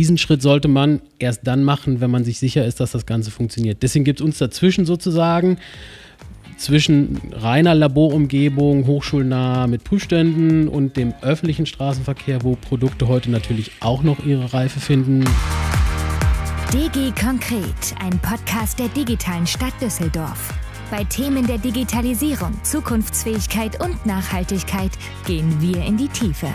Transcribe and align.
Diesen 0.00 0.16
Schritt 0.16 0.40
sollte 0.40 0.66
man 0.66 1.02
erst 1.18 1.46
dann 1.46 1.62
machen, 1.62 2.00
wenn 2.00 2.10
man 2.10 2.24
sich 2.24 2.38
sicher 2.38 2.64
ist, 2.64 2.80
dass 2.80 2.92
das 2.92 3.04
Ganze 3.04 3.30
funktioniert. 3.30 3.82
Deswegen 3.82 4.02
gibt 4.06 4.20
es 4.20 4.24
uns 4.24 4.38
dazwischen 4.38 4.86
sozusagen 4.86 5.58
zwischen 6.56 7.20
reiner 7.32 7.74
Laborumgebung, 7.74 8.86
hochschulnah 8.86 9.66
mit 9.66 9.84
Prüfständen 9.84 10.68
und 10.68 10.96
dem 10.96 11.12
öffentlichen 11.20 11.66
Straßenverkehr, 11.66 12.42
wo 12.44 12.56
Produkte 12.56 13.08
heute 13.08 13.30
natürlich 13.30 13.72
auch 13.80 14.02
noch 14.02 14.24
ihre 14.24 14.54
Reife 14.54 14.80
finden. 14.80 15.22
DG 16.72 17.12
Konkret, 17.20 17.94
ein 18.02 18.18
Podcast 18.20 18.78
der 18.78 18.88
digitalen 18.88 19.46
Stadt 19.46 19.74
Düsseldorf. 19.82 20.54
Bei 20.90 21.04
Themen 21.04 21.46
der 21.46 21.58
Digitalisierung, 21.58 22.54
Zukunftsfähigkeit 22.62 23.78
und 23.84 24.06
Nachhaltigkeit 24.06 24.92
gehen 25.26 25.60
wir 25.60 25.84
in 25.84 25.98
die 25.98 26.08
Tiefe. 26.08 26.48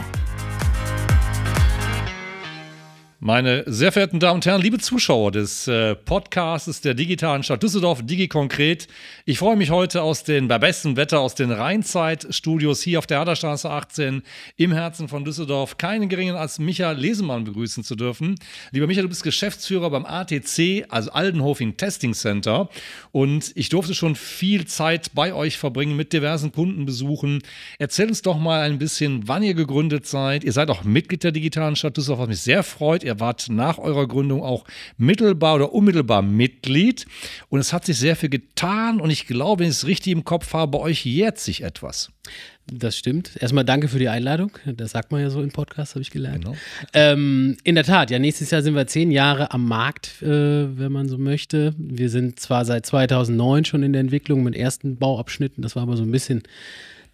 Meine 3.26 3.64
sehr 3.66 3.92
verehrten 3.92 4.20
Damen 4.20 4.36
und 4.36 4.46
Herren, 4.46 4.62
liebe 4.62 4.78
Zuschauer 4.78 5.32
des 5.32 5.68
äh, 5.68 5.96
Podcasts 5.96 6.82
der 6.82 6.94
digitalen 6.94 7.42
Stadt 7.42 7.64
Düsseldorf, 7.64 8.06
Digi 8.06 8.28
Konkret. 8.28 8.88
Ich 9.26 9.40
freue 9.40 9.56
mich 9.56 9.72
heute 9.72 10.04
aus 10.04 10.24
den, 10.24 10.48
bei 10.48 10.60
bestem 10.60 10.96
Wetter 10.96 11.22
aus 11.22 11.34
den 11.34 11.50
Rheinzeit-Studios 11.50 12.84
hier 12.84 13.00
auf 13.00 13.08
der 13.08 13.22
Haderstraße 13.22 13.68
18 13.68 14.22
im 14.58 14.72
Herzen 14.72 15.08
von 15.08 15.26
Düsseldorf 15.26 15.78
keinen 15.80 16.08
geringen 16.08 16.36
als 16.36 16.60
Micha 16.60 16.92
Lesemann 16.92 17.46
begrüßen 17.46 17.84
zu 17.84 17.96
dürfen. 17.96 18.36
Lieber 18.70 18.86
Micha, 18.86 19.02
du 19.02 19.10
bist 19.10 19.24
Geschäftsführer 19.24 19.90
beim 19.90 20.06
ATC, 20.06 20.86
also 20.90 21.10
Aldenhofing 21.10 21.78
Testing 21.78 22.14
Center. 22.14 22.70
Und 23.12 23.54
ich 23.56 23.70
durfte 23.70 23.96
schon 23.96 24.14
viel 24.14 24.68
Zeit 24.68 25.16
bei 25.16 25.34
euch 25.34 25.58
verbringen 25.58 25.96
mit 25.96 26.14
diversen 26.14 26.52
Kundenbesuchen. 26.52 27.42
Erzähl 27.80 28.08
uns 28.08 28.22
doch 28.22 28.38
mal 28.38 28.62
ein 28.62 28.78
bisschen, 28.78 29.28
wann 29.28 29.42
ihr 29.42 29.56
gegründet 29.56 30.06
seid. 30.06 30.44
Ihr 30.44 30.54
seid 30.54 30.70
auch 30.70 30.84
Mitglied 30.84 31.24
der 31.24 31.32
digitalen 31.32 31.76
Stadt 31.76 31.98
Düsseldorf, 31.98 32.20
was 32.20 32.28
mich 32.28 32.42
sehr 32.42 32.62
freut. 32.62 33.04
Ihr 33.04 33.15
wart 33.20 33.48
nach 33.50 33.78
eurer 33.78 34.08
Gründung 34.08 34.44
auch 34.44 34.66
mittelbar 34.98 35.56
oder 35.56 35.74
unmittelbar 35.74 36.22
Mitglied. 36.22 37.06
Und 37.50 37.60
es 37.60 37.74
hat 37.74 37.86
sich 37.86 37.98
sehr 37.98 38.16
viel 38.16 38.30
getan. 38.30 39.00
Und 39.00 39.10
ich 39.10 39.28
glaube, 39.28 39.62
wenn 39.62 39.70
ich 39.70 39.78
es 39.78 39.88
richtig 39.88 40.14
im 40.14 40.24
Kopf 40.24 40.54
habe, 40.54 40.78
bei 40.78 40.80
euch 40.80 41.06
jährt 41.06 41.40
sich 41.40 41.64
etwas. 41.64 42.12
Das 42.68 42.98
stimmt. 42.98 43.32
Erstmal 43.40 43.64
danke 43.64 43.88
für 43.88 44.00
die 44.00 44.10
Einladung. 44.10 44.52
Das 44.66 44.92
sagt 44.92 45.12
man 45.12 45.22
ja 45.22 45.30
so 45.30 45.42
im 45.42 45.52
Podcast, 45.52 45.94
habe 45.94 46.02
ich 46.02 46.10
gelernt. 46.10 46.46
Genau. 46.46 46.58
Ähm, 46.94 47.58
in 47.64 47.76
der 47.76 47.84
Tat, 47.84 48.10
ja, 48.10 48.18
nächstes 48.18 48.50
Jahr 48.50 48.64
sind 48.64 48.74
wir 48.74 48.88
zehn 48.88 49.12
Jahre 49.12 49.52
am 49.52 49.68
Markt, 49.68 50.22
äh, 50.24 50.28
wenn 50.28 50.92
man 50.92 51.08
so 51.08 51.20
möchte. 51.20 51.76
Wir 51.78 52.10
sind 52.10 52.40
zwar 52.40 52.66
seit 52.66 52.86
2009 52.88 53.66
schon 53.66 53.84
in 53.84 53.94
der 53.94 54.02
Entwicklung 54.02 54.44
mit 54.44 54.56
ersten 54.56 54.98
Bauabschnitten, 54.98 55.62
das 55.62 55.76
war 55.76 55.84
aber 55.84 55.96
so 55.96 56.04
ein 56.04 56.12
bisschen 56.12 56.42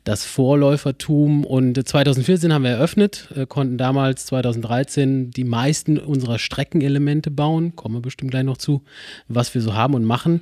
das 0.04 0.26
Vorläufertum. 0.26 1.46
Und 1.46 1.88
2014 1.88 2.54
haben 2.54 2.64
wir 2.64 2.72
eröffnet, 2.72 3.30
äh, 3.36 3.46
konnten 3.46 3.78
damals 3.78 4.26
2013 4.28 5.32
die 5.32 5.44
meisten 5.44 5.98
unserer 5.98 6.40
Streckenelemente 6.40 7.32
bauen, 7.32 7.76
kommen 7.76 7.96
wir 7.96 8.02
bestimmt 8.02 8.32
gleich 8.32 8.44
noch 8.44 8.58
zu, 8.58 8.84
was 9.28 9.54
wir 9.54 9.62
so 9.62 9.74
haben 9.74 9.94
und 9.94 10.06
machen. 10.06 10.42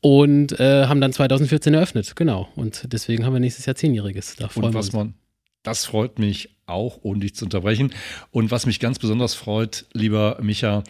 Und 0.00 0.60
äh, 0.60 0.86
haben 0.86 1.00
dann 1.00 1.14
2014 1.14 1.72
eröffnet, 1.72 2.14
genau. 2.14 2.48
Und 2.56 2.92
deswegen 2.92 3.24
haben 3.24 3.32
wir 3.32 3.40
nächstes 3.40 3.64
Jahr 3.64 3.74
Zehnjähriges. 3.74 4.36
Da 4.36 4.48
freuen 4.48 4.66
und 4.66 4.74
was 4.74 4.92
wir 4.92 5.00
uns. 5.00 5.12
man, 5.12 5.14
das 5.62 5.86
freut 5.86 6.18
mich 6.18 6.50
auch, 6.66 6.98
ohne 7.02 7.20
dich 7.20 7.34
zu 7.34 7.46
unterbrechen. 7.46 7.92
Und 8.30 8.50
was 8.50 8.66
mich 8.66 8.80
ganz 8.80 8.98
besonders 8.98 9.34
freut, 9.34 9.86
lieber 9.94 10.38
Micha, 10.42 10.84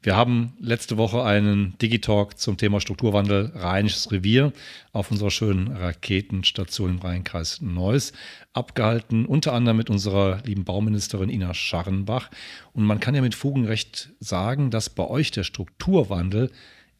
wir 0.00 0.14
haben 0.14 0.52
letzte 0.60 0.96
Woche 0.96 1.24
einen 1.24 1.76
Digitalk 1.78 2.38
zum 2.38 2.56
Thema 2.56 2.80
Strukturwandel 2.80 3.50
Rheinisches 3.56 4.12
Revier 4.12 4.52
auf 4.92 5.10
unserer 5.10 5.32
schönen 5.32 5.72
Raketenstation 5.72 6.90
im 6.90 6.98
Rheinkreis 7.00 7.60
Neuss 7.60 8.12
abgehalten, 8.52 9.26
unter 9.26 9.54
anderem 9.54 9.76
mit 9.76 9.90
unserer 9.90 10.40
lieben 10.44 10.64
Bauministerin 10.64 11.30
Ina 11.30 11.52
Scharrenbach. 11.52 12.30
Und 12.72 12.84
man 12.84 13.00
kann 13.00 13.16
ja 13.16 13.22
mit 13.22 13.34
Fug 13.34 13.56
und 13.56 13.64
Recht 13.64 14.10
sagen, 14.20 14.70
dass 14.70 14.88
bei 14.88 15.04
euch 15.04 15.32
der 15.32 15.42
Strukturwandel 15.42 16.52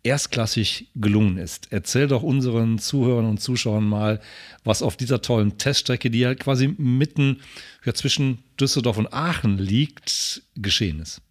erstklassig 0.03 0.89
gelungen 0.97 1.39
ist. 1.39 1.69
Erzähl 1.71 2.09
doch 2.09 2.25
unseren 2.25 2.81
Zuhörern 2.81 3.27
und 3.27 3.41
Zuschauern 3.41 3.89
mal, 3.89 4.21
was 4.65 4.83
auf 4.83 4.97
dieser 4.97 5.23
tollen 5.23 5.57
Teststrecke, 5.57 6.11
die 6.11 6.21
ja 6.21 6.35
quasi 6.35 6.75
mitten 6.79 7.43
ja, 7.85 7.95
zwischen 7.95 8.43
Düsseldorf 8.61 8.99
und 8.99 9.13
Aachen 9.13 9.57
liegt, 9.57 10.43
geschehen 10.57 10.99
ist. 10.99 11.23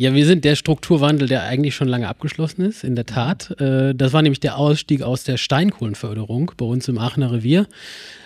Ja, 0.00 0.14
wir 0.14 0.24
sind 0.24 0.46
der 0.46 0.56
Strukturwandel, 0.56 1.28
der 1.28 1.42
eigentlich 1.42 1.74
schon 1.74 1.86
lange 1.86 2.08
abgeschlossen 2.08 2.62
ist, 2.62 2.84
in 2.84 2.94
der 2.94 3.04
Tat. 3.04 3.60
Äh, 3.60 3.94
das 3.94 4.14
war 4.14 4.22
nämlich 4.22 4.40
der 4.40 4.56
Ausstieg 4.56 5.02
aus 5.02 5.24
der 5.24 5.36
Steinkohlenförderung 5.36 6.52
bei 6.56 6.64
uns 6.64 6.88
im 6.88 6.96
Aachener 6.96 7.32
Revier. 7.32 7.66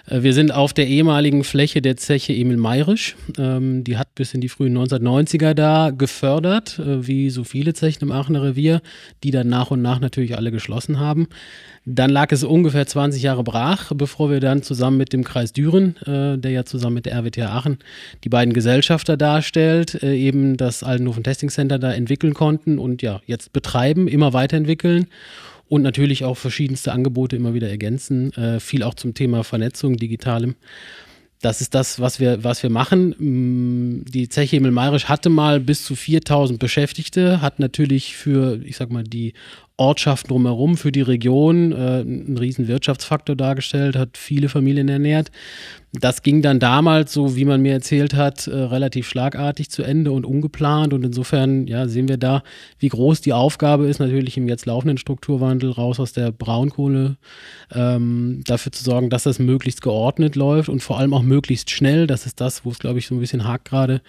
Äh, 0.06 0.22
wir 0.22 0.34
sind 0.34 0.54
auf 0.54 0.72
der 0.72 0.86
ehemaligen 0.86 1.42
Fläche 1.42 1.82
der 1.82 1.96
Zeche 1.96 2.32
Emil 2.32 2.58
Mayrisch. 2.58 3.16
Ähm, 3.38 3.82
die 3.82 3.98
hat 3.98 4.14
bis 4.14 4.34
in 4.34 4.40
die 4.40 4.48
frühen 4.48 4.78
1990er 4.78 5.54
da 5.54 5.90
gefördert, 5.90 6.78
äh, 6.78 7.08
wie 7.08 7.28
so 7.30 7.42
viele 7.42 7.74
Zechen 7.74 8.04
im 8.04 8.12
Aachener 8.12 8.44
Revier, 8.44 8.80
die 9.24 9.32
dann 9.32 9.48
nach 9.48 9.72
und 9.72 9.82
nach 9.82 9.98
natürlich 9.98 10.36
alle 10.36 10.52
geschlossen 10.52 11.00
haben. 11.00 11.26
Dann 11.86 12.10
lag 12.10 12.32
es 12.32 12.44
ungefähr 12.44 12.86
20 12.86 13.22
Jahre 13.22 13.44
brach, 13.44 13.92
bevor 13.94 14.30
wir 14.30 14.40
dann 14.40 14.62
zusammen 14.62 14.96
mit 14.96 15.12
dem 15.12 15.22
Kreis 15.22 15.52
Düren, 15.52 15.96
äh, 16.06 16.38
der 16.38 16.50
ja 16.50 16.64
zusammen 16.64 16.94
mit 16.94 17.06
der 17.06 17.14
RWTH 17.14 17.42
Aachen 17.42 17.78
die 18.24 18.30
beiden 18.30 18.54
Gesellschafter 18.54 19.16
darstellt, 19.16 20.02
eben 20.02 20.56
das 20.56 20.82
Altenhofen 20.82 21.24
Testing 21.24 21.50
Center 21.50 21.78
da 21.78 21.92
entwickeln 21.92 22.32
konnten 22.32 22.78
und 22.78 23.02
ja, 23.02 23.20
jetzt 23.26 23.52
betreiben, 23.52 24.08
immer 24.08 24.32
weiterentwickeln 24.32 25.06
und 25.68 25.82
natürlich 25.82 26.24
auch 26.24 26.36
verschiedenste 26.36 26.92
Angebote 26.92 27.36
immer 27.36 27.54
wieder 27.54 27.68
ergänzen. 27.68 28.32
Äh, 28.34 28.60
viel 28.60 28.82
auch 28.82 28.94
zum 28.94 29.14
Thema 29.14 29.44
Vernetzung, 29.44 29.96
digitalem. 29.96 30.54
Das 31.40 31.60
ist 31.60 31.74
das, 31.74 32.00
was 32.00 32.20
wir, 32.20 32.42
was 32.42 32.62
wir 32.62 32.70
machen. 32.70 33.14
Mm, 33.18 34.04
die 34.06 34.28
Zeche 34.28 34.56
Emil 34.56 34.70
Mayrisch 34.70 35.06
hatte 35.06 35.28
mal 35.28 35.60
bis 35.60 35.84
zu 35.84 35.94
4000 35.94 36.58
Beschäftigte, 36.58 37.42
hat 37.42 37.58
natürlich 37.58 38.16
für, 38.16 38.60
ich 38.64 38.76
sag 38.76 38.90
mal, 38.90 39.04
die 39.04 39.34
Ortschaften 39.76 40.28
drumherum, 40.28 40.76
für 40.76 40.92
die 40.92 41.00
Region 41.00 41.72
äh, 41.72 41.74
einen 41.74 42.38
riesen 42.38 42.68
Wirtschaftsfaktor 42.68 43.34
dargestellt, 43.34 43.96
hat 43.96 44.16
viele 44.16 44.48
Familien 44.48 44.88
ernährt. 44.88 45.32
Das 45.92 46.22
ging 46.22 46.42
dann 46.42 46.60
damals, 46.60 47.12
so 47.12 47.34
wie 47.34 47.44
man 47.44 47.60
mir 47.60 47.72
erzählt 47.72 48.14
hat, 48.14 48.46
äh, 48.46 48.54
relativ 48.54 49.08
schlagartig 49.08 49.70
zu 49.70 49.82
Ende 49.82 50.12
und 50.12 50.26
ungeplant. 50.26 50.92
Und 50.92 51.04
insofern 51.04 51.66
ja, 51.66 51.88
sehen 51.88 52.08
wir 52.08 52.18
da, 52.18 52.44
wie 52.78 52.88
groß 52.88 53.20
die 53.20 53.32
Aufgabe 53.32 53.88
ist, 53.88 53.98
natürlich 53.98 54.36
im 54.36 54.48
jetzt 54.48 54.66
laufenden 54.66 54.96
Strukturwandel 54.98 55.70
raus 55.70 55.98
aus 55.98 56.12
der 56.12 56.30
Braunkohle, 56.30 57.16
ähm, 57.72 58.42
dafür 58.46 58.70
zu 58.70 58.84
sorgen, 58.84 59.10
dass 59.10 59.24
das 59.24 59.40
möglichst 59.40 59.82
geordnet 59.82 60.36
läuft 60.36 60.68
und 60.68 60.84
vor 60.84 61.00
allem 61.00 61.12
auch 61.12 61.22
möglichst 61.22 61.70
schnell. 61.70 62.06
Das 62.06 62.26
ist 62.26 62.40
das, 62.40 62.64
wo 62.64 62.70
es, 62.70 62.78
glaube 62.78 63.00
ich, 63.00 63.08
so 63.08 63.16
ein 63.16 63.20
bisschen 63.20 63.44
hakt 63.44 63.64
gerade, 63.64 64.02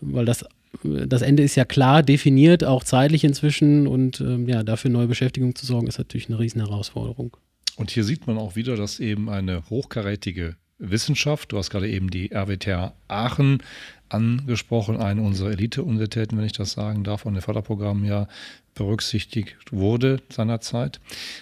weil 0.00 0.24
das 0.24 0.44
das 0.82 1.22
Ende 1.22 1.42
ist 1.42 1.54
ja 1.54 1.64
klar 1.64 2.02
definiert, 2.02 2.64
auch 2.64 2.84
zeitlich 2.84 3.24
inzwischen. 3.24 3.86
Und 3.86 4.20
ähm, 4.20 4.48
ja, 4.48 4.62
dafür 4.62 4.90
neue 4.90 5.06
Beschäftigung 5.06 5.54
zu 5.54 5.66
sorgen, 5.66 5.86
ist 5.86 5.98
natürlich 5.98 6.28
eine 6.28 6.38
riesen 6.38 6.60
Herausforderung. 6.60 7.36
Und 7.76 7.90
hier 7.90 8.04
sieht 8.04 8.26
man 8.26 8.38
auch 8.38 8.56
wieder, 8.56 8.76
dass 8.76 9.00
eben 9.00 9.28
eine 9.28 9.68
hochkarätige 9.68 10.56
Wissenschaft, 10.78 11.52
du 11.52 11.58
hast 11.58 11.70
gerade 11.70 11.88
eben 11.88 12.10
die 12.10 12.32
RWTH 12.32 12.92
Aachen 13.08 13.62
angesprochen, 14.08 14.96
eine 14.96 15.22
unserer 15.22 15.50
Elite-Universitäten, 15.50 16.36
wenn 16.36 16.44
ich 16.44 16.52
das 16.52 16.72
sagen 16.72 17.04
darf, 17.04 17.22
von 17.22 17.34
den 17.34 17.42
Förderprogrammen 17.42 18.04
ja 18.04 18.28
berücksichtigt 18.74 19.56
wurde 19.70 20.20
seinerzeit, 20.30 21.00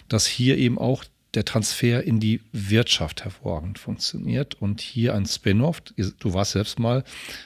dass 0.09 0.26
hier 0.26 0.59
eben 0.59 0.78
auch 0.78 1.04
der 1.34 1.44
Transfer 1.44 2.03
in 2.03 2.20
die 2.20 2.41
Wirtschaft 2.53 3.25
hervorragend 3.25 3.78
funktioniert. 3.78 4.60
Und 4.60 4.81
hier 4.81 5.15
ein 5.15 5.26
Spin-off, 5.26 5.81
du 5.81 6.34
warst 6.34 6.53
selbst 6.53 6.78
mal 6.78 7.04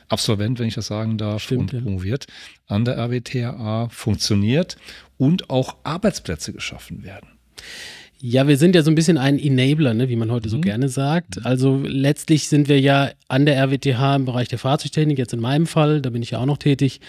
Absolvent, 0.08 0.58
wenn 0.58 0.68
ich 0.68 0.74
das 0.74 0.86
sagen 0.86 1.18
darf, 1.18 1.42
Stimmt, 1.42 1.72
und 1.72 1.82
promoviert 1.82 2.26
an 2.66 2.84
der 2.84 2.98
RWTHA, 2.98 3.88
funktioniert 3.90 4.76
und 5.18 5.50
auch 5.50 5.76
Arbeitsplätze 5.84 6.52
geschaffen 6.52 7.04
werden. 7.04 7.28
Ja, 8.18 8.48
wir 8.48 8.56
sind 8.56 8.74
ja 8.74 8.82
so 8.82 8.90
ein 8.90 8.94
bisschen 8.94 9.18
ein 9.18 9.38
Enabler, 9.38 9.92
ne, 9.92 10.08
wie 10.08 10.16
man 10.16 10.32
heute 10.32 10.48
so 10.48 10.56
mhm. 10.56 10.62
gerne 10.62 10.88
sagt. 10.88 11.44
Also 11.44 11.82
letztlich 11.84 12.48
sind 12.48 12.66
wir 12.66 12.80
ja 12.80 13.10
an 13.28 13.44
der 13.44 13.62
RWTH 13.62 14.16
im 14.16 14.24
Bereich 14.24 14.48
der 14.48 14.58
Fahrzeugtechnik, 14.58 15.18
jetzt 15.18 15.34
in 15.34 15.40
meinem 15.40 15.66
Fall, 15.66 16.00
da 16.00 16.08
bin 16.08 16.22
ich 16.22 16.30
ja 16.30 16.38
auch 16.38 16.46
noch 16.46 16.56
tätig, 16.56 17.00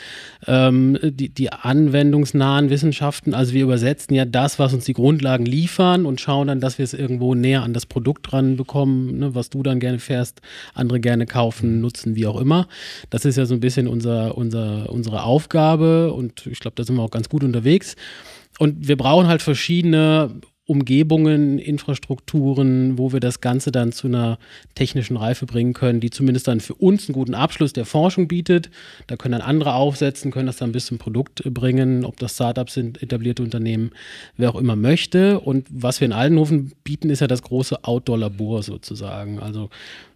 ähm, 0.47 0.97
die, 1.01 1.29
die 1.29 1.53
anwendungsnahen 1.53 2.69
Wissenschaften. 2.69 3.33
Also 3.33 3.53
wir 3.53 3.63
übersetzen 3.63 4.15
ja 4.15 4.25
das, 4.25 4.59
was 4.59 4.73
uns 4.73 4.83
die 4.83 4.91
Grundlagen 4.91 5.45
liefern 5.45 6.05
und 6.05 6.19
schauen 6.19 6.47
dann, 6.49 6.59
dass 6.59 6.77
wir 6.77 6.83
es 6.83 6.93
irgendwo 6.93 7.35
näher 7.35 7.63
an 7.63 7.73
das 7.73 7.85
Produkt 7.85 8.29
dran 8.29 8.57
bekommen, 8.57 9.19
ne, 9.19 9.33
was 9.33 9.49
du 9.49 9.63
dann 9.63 9.79
gerne 9.79 9.99
fährst, 9.99 10.41
andere 10.73 10.99
gerne 10.99 11.25
kaufen, 11.25 11.75
mhm. 11.75 11.81
nutzen, 11.81 12.15
wie 12.17 12.27
auch 12.27 12.39
immer. 12.39 12.67
Das 13.09 13.23
ist 13.23 13.37
ja 13.37 13.45
so 13.45 13.53
ein 13.53 13.61
bisschen 13.61 13.87
unser, 13.87 14.37
unser, 14.37 14.91
unsere 14.91 15.23
Aufgabe 15.23 16.11
und 16.11 16.47
ich 16.47 16.59
glaube, 16.59 16.75
da 16.75 16.83
sind 16.83 16.97
wir 16.97 17.03
auch 17.03 17.11
ganz 17.11 17.29
gut 17.29 17.45
unterwegs. 17.45 17.95
Und 18.59 18.89
wir 18.89 18.97
brauchen 18.97 19.27
halt 19.27 19.41
verschiedene 19.41 20.41
Umgebungen, 20.67 21.59
Infrastrukturen, 21.59 22.97
wo 22.97 23.13
wir 23.13 23.21
das 23.21 23.39
Ganze 23.39 23.71
dann 23.71 23.93
zu 23.93 24.07
einer 24.07 24.37
technischen 24.75 25.15
Reife 25.15 25.45
bringen 25.45 25.73
können, 25.73 26.01
die 26.01 26.09
zumindest 26.09 26.47
dann 26.49 26.59
für 26.59 26.75
uns 26.75 27.07
einen 27.07 27.13
guten 27.13 27.33
Abschluss 27.33 27.71
der 27.71 27.85
Forschung 27.85 28.27
bietet. 28.27 28.69
Da 29.07 29.15
können 29.15 29.31
dann 29.31 29.41
andere 29.41 29.73
aufsetzen, 29.73 30.29
können 30.29 30.47
das 30.47 30.57
dann 30.57 30.73
bis 30.73 30.87
zum 30.87 30.97
Produkt 30.97 31.41
bringen, 31.53 32.03
ob 32.03 32.19
das 32.19 32.35
Startups 32.35 32.73
sind, 32.73 33.01
etablierte 33.01 33.43
Unternehmen, 33.43 33.91
wer 34.35 34.49
auch 34.49 34.59
immer 34.59 34.75
möchte. 34.75 35.39
Und 35.39 35.67
was 35.71 36.01
wir 36.01 36.05
in 36.05 36.13
Aldenhofen 36.13 36.73
bieten, 36.83 37.09
ist 37.09 37.21
ja 37.21 37.27
das 37.27 37.43
große 37.43 37.85
Outdoor-Labor 37.85 38.61
sozusagen. 38.61 39.39
Also 39.39 39.69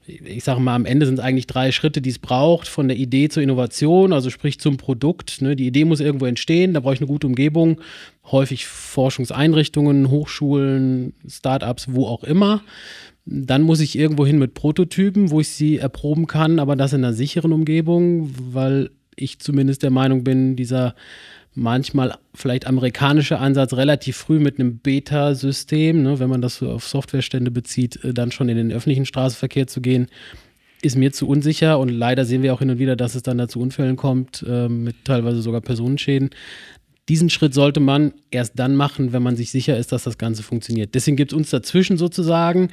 ich 0.08 0.44
sage 0.44 0.60
mal, 0.60 0.76
am 0.76 0.86
Ende 0.86 1.06
sind 1.06 1.20
es 1.20 1.24
eigentlich 1.24 1.48
drei 1.48 1.72
Schritte, 1.72 2.02
die 2.02 2.10
es 2.10 2.20
braucht, 2.20 2.68
von 2.68 2.88
der 2.88 2.98
Idee 2.98 3.30
zur 3.30 3.44
Innovation, 3.44 4.14
also 4.14 4.30
sprich 4.30 4.60
zum 4.60 4.78
Produkt. 4.78 5.42
Ne? 5.42 5.56
Die 5.56 5.68
Idee 5.68 5.86
muss 5.86 6.00
irgendwo 6.00 6.26
entstehen, 6.26 6.74
da 6.74 6.80
brauche 6.80 6.96
ich 6.96 7.00
eine 7.00 7.08
gute 7.08 7.28
Umgebung, 7.28 7.80
häufig 8.32 8.68
Forschungseinrichtungen, 8.68 10.10
Hochschulen, 10.10 11.14
Startups, 11.28 11.88
wo 11.92 12.08
auch 12.08 12.24
immer. 12.24 12.62
Dann 13.26 13.62
muss 13.62 13.80
ich 13.80 13.98
irgendwo 13.98 14.26
hin 14.26 14.40
mit 14.40 14.54
Prototypen, 14.54 15.30
wo 15.30 15.40
ich 15.40 15.50
sie 15.50 15.78
erproben 15.78 16.28
kann, 16.28 16.60
aber 16.60 16.76
das 16.76 16.94
in 16.94 17.04
einer 17.04 17.14
sicheren 17.14 17.54
Umgebung, 17.54 18.34
weil 18.52 18.90
ich 19.16 19.40
zumindest 19.40 19.84
der 19.84 19.92
Meinung 19.92 20.24
bin, 20.24 20.56
dieser 20.56 20.96
manchmal 21.54 22.16
vielleicht 22.34 22.66
amerikanische 22.66 23.38
Ansatz 23.40 23.74
relativ 23.74 24.18
früh 24.18 24.40
mit 24.40 24.60
einem 24.60 24.78
Beta-System, 24.78 26.02
ne, 26.02 26.20
wenn 26.20 26.30
man 26.30 26.42
das 26.42 26.58
so 26.58 26.72
auf 26.72 26.88
Softwarestände 26.88 27.52
bezieht, 27.52 28.04
äh, 28.04 28.14
dann 28.14 28.32
schon 28.32 28.50
in 28.50 28.58
den 28.58 28.72
öffentlichen 28.72 29.06
Straßenverkehr 29.06 29.68
zu 29.68 29.82
gehen, 29.82 30.08
ist 30.82 30.98
mir 30.98 31.12
zu 31.12 31.28
unsicher 31.28 31.78
und 31.78 31.90
leider 31.90 32.26
sehen 32.26 32.42
wir 32.42 32.54
auch 32.54 32.60
hin 32.60 32.72
und 32.72 32.80
wieder, 32.80 32.96
dass 32.96 33.16
es 33.16 33.24
dann 33.24 33.38
dazu 33.38 33.60
Unfällen 33.60 33.98
kommt, 33.98 34.44
äh, 34.48 34.68
mit 34.68 35.06
teilweise 35.06 35.42
sogar 35.42 35.62
Personenschäden. 35.62 36.32
Diesen 37.12 37.30
Schritt 37.30 37.54
sollte 37.54 37.82
man 37.82 38.14
erst 38.32 38.58
dann 38.58 38.74
machen, 38.74 39.12
wenn 39.12 39.22
man 39.22 39.36
sich 39.36 39.52
sicher 39.52 39.78
ist, 39.78 39.92
dass 39.92 40.04
das 40.04 40.18
Ganze 40.18 40.44
funktioniert. 40.44 40.96
Deswegen 40.96 41.18
gibt 41.18 41.34
es 41.34 41.38
uns 41.38 41.50
dazwischen 41.50 41.98
sozusagen 41.98 42.70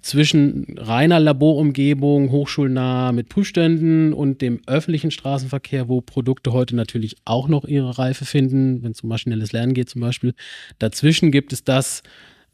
zwischen 0.00 0.78
reiner 0.78 1.20
Laborumgebung, 1.20 2.30
hochschulnah 2.30 3.12
mit 3.12 3.28
Prüfständen 3.28 4.14
und 4.14 4.40
dem 4.40 4.62
öffentlichen 4.66 5.10
Straßenverkehr, 5.10 5.90
wo 5.90 6.00
Produkte 6.00 6.54
heute 6.54 6.74
natürlich 6.74 7.16
auch 7.26 7.46
noch 7.46 7.66
ihre 7.66 7.98
Reife 7.98 8.24
finden, 8.24 8.82
wenn 8.82 8.92
es 8.92 9.02
um 9.02 9.10
maschinelles 9.10 9.52
Lernen 9.52 9.74
geht 9.74 9.90
zum 9.90 10.00
Beispiel. 10.00 10.32
Dazwischen 10.78 11.30
gibt 11.30 11.52
es 11.52 11.64
das, 11.64 12.02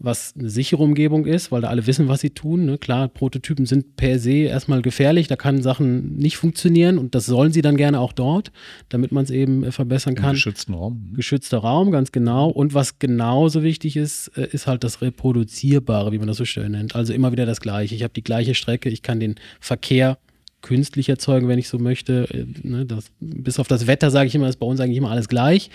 was 0.03 0.35
eine 0.37 0.49
sichere 0.49 0.83
Umgebung 0.83 1.27
ist, 1.27 1.53
weil 1.53 1.61
da 1.61 1.69
alle 1.69 1.87
wissen, 1.87 2.09
was 2.09 2.21
sie 2.21 2.31
tun. 2.31 2.65
Ne? 2.65 2.79
Klar, 2.79 3.09
Prototypen 3.09 3.67
sind 3.67 3.97
per 3.97 4.19
se 4.19 4.33
erstmal 4.33 4.81
gefährlich, 4.81 5.29
da 5.29 5.37
kann 5.37 5.63
Sachen 5.63 6.17
nicht 6.17 6.39
funktionieren 6.39 6.97
und 6.97 7.15
das 7.15 7.27
sollen 7.27 7.53
sie 7.53 7.61
dann 7.61 7.77
gerne 7.77 8.01
auch 8.01 8.15
dort, 8.15 8.51
damit 8.89 9.13
man 9.13 9.25
es 9.25 9.31
eben 9.31 9.63
äh, 9.63 9.73
verbessern 9.73 10.15
kann. 10.15 10.33
Geschützten 10.33 10.73
Raum. 10.73 11.13
Geschützter 11.15 11.59
Raum, 11.59 11.91
ganz 11.91 12.13
genau. 12.13 12.49
Und 12.49 12.73
was 12.73 12.99
genauso 12.99 13.63
wichtig 13.63 13.99
ist, 13.99 14.29
äh, 14.37 14.49
ist 14.51 14.67
halt 14.67 14.85
das 14.85 15.03
Reproduzierbare, 15.03 16.13
wie 16.13 16.19
man 16.19 16.29
das 16.29 16.39
so 16.39 16.47
schön 16.47 16.73
nennt. 16.73 16.97
Also 16.97 17.13
immer 17.13 17.31
wieder 17.31 17.45
das 17.45 17.61
Gleiche. 17.61 17.95
Ich 17.95 18.03
habe 18.03 18.15
die 18.15 18.25
gleiche 18.25 18.55
Strecke, 18.55 18.89
ich 18.89 19.03
kann 19.03 19.21
den 19.21 19.35
Verkehr 19.61 20.17
künstlich 20.63 21.09
erzeugen, 21.11 21.49
wenn 21.49 21.59
ich 21.59 21.69
so 21.69 21.79
möchte. 21.79 22.27
Äh, 22.33 22.47
ne? 22.67 22.87
Das, 22.87 23.11
bis 23.21 23.59
auf 23.59 23.69
das 23.69 23.87
Wetter, 23.87 24.11
sage 24.11 24.29
ich 24.29 24.35
immer, 24.35 24.49
ist 24.49 24.57
bei 24.57 24.67
uns 24.67 24.81
eigentlich 24.81 24.97
immer 24.99 25.11
alles 25.11 25.29
gleich. 25.29 25.71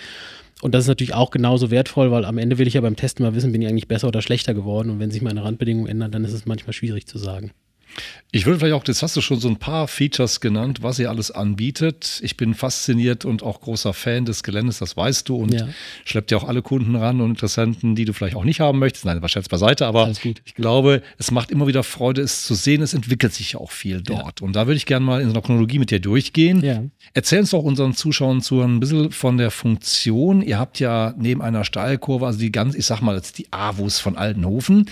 Und 0.61 0.73
das 0.73 0.85
ist 0.85 0.87
natürlich 0.87 1.13
auch 1.13 1.31
genauso 1.31 1.69
wertvoll, 1.69 2.11
weil 2.11 2.25
am 2.25 2.37
Ende 2.37 2.57
will 2.57 2.67
ich 2.67 2.75
ja 2.75 2.81
beim 2.81 2.95
Testen 2.95 3.25
mal 3.25 3.35
wissen, 3.35 3.51
bin 3.51 3.61
ich 3.61 3.67
eigentlich 3.67 3.87
besser 3.87 4.07
oder 4.07 4.21
schlechter 4.21 4.53
geworden. 4.53 4.89
Und 4.89 4.99
wenn 4.99 5.11
sich 5.11 5.21
meine 5.21 5.43
Randbedingungen 5.43 5.89
ändern, 5.89 6.11
dann 6.11 6.23
ist 6.23 6.33
es 6.33 6.45
manchmal 6.45 6.73
schwierig 6.73 7.07
zu 7.07 7.17
sagen. 7.17 7.51
Ich 8.35 8.45
würde 8.45 8.59
vielleicht 8.59 8.73
auch, 8.73 8.83
das 8.83 9.01
hast 9.01 9.15
du 9.15 9.21
schon 9.21 9.39
so 9.39 9.47
ein 9.47 9.55
paar 9.55 9.87
Features 9.87 10.41
genannt, 10.41 10.83
was 10.83 10.99
ihr 10.99 11.09
alles 11.09 11.31
anbietet. 11.31 12.19
Ich 12.21 12.35
bin 12.35 12.53
fasziniert 12.53 13.23
und 13.23 13.43
auch 13.43 13.61
großer 13.61 13.93
Fan 13.93 14.25
des 14.25 14.43
Geländes, 14.43 14.79
das 14.79 14.97
weißt 14.97 15.29
du, 15.29 15.37
und 15.37 15.53
ja. 15.53 15.69
schleppt 16.03 16.31
ja 16.31 16.37
auch 16.39 16.43
alle 16.43 16.61
Kunden 16.61 16.97
ran 16.97 17.21
und 17.21 17.29
Interessenten, 17.29 17.95
die 17.95 18.03
du 18.03 18.11
vielleicht 18.11 18.35
auch 18.35 18.43
nicht 18.43 18.59
haben 18.59 18.79
möchtest. 18.79 19.05
Nein, 19.05 19.21
wahrscheinlich 19.21 19.49
beiseite, 19.49 19.87
aber 19.87 20.11
ich 20.43 20.53
glaube, 20.53 21.01
es 21.17 21.31
macht 21.31 21.49
immer 21.49 21.65
wieder 21.67 21.81
Freude, 21.83 22.23
es 22.23 22.43
zu 22.43 22.55
sehen. 22.55 22.81
Es 22.81 22.93
entwickelt 22.93 23.33
sich 23.33 23.53
ja 23.53 23.59
auch 23.61 23.71
viel 23.71 24.01
dort. 24.01 24.41
Ja. 24.41 24.45
Und 24.45 24.53
da 24.57 24.67
würde 24.67 24.75
ich 24.75 24.85
gerne 24.85 25.05
mal 25.05 25.21
in 25.21 25.29
so 25.29 25.33
einer 25.33 25.41
Chronologie 25.41 25.79
mit 25.79 25.89
dir 25.89 26.01
durchgehen. 26.01 26.61
Ja. 26.61 26.83
Erzähl 27.13 27.39
uns 27.39 27.51
doch 27.51 27.63
unseren 27.63 27.93
Zuschauern 27.93 28.41
zu 28.41 28.59
ein 28.59 28.81
bisschen 28.81 29.11
von 29.11 29.37
der 29.37 29.49
Funktion. 29.49 30.41
Ihr 30.41 30.59
habt 30.59 30.81
ja 30.81 31.13
neben 31.17 31.41
einer 31.41 31.63
Steilkurve, 31.63 32.25
also 32.25 32.39
die 32.39 32.51
ganz, 32.51 32.75
ich 32.75 32.85
sag 32.85 32.99
mal 32.99 33.15
jetzt 33.15 33.37
die 33.37 33.47
AWUS 33.51 34.01
von 34.01 34.17
Altenhofen, 34.17 34.89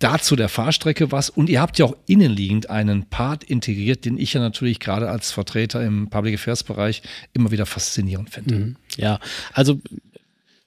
dazu 0.00 0.34
der 0.34 0.48
Fahrstrecke 0.48 1.12
was 1.12 1.28
und 1.28 1.50
ihr 1.50 1.60
habt 1.60 1.78
ja 1.78 1.84
auch 1.84 1.96
innenliegend 2.06 2.45
naheliegend 2.46 2.70
einen 2.70 3.08
Part 3.08 3.44
integriert, 3.44 4.04
den 4.04 4.18
ich 4.18 4.32
ja 4.32 4.40
natürlich 4.40 4.80
gerade 4.80 5.10
als 5.10 5.32
Vertreter 5.32 5.84
im 5.84 6.08
Public 6.08 6.34
Affairs 6.34 6.64
Bereich 6.64 7.02
immer 7.32 7.50
wieder 7.50 7.66
faszinierend 7.66 8.30
finde. 8.30 8.54
Mhm. 8.54 8.76
Ja, 8.96 9.18
also 9.52 9.80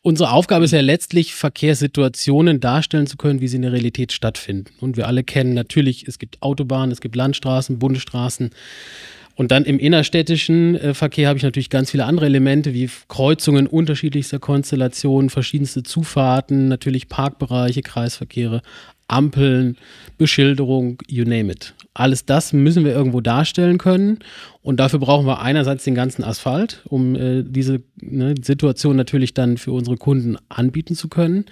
unsere 0.01 0.31
Aufgabe 0.31 0.65
ist 0.65 0.71
ja 0.71 0.81
letztlich, 0.81 1.33
Verkehrssituationen 1.33 2.59
darstellen 2.59 3.07
zu 3.07 3.17
können, 3.17 3.41
wie 3.41 3.47
sie 3.47 3.57
in 3.57 3.63
der 3.63 3.73
Realität 3.73 4.11
stattfinden. 4.11 4.71
Und 4.79 4.97
wir 4.97 5.07
alle 5.07 5.23
kennen 5.23 5.53
natürlich, 5.53 6.07
es 6.07 6.19
gibt 6.19 6.41
Autobahnen, 6.41 6.91
es 6.91 7.01
gibt 7.01 7.15
Landstraßen, 7.15 7.79
Bundesstraßen. 7.79 8.51
Und 9.35 9.51
dann 9.51 9.63
im 9.63 9.79
innerstädtischen 9.79 10.75
äh, 10.75 10.93
Verkehr 10.93 11.29
habe 11.29 11.37
ich 11.37 11.43
natürlich 11.43 11.69
ganz 11.69 11.91
viele 11.91 12.03
andere 12.03 12.25
Elemente 12.25 12.73
wie 12.73 12.89
Kreuzungen 13.07 13.67
unterschiedlichster 13.67 14.37
Konstellationen, 14.37 15.29
verschiedenste 15.29 15.81
Zufahrten, 15.81 16.67
natürlich 16.67 17.07
Parkbereiche, 17.07 17.81
Kreisverkehre, 17.81 18.61
Ampeln, 19.09 19.77
Beschilderung, 20.17 20.97
you 21.07 21.23
name 21.23 21.51
it. 21.51 21.73
Alles 21.93 22.25
das 22.25 22.53
müssen 22.53 22.85
wir 22.85 22.93
irgendwo 22.93 23.19
darstellen 23.21 23.77
können. 23.77 24.19
Und 24.61 24.79
dafür 24.79 24.99
brauchen 24.99 25.25
wir 25.25 25.41
einerseits 25.41 25.83
den 25.83 25.95
ganzen 25.95 26.23
Asphalt, 26.23 26.81
um 26.85 27.15
äh, 27.15 27.43
diese 27.43 27.81
ne, 28.01 28.35
Situation 28.41 28.95
natürlich 28.95 29.33
dann 29.33 29.57
für 29.57 29.71
unsere 29.71 29.97
Kunden 29.97 30.37
anbieten 30.47 30.95
zu 30.95 31.09
können. 31.09 31.45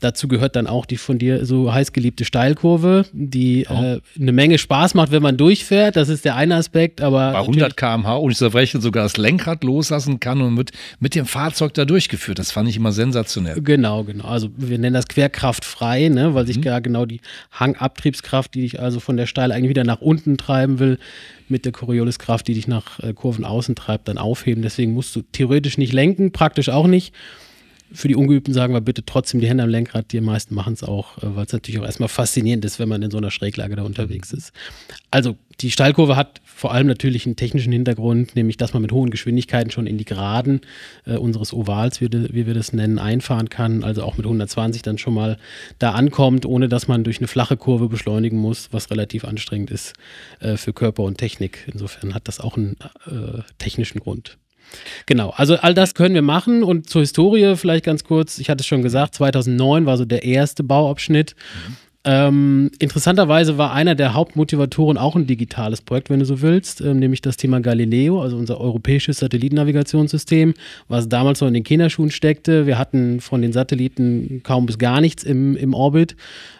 Dazu 0.00 0.28
gehört 0.28 0.54
dann 0.54 0.68
auch 0.68 0.86
die 0.86 0.96
von 0.96 1.18
dir 1.18 1.44
so 1.44 1.72
heißgeliebte 1.72 2.24
Steilkurve, 2.24 3.06
die 3.12 3.66
oh. 3.68 3.74
äh, 3.74 4.00
eine 4.20 4.32
Menge 4.32 4.58
Spaß 4.58 4.94
macht, 4.94 5.10
wenn 5.10 5.22
man 5.22 5.36
durchfährt. 5.36 5.96
Das 5.96 6.08
ist 6.08 6.24
der 6.24 6.36
eine 6.36 6.54
Aspekt, 6.54 7.00
aber. 7.00 7.32
Bei 7.32 7.40
100 7.40 7.76
km/h 7.76 8.14
und 8.16 8.30
ich 8.30 8.38
zerbrechen 8.38 8.80
sogar 8.80 9.02
das 9.02 9.16
Lenkrad 9.16 9.64
loslassen 9.64 10.20
kann 10.20 10.40
und 10.40 10.54
mit, 10.54 10.70
mit 11.00 11.16
dem 11.16 11.26
Fahrzeug 11.26 11.74
da 11.74 11.84
durchgeführt. 11.84 12.38
Das 12.38 12.52
fand 12.52 12.68
ich 12.68 12.76
immer 12.76 12.92
sensationell. 12.92 13.60
Genau, 13.60 14.04
genau. 14.04 14.26
Also 14.26 14.50
wir 14.56 14.78
nennen 14.78 14.94
das 14.94 15.08
querkraftfrei, 15.08 16.08
ne, 16.08 16.32
weil 16.34 16.46
sich 16.46 16.58
mhm. 16.58 16.62
ja 16.62 16.78
genau 16.78 17.04
die 17.04 17.20
Hangabtriebskraft, 17.58 18.54
die 18.54 18.60
dich 18.60 18.80
also 18.80 19.00
von 19.00 19.16
der 19.16 19.26
Steil 19.26 19.50
eigentlich 19.50 19.70
wieder 19.70 19.84
nach 19.84 20.00
unten 20.00 20.38
treiben 20.38 20.78
will, 20.78 20.98
mit 21.48 21.64
der 21.64 21.72
Corioliskraft, 21.72 22.46
die 22.46 22.54
dich 22.54 22.68
nach 22.68 23.00
äh, 23.00 23.12
Kurven 23.14 23.44
außen 23.44 23.74
treibt, 23.74 24.06
dann 24.06 24.18
aufheben. 24.18 24.62
Deswegen 24.62 24.92
musst 24.92 25.16
du 25.16 25.22
theoretisch 25.22 25.78
nicht 25.78 25.92
lenken, 25.92 26.30
praktisch 26.30 26.68
auch 26.68 26.86
nicht 26.86 27.14
für 27.92 28.08
die 28.08 28.16
Ungeübten 28.16 28.52
sagen 28.52 28.74
wir 28.74 28.80
bitte 28.80 29.04
trotzdem 29.04 29.40
die 29.40 29.48
Hände 29.48 29.62
am 29.62 29.70
Lenkrad. 29.70 30.12
Die 30.12 30.20
meisten 30.20 30.54
machen 30.54 30.74
es 30.74 30.82
auch, 30.82 31.18
äh, 31.18 31.36
weil 31.36 31.46
es 31.46 31.52
natürlich 31.52 31.80
auch 31.80 31.84
erstmal 31.84 32.08
faszinierend 32.08 32.64
ist, 32.64 32.78
wenn 32.78 32.88
man 32.88 33.02
in 33.02 33.10
so 33.10 33.18
einer 33.18 33.30
Schräglage 33.30 33.76
da 33.76 33.82
unterwegs 33.82 34.32
ist. 34.32 34.52
Also 35.10 35.36
die 35.60 35.70
Steilkurve 35.70 36.14
hat 36.16 36.40
vor 36.44 36.72
allem 36.72 36.86
natürlich 36.86 37.26
einen 37.26 37.36
technischen 37.36 37.72
Hintergrund, 37.72 38.36
nämlich 38.36 38.56
dass 38.56 38.72
man 38.72 38.82
mit 38.82 38.92
hohen 38.92 39.10
Geschwindigkeiten 39.10 39.70
schon 39.70 39.86
in 39.86 39.98
die 39.98 40.04
Geraden 40.04 40.60
äh, 41.04 41.16
unseres 41.16 41.52
Ovals, 41.52 42.00
wie, 42.00 42.10
wie, 42.10 42.46
wir 42.46 42.54
das 42.54 42.72
nennen, 42.72 42.98
einfahren 42.98 43.48
kann. 43.48 43.82
Also 43.84 44.02
auch 44.02 44.16
mit 44.16 44.26
120 44.26 44.82
dann 44.82 44.98
schon 44.98 45.14
mal 45.14 45.38
da 45.78 45.92
ankommt, 45.92 46.46
ohne 46.46 46.68
dass 46.68 46.88
man 46.88 47.04
durch 47.04 47.18
eine 47.18 47.28
flache 47.28 47.56
Kurve 47.56 47.88
beschleunigen 47.88 48.38
muss, 48.38 48.68
was 48.72 48.90
relativ 48.90 49.24
anstrengend 49.24 49.70
ist 49.70 49.94
äh, 50.40 50.56
für 50.56 50.72
Körper 50.72 51.02
und 51.04 51.18
Technik. 51.18 51.66
Insofern 51.72 52.14
hat 52.14 52.28
das 52.28 52.40
auch 52.40 52.56
einen 52.56 52.76
äh, 53.06 53.42
technischen 53.58 54.00
Grund. 54.00 54.38
Genau, 55.06 55.30
also 55.30 55.56
all 55.56 55.74
das 55.74 55.94
können 55.94 56.14
wir 56.14 56.22
machen 56.22 56.62
und 56.62 56.88
zur 56.88 57.02
Historie 57.02 57.56
vielleicht 57.56 57.84
ganz 57.84 58.04
kurz. 58.04 58.38
Ich 58.38 58.50
hatte 58.50 58.60
es 58.60 58.66
schon 58.66 58.82
gesagt, 58.82 59.14
2009 59.14 59.86
war 59.86 59.96
so 59.96 60.04
der 60.04 60.24
erste 60.24 60.64
Bauabschnitt. 60.64 61.34
Mhm. 61.68 61.76
Ähm, 62.04 62.70
interessanterweise 62.78 63.58
war 63.58 63.74
einer 63.74 63.94
der 63.94 64.14
Hauptmotivatoren 64.14 64.96
auch 64.96 65.14
ein 65.14 65.26
digitales 65.26 65.82
Projekt, 65.82 66.08
wenn 66.08 66.20
du 66.20 66.24
so 66.24 66.40
willst, 66.40 66.80
ähm, 66.80 67.00
nämlich 67.00 67.20
das 67.20 67.36
Thema 67.36 67.60
Galileo, 67.60 68.22
also 68.22 68.38
unser 68.38 68.60
europäisches 68.60 69.18
Satellitennavigationssystem, 69.18 70.54
was 70.86 71.08
damals 71.08 71.40
noch 71.40 71.48
in 71.48 71.54
den 71.54 71.64
Kinderschuhen 71.64 72.10
steckte. 72.10 72.66
Wir 72.66 72.78
hatten 72.78 73.20
von 73.20 73.42
den 73.42 73.52
Satelliten 73.52 74.42
kaum 74.42 74.64
bis 74.64 74.78
gar 74.78 75.02
nichts 75.02 75.22
im, 75.24 75.54
im 75.56 75.74
Orbit, 75.74 76.16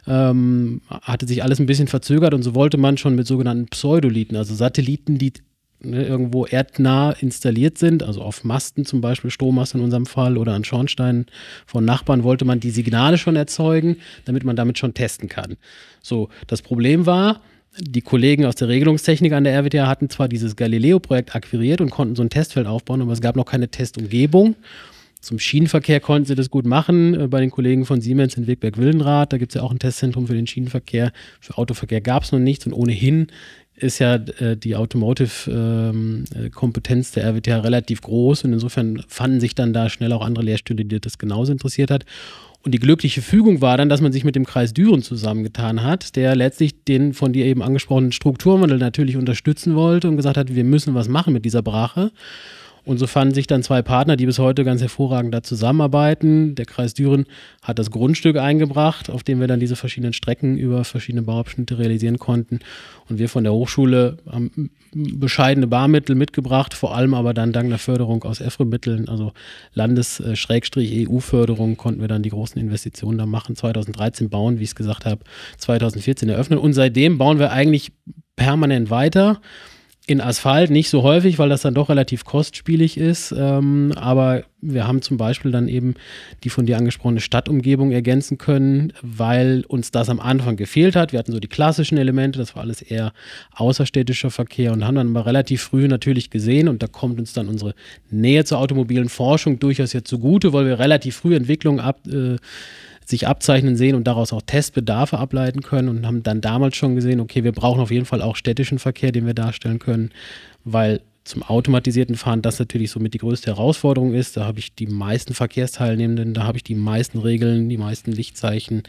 ähm, 0.06 0.82
hatte 0.90 1.26
sich 1.26 1.42
alles 1.42 1.60
ein 1.60 1.66
bisschen 1.66 1.88
verzögert 1.88 2.34
und 2.34 2.42
so 2.42 2.54
wollte 2.54 2.76
man 2.76 2.98
schon 2.98 3.14
mit 3.14 3.26
sogenannten 3.26 3.68
Pseudoliten, 3.68 4.36
also 4.36 4.54
Satelliten, 4.54 5.16
die 5.16 5.32
ne, 5.80 6.06
irgendwo 6.06 6.46
erdnah 6.46 7.12
installiert 7.12 7.78
sind, 7.78 8.02
also 8.02 8.22
auf 8.22 8.44
Masten 8.44 8.84
zum 8.84 9.00
Beispiel, 9.00 9.30
Strommast 9.30 9.74
in 9.74 9.80
unserem 9.80 10.06
Fall 10.06 10.36
oder 10.36 10.54
an 10.54 10.64
Schornsteinen 10.64 11.26
von 11.66 11.84
Nachbarn, 11.84 12.24
wollte 12.24 12.44
man 12.44 12.60
die 12.60 12.70
Signale 12.70 13.18
schon 13.18 13.36
erzeugen, 13.36 13.96
damit 14.24 14.44
man 14.44 14.56
damit 14.56 14.78
schon 14.78 14.94
testen 14.94 15.28
kann. 15.28 15.56
So, 16.02 16.28
das 16.46 16.62
Problem 16.62 17.06
war, 17.06 17.40
die 17.80 18.02
Kollegen 18.02 18.44
aus 18.44 18.56
der 18.56 18.68
Regelungstechnik 18.68 19.32
an 19.32 19.44
der 19.44 19.54
RWTH 19.54 19.86
hatten 19.86 20.10
zwar 20.10 20.28
dieses 20.28 20.56
Galileo-Projekt 20.56 21.34
akquiriert 21.34 21.80
und 21.80 21.90
konnten 21.90 22.16
so 22.16 22.22
ein 22.22 22.30
Testfeld 22.30 22.66
aufbauen, 22.66 23.02
aber 23.02 23.12
es 23.12 23.20
gab 23.20 23.36
noch 23.36 23.44
keine 23.44 23.68
Testumgebung. 23.68 24.56
Zum 25.20 25.38
Schienenverkehr 25.38 25.98
konnten 25.98 26.26
sie 26.26 26.34
das 26.36 26.48
gut 26.48 26.64
machen. 26.64 27.14
Äh, 27.14 27.28
bei 27.28 27.40
den 27.40 27.50
Kollegen 27.50 27.84
von 27.84 28.00
Siemens 28.00 28.36
in 28.36 28.46
Wegberg-Wildenrath, 28.46 29.32
da 29.32 29.38
gibt 29.38 29.52
es 29.52 29.56
ja 29.56 29.62
auch 29.62 29.72
ein 29.72 29.78
Testzentrum 29.78 30.26
für 30.28 30.34
den 30.34 30.46
Schienenverkehr. 30.46 31.12
Für 31.40 31.58
Autoverkehr 31.58 32.00
gab 32.00 32.22
es 32.22 32.32
noch 32.32 32.38
nichts 32.38 32.66
und 32.66 32.72
ohnehin 32.72 33.28
ist 33.80 33.98
ja 33.98 34.16
äh, 34.16 34.56
die 34.56 34.76
Automotive-Kompetenz 34.76 37.08
ähm, 37.08 37.14
der 37.14 37.30
RWTH 37.30 37.64
relativ 37.64 38.02
groß 38.02 38.44
und 38.44 38.52
insofern 38.52 39.02
fanden 39.08 39.40
sich 39.40 39.54
dann 39.54 39.72
da 39.72 39.88
schnell 39.88 40.12
auch 40.12 40.22
andere 40.22 40.44
Lehrstühle, 40.44 40.84
die 40.84 41.00
das 41.00 41.16
genauso 41.18 41.52
interessiert 41.52 41.90
hat. 41.90 42.04
Und 42.64 42.72
die 42.72 42.80
glückliche 42.80 43.22
Fügung 43.22 43.60
war 43.60 43.76
dann, 43.76 43.88
dass 43.88 44.00
man 44.00 44.12
sich 44.12 44.24
mit 44.24 44.34
dem 44.34 44.44
Kreis 44.44 44.74
Düren 44.74 45.02
zusammengetan 45.02 45.84
hat, 45.84 46.16
der 46.16 46.34
letztlich 46.34 46.82
den 46.84 47.14
von 47.14 47.32
dir 47.32 47.46
eben 47.46 47.62
angesprochenen 47.62 48.12
Strukturwandel 48.12 48.78
natürlich 48.78 49.16
unterstützen 49.16 49.76
wollte 49.76 50.08
und 50.08 50.16
gesagt 50.16 50.36
hat, 50.36 50.54
wir 50.54 50.64
müssen 50.64 50.94
was 50.94 51.08
machen 51.08 51.32
mit 51.32 51.44
dieser 51.44 51.62
Brache. 51.62 52.10
Und 52.88 52.96
so 52.96 53.06
fanden 53.06 53.34
sich 53.34 53.46
dann 53.46 53.62
zwei 53.62 53.82
Partner, 53.82 54.16
die 54.16 54.24
bis 54.24 54.38
heute 54.38 54.64
ganz 54.64 54.80
hervorragend 54.80 55.34
da 55.34 55.42
zusammenarbeiten. 55.42 56.54
Der 56.54 56.64
Kreis 56.64 56.94
Düren 56.94 57.26
hat 57.62 57.78
das 57.78 57.90
Grundstück 57.90 58.38
eingebracht, 58.38 59.10
auf 59.10 59.22
dem 59.22 59.40
wir 59.40 59.46
dann 59.46 59.60
diese 59.60 59.76
verschiedenen 59.76 60.14
Strecken 60.14 60.56
über 60.56 60.84
verschiedene 60.84 61.20
Bauabschnitte 61.20 61.78
realisieren 61.78 62.18
konnten. 62.18 62.60
Und 63.10 63.18
wir 63.18 63.28
von 63.28 63.44
der 63.44 63.52
Hochschule 63.52 64.16
haben 64.26 64.70
bescheidene 64.94 65.66
Barmittel 65.66 66.16
mitgebracht, 66.16 66.72
vor 66.72 66.96
allem 66.96 67.12
aber 67.12 67.34
dann 67.34 67.52
dank 67.52 67.68
der 67.68 67.76
Förderung 67.76 68.24
aus 68.24 68.40
EFRE-Mitteln, 68.40 69.10
also 69.10 69.34
Landes-EU-Förderung, 69.74 71.76
konnten 71.76 72.00
wir 72.00 72.08
dann 72.08 72.22
die 72.22 72.30
großen 72.30 72.58
Investitionen 72.58 73.18
da 73.18 73.26
machen. 73.26 73.54
2013 73.54 74.30
bauen, 74.30 74.60
wie 74.60 74.62
ich 74.62 74.70
es 74.70 74.74
gesagt 74.74 75.04
habe, 75.04 75.20
2014 75.58 76.30
eröffnen. 76.30 76.58
Und 76.58 76.72
seitdem 76.72 77.18
bauen 77.18 77.38
wir 77.38 77.52
eigentlich 77.52 77.92
permanent 78.34 78.88
weiter 78.88 79.42
in 80.08 80.22
Asphalt 80.22 80.70
nicht 80.70 80.88
so 80.88 81.02
häufig, 81.02 81.38
weil 81.38 81.50
das 81.50 81.60
dann 81.60 81.74
doch 81.74 81.90
relativ 81.90 82.24
kostspielig 82.24 82.96
ist. 82.96 83.34
Ähm, 83.36 83.92
aber 83.94 84.44
wir 84.62 84.88
haben 84.88 85.02
zum 85.02 85.18
Beispiel 85.18 85.50
dann 85.50 85.68
eben 85.68 85.96
die 86.44 86.48
von 86.48 86.64
dir 86.64 86.78
angesprochene 86.78 87.20
Stadtumgebung 87.20 87.92
ergänzen 87.92 88.38
können, 88.38 88.94
weil 89.02 89.64
uns 89.68 89.90
das 89.90 90.08
am 90.08 90.18
Anfang 90.18 90.56
gefehlt 90.56 90.96
hat. 90.96 91.12
Wir 91.12 91.18
hatten 91.18 91.32
so 91.32 91.40
die 91.40 91.46
klassischen 91.48 91.98
Elemente, 91.98 92.38
das 92.38 92.56
war 92.56 92.62
alles 92.62 92.80
eher 92.80 93.12
außerstädtischer 93.54 94.30
Verkehr 94.30 94.72
und 94.72 94.86
haben 94.86 94.94
dann 94.94 95.14
aber 95.14 95.26
relativ 95.26 95.60
früh 95.60 95.86
natürlich 95.88 96.30
gesehen, 96.30 96.68
und 96.68 96.82
da 96.82 96.86
kommt 96.86 97.18
uns 97.18 97.34
dann 97.34 97.46
unsere 97.46 97.74
Nähe 98.10 98.44
zur 98.44 98.60
automobilen 98.60 99.10
Forschung 99.10 99.58
durchaus 99.58 99.92
jetzt 99.92 100.08
zugute, 100.08 100.54
weil 100.54 100.64
wir 100.64 100.78
relativ 100.78 101.16
früh 101.16 101.36
Entwicklungen 101.36 101.80
ab. 101.80 102.00
Äh, 102.06 102.36
sich 103.08 103.26
abzeichnen 103.26 103.74
sehen 103.76 103.94
und 103.94 104.04
daraus 104.04 104.32
auch 104.32 104.42
Testbedarfe 104.42 105.18
ableiten 105.18 105.62
können 105.62 105.88
und 105.88 106.06
haben 106.06 106.22
dann 106.22 106.42
damals 106.42 106.76
schon 106.76 106.94
gesehen, 106.94 107.20
okay, 107.20 107.42
wir 107.42 107.52
brauchen 107.52 107.80
auf 107.80 107.90
jeden 107.90 108.04
Fall 108.04 108.20
auch 108.20 108.36
städtischen 108.36 108.78
Verkehr, 108.78 109.12
den 109.12 109.26
wir 109.26 109.34
darstellen 109.34 109.78
können, 109.78 110.10
weil 110.64 111.00
zum 111.28 111.42
automatisierten 111.42 112.16
Fahren 112.16 112.42
das 112.42 112.58
natürlich 112.58 112.90
somit 112.90 113.14
die 113.14 113.18
größte 113.18 113.48
Herausforderung 113.48 114.14
ist. 114.14 114.36
Da 114.36 114.46
habe 114.46 114.58
ich 114.58 114.74
die 114.74 114.86
meisten 114.86 115.34
Verkehrsteilnehmenden, 115.34 116.34
da 116.34 116.44
habe 116.44 116.56
ich 116.56 116.64
die 116.64 116.74
meisten 116.74 117.18
Regeln, 117.18 117.68
die 117.68 117.76
meisten 117.76 118.10
Lichtzeichen, 118.10 118.82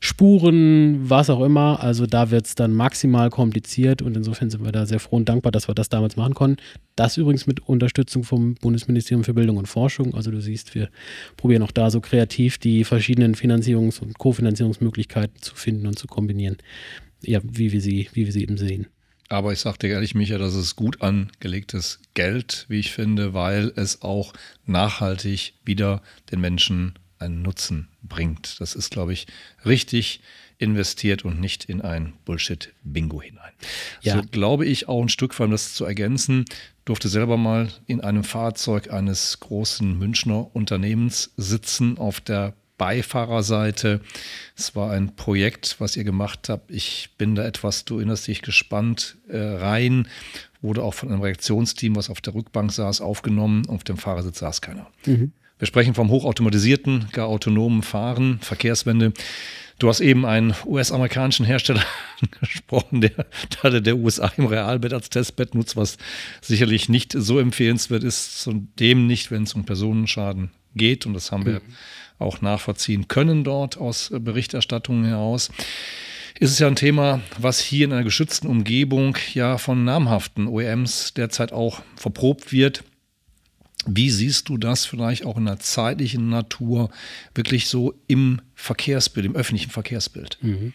Spuren, 0.00 1.08
was 1.08 1.30
auch 1.30 1.42
immer. 1.42 1.82
Also 1.82 2.06
da 2.06 2.30
wird 2.30 2.46
es 2.46 2.54
dann 2.54 2.72
maximal 2.72 3.30
kompliziert 3.30 4.02
und 4.02 4.16
insofern 4.16 4.50
sind 4.50 4.64
wir 4.64 4.72
da 4.72 4.86
sehr 4.86 4.98
froh 4.98 5.16
und 5.16 5.28
dankbar, 5.28 5.52
dass 5.52 5.68
wir 5.68 5.74
das 5.74 5.88
damals 5.88 6.16
machen 6.16 6.34
konnten. 6.34 6.56
Das 6.96 7.16
übrigens 7.16 7.46
mit 7.46 7.60
Unterstützung 7.68 8.24
vom 8.24 8.54
Bundesministerium 8.54 9.24
für 9.24 9.34
Bildung 9.34 9.58
und 9.58 9.66
Forschung. 9.66 10.14
Also 10.14 10.30
du 10.30 10.40
siehst, 10.40 10.74
wir 10.74 10.88
probieren 11.36 11.62
auch 11.62 11.72
da 11.72 11.90
so 11.90 12.00
kreativ 12.00 12.58
die 12.58 12.84
verschiedenen 12.84 13.34
Finanzierungs- 13.34 14.00
und 14.00 14.18
Kofinanzierungsmöglichkeiten 14.18 15.42
zu 15.42 15.54
finden 15.54 15.86
und 15.86 15.98
zu 15.98 16.06
kombinieren. 16.06 16.56
Ja, 17.22 17.40
wie 17.42 17.72
wir 17.72 17.80
sie, 17.80 18.08
wie 18.12 18.24
wir 18.26 18.32
sie 18.32 18.42
eben 18.42 18.56
sehen. 18.56 18.86
Aber 19.28 19.52
ich 19.52 19.60
sage 19.60 19.78
dir 19.78 19.90
ehrlich, 19.90 20.14
Micha, 20.14 20.38
das 20.38 20.54
ist 20.54 20.76
gut 20.76 21.00
angelegtes 21.02 22.00
Geld, 22.14 22.66
wie 22.68 22.80
ich 22.80 22.92
finde, 22.92 23.34
weil 23.34 23.72
es 23.76 24.02
auch 24.02 24.32
nachhaltig 24.66 25.54
wieder 25.64 26.02
den 26.30 26.40
Menschen 26.40 26.94
einen 27.18 27.42
Nutzen 27.42 27.88
bringt. 28.02 28.60
Das 28.60 28.74
ist, 28.74 28.90
glaube 28.90 29.12
ich, 29.12 29.26
richtig 29.64 30.20
investiert 30.58 31.24
und 31.24 31.40
nicht 31.40 31.64
in 31.64 31.80
ein 31.80 32.12
Bullshit-Bingo 32.24 33.20
hinein. 33.22 33.52
Ja. 34.02 34.16
So 34.16 34.22
glaube 34.22 34.66
ich 34.66 34.88
auch 34.88 35.02
ein 35.02 35.08
Stück, 35.08 35.38
um 35.40 35.50
das 35.50 35.74
zu 35.74 35.84
ergänzen, 35.84 36.44
durfte 36.84 37.08
selber 37.08 37.36
mal 37.36 37.68
in 37.86 38.00
einem 38.00 38.24
Fahrzeug 38.24 38.90
eines 38.90 39.40
großen 39.40 39.98
Münchner 39.98 40.54
Unternehmens 40.54 41.32
sitzen 41.36 41.98
auf 41.98 42.20
der 42.20 42.54
Beifahrerseite. 42.78 44.00
Es 44.56 44.74
war 44.74 44.90
ein 44.90 45.14
Projekt, 45.16 45.76
was 45.78 45.96
ihr 45.96 46.04
gemacht 46.04 46.48
habt. 46.48 46.70
Ich 46.70 47.10
bin 47.18 47.34
da 47.34 47.44
etwas, 47.44 47.84
du 47.84 47.98
erinnerst 47.98 48.26
dich, 48.26 48.42
gespannt 48.42 49.16
äh, 49.28 49.38
rein. 49.38 50.08
Wurde 50.60 50.82
auch 50.82 50.94
von 50.94 51.10
einem 51.10 51.20
Reaktionsteam, 51.20 51.96
was 51.96 52.10
auf 52.10 52.20
der 52.20 52.34
Rückbank 52.34 52.72
saß, 52.72 53.00
aufgenommen. 53.00 53.68
Auf 53.68 53.84
dem 53.84 53.96
Fahrersitz 53.96 54.38
saß 54.40 54.60
keiner. 54.60 54.88
Mhm. 55.06 55.32
Wir 55.58 55.66
sprechen 55.66 55.94
vom 55.94 56.10
hochautomatisierten, 56.10 57.08
gar 57.12 57.28
autonomen 57.28 57.82
Fahren, 57.82 58.40
Verkehrswende. 58.40 59.12
Du 59.78 59.88
hast 59.88 60.00
eben 60.00 60.24
einen 60.24 60.54
US-amerikanischen 60.66 61.46
Hersteller 61.46 61.84
gesprochen, 62.40 63.00
der, 63.00 63.26
der 63.62 63.80
der 63.80 63.96
USA 63.96 64.32
im 64.36 64.46
Realbett 64.46 64.92
als 64.92 65.10
Testbett 65.10 65.54
nutzt, 65.54 65.76
was 65.76 65.96
sicherlich 66.40 66.88
nicht 66.88 67.12
so 67.12 67.38
empfehlenswert 67.38 68.04
ist, 68.04 68.40
zudem 68.40 69.06
nicht, 69.06 69.30
wenn 69.30 69.44
es 69.44 69.54
um 69.54 69.64
Personenschaden 69.64 70.50
geht. 70.74 71.06
Und 71.06 71.14
das 71.14 71.30
haben 71.30 71.46
wir 71.46 71.54
mhm 71.54 71.74
auch 72.24 72.40
nachvollziehen 72.40 73.06
können 73.08 73.44
dort 73.44 73.78
aus 73.78 74.10
Berichterstattungen 74.12 75.04
heraus 75.04 75.50
ist 76.40 76.50
es 76.50 76.58
ja 76.58 76.66
ein 76.66 76.76
Thema, 76.76 77.20
was 77.38 77.60
hier 77.60 77.84
in 77.84 77.92
einer 77.92 78.02
geschützten 78.02 78.48
Umgebung 78.48 79.16
ja 79.34 79.56
von 79.56 79.84
namhaften 79.84 80.48
OEMs 80.48 81.14
derzeit 81.14 81.52
auch 81.52 81.82
verprobt 81.96 82.52
wird. 82.52 82.82
Wie 83.86 84.10
siehst 84.10 84.48
du 84.48 84.56
das 84.56 84.86
vielleicht 84.86 85.24
auch 85.24 85.36
in 85.36 85.44
der 85.44 85.58
zeitlichen 85.58 86.28
Natur 86.28 86.90
wirklich 87.34 87.68
so 87.68 87.94
im 88.06 88.40
Verkehrsbild, 88.54 89.26
im 89.26 89.36
öffentlichen 89.36 89.70
Verkehrsbild? 89.70 90.38
Mhm. 90.40 90.72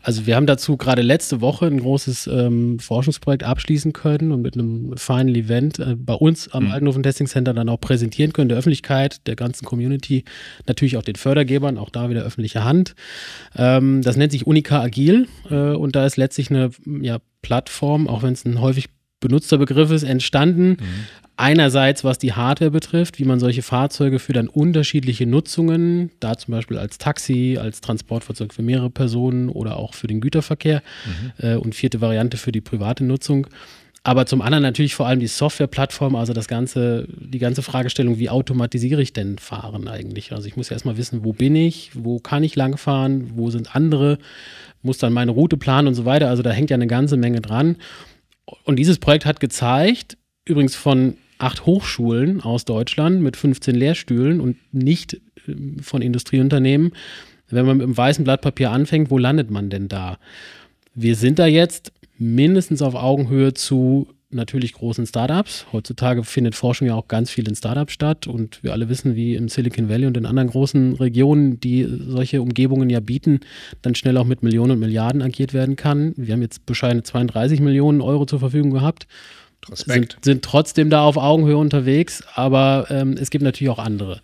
Also 0.00 0.26
wir 0.26 0.36
haben 0.36 0.46
dazu 0.46 0.76
gerade 0.76 1.02
letzte 1.02 1.40
Woche 1.40 1.66
ein 1.66 1.80
großes 1.80 2.28
ähm, 2.28 2.78
Forschungsprojekt 2.78 3.42
abschließen 3.42 3.92
können 3.92 4.32
und 4.32 4.42
mit 4.42 4.54
einem 4.54 4.96
Final 4.96 5.36
Event 5.36 5.78
äh, 5.78 5.96
bei 5.96 6.14
uns 6.14 6.48
am 6.48 6.64
mhm. 6.64 6.70
Altenhofen 6.70 7.02
Testing 7.02 7.26
Center 7.26 7.52
dann 7.52 7.68
auch 7.68 7.80
präsentieren 7.80 8.32
können, 8.32 8.48
der 8.48 8.58
Öffentlichkeit, 8.58 9.26
der 9.26 9.36
ganzen 9.36 9.64
Community, 9.64 10.24
natürlich 10.66 10.96
auch 10.96 11.02
den 11.02 11.16
Fördergebern, 11.16 11.78
auch 11.78 11.90
da 11.90 12.08
wieder 12.08 12.22
öffentliche 12.22 12.64
Hand. 12.64 12.94
Ähm, 13.56 14.02
das 14.02 14.16
nennt 14.16 14.32
sich 14.32 14.46
Unica 14.46 14.80
Agil 14.80 15.28
äh, 15.50 15.72
und 15.72 15.96
da 15.96 16.06
ist 16.06 16.16
letztlich 16.16 16.50
eine 16.50 16.70
ja, 17.00 17.18
Plattform, 17.42 18.08
auch 18.08 18.22
wenn 18.22 18.32
es 18.32 18.44
ein 18.44 18.60
häufig 18.60 18.88
benutzter 19.28 19.58
Begriff 19.58 19.90
ist, 19.90 20.02
entstanden, 20.02 20.70
mhm. 20.70 21.06
Einerseits, 21.38 22.02
was 22.02 22.16
die 22.16 22.32
Hardware 22.32 22.70
betrifft, 22.70 23.18
wie 23.18 23.24
man 23.24 23.38
solche 23.40 23.60
Fahrzeuge 23.60 24.18
für 24.18 24.32
dann 24.32 24.48
unterschiedliche 24.48 25.26
Nutzungen, 25.26 26.10
da 26.18 26.38
zum 26.38 26.52
Beispiel 26.52 26.78
als 26.78 26.96
Taxi, 26.96 27.58
als 27.60 27.82
Transportfahrzeug 27.82 28.54
für 28.54 28.62
mehrere 28.62 28.88
Personen 28.88 29.50
oder 29.50 29.76
auch 29.76 29.92
für 29.92 30.06
den 30.06 30.22
Güterverkehr 30.22 30.82
mhm. 31.04 31.46
äh, 31.46 31.56
und 31.56 31.74
vierte 31.74 32.00
Variante 32.00 32.38
für 32.38 32.52
die 32.52 32.62
private 32.62 33.04
Nutzung. 33.04 33.48
Aber 34.02 34.24
zum 34.24 34.40
anderen 34.40 34.62
natürlich 34.62 34.94
vor 34.94 35.08
allem 35.08 35.20
die 35.20 35.26
Softwareplattform, 35.26 36.16
also 36.16 36.32
das 36.32 36.48
ganze, 36.48 37.06
die 37.08 37.38
ganze 37.38 37.62
Fragestellung, 37.62 38.18
wie 38.18 38.30
automatisiere 38.30 39.02
ich 39.02 39.12
denn 39.12 39.36
Fahren 39.36 39.88
eigentlich? 39.88 40.32
Also 40.32 40.46
ich 40.48 40.56
muss 40.56 40.70
ja 40.70 40.74
erstmal 40.74 40.96
wissen, 40.96 41.22
wo 41.22 41.34
bin 41.34 41.54
ich, 41.54 41.90
wo 41.92 42.18
kann 42.18 42.44
ich 42.44 42.56
langfahren, 42.56 43.32
wo 43.34 43.50
sind 43.50 43.76
andere, 43.76 44.18
muss 44.80 44.96
dann 44.96 45.12
meine 45.12 45.32
Route 45.32 45.58
planen 45.58 45.88
und 45.88 45.94
so 45.94 46.06
weiter. 46.06 46.30
Also 46.30 46.42
da 46.42 46.50
hängt 46.50 46.70
ja 46.70 46.76
eine 46.76 46.86
ganze 46.86 47.18
Menge 47.18 47.42
dran. 47.42 47.76
Und 48.64 48.76
dieses 48.78 48.98
Projekt 48.98 49.26
hat 49.26 49.40
gezeigt, 49.40 50.16
übrigens 50.44 50.76
von 50.76 51.16
acht 51.38 51.66
Hochschulen 51.66 52.40
aus 52.40 52.64
Deutschland 52.64 53.20
mit 53.20 53.36
15 53.36 53.74
Lehrstühlen 53.74 54.40
und 54.40 54.56
nicht 54.72 55.14
äh, 55.46 55.82
von 55.82 56.02
Industrieunternehmen. 56.02 56.92
Wenn 57.48 57.66
man 57.66 57.76
mit 57.76 57.84
einem 57.84 57.96
weißen 57.96 58.24
Blatt 58.24 58.40
Papier 58.40 58.70
anfängt, 58.70 59.10
wo 59.10 59.18
landet 59.18 59.50
man 59.50 59.70
denn 59.70 59.88
da? 59.88 60.18
Wir 60.94 61.14
sind 61.14 61.38
da 61.38 61.46
jetzt 61.46 61.92
mindestens 62.18 62.82
auf 62.82 62.94
Augenhöhe 62.94 63.54
zu 63.54 64.08
natürlich 64.30 64.72
großen 64.72 65.06
Startups. 65.06 65.66
Heutzutage 65.72 66.24
findet 66.24 66.54
Forschung 66.54 66.88
ja 66.88 66.94
auch 66.94 67.08
ganz 67.08 67.30
viel 67.30 67.48
in 67.48 67.54
Startups 67.54 67.92
statt 67.92 68.26
und 68.26 68.62
wir 68.62 68.72
alle 68.72 68.88
wissen, 68.88 69.14
wie 69.14 69.34
im 69.34 69.48
Silicon 69.48 69.88
Valley 69.88 70.06
und 70.06 70.16
in 70.16 70.26
anderen 70.26 70.48
großen 70.48 70.94
Regionen, 70.94 71.60
die 71.60 71.86
solche 71.88 72.42
Umgebungen 72.42 72.90
ja 72.90 73.00
bieten, 73.00 73.40
dann 73.82 73.94
schnell 73.94 74.16
auch 74.16 74.24
mit 74.24 74.42
Millionen 74.42 74.72
und 74.72 74.80
Milliarden 74.80 75.22
agiert 75.22 75.54
werden 75.54 75.76
kann. 75.76 76.12
Wir 76.16 76.34
haben 76.34 76.42
jetzt 76.42 76.66
bescheidene 76.66 77.02
32 77.02 77.60
Millionen 77.60 78.00
Euro 78.00 78.26
zur 78.26 78.40
Verfügung 78.40 78.72
gehabt 78.72 79.06
Respekt. 79.70 80.12
Sind, 80.12 80.24
sind 80.24 80.44
trotzdem 80.44 80.90
da 80.90 81.02
auf 81.02 81.16
Augenhöhe 81.16 81.56
unterwegs, 81.56 82.22
aber 82.34 82.86
ähm, 82.90 83.16
es 83.18 83.30
gibt 83.30 83.42
natürlich 83.42 83.70
auch 83.70 83.78
andere. 83.78 84.20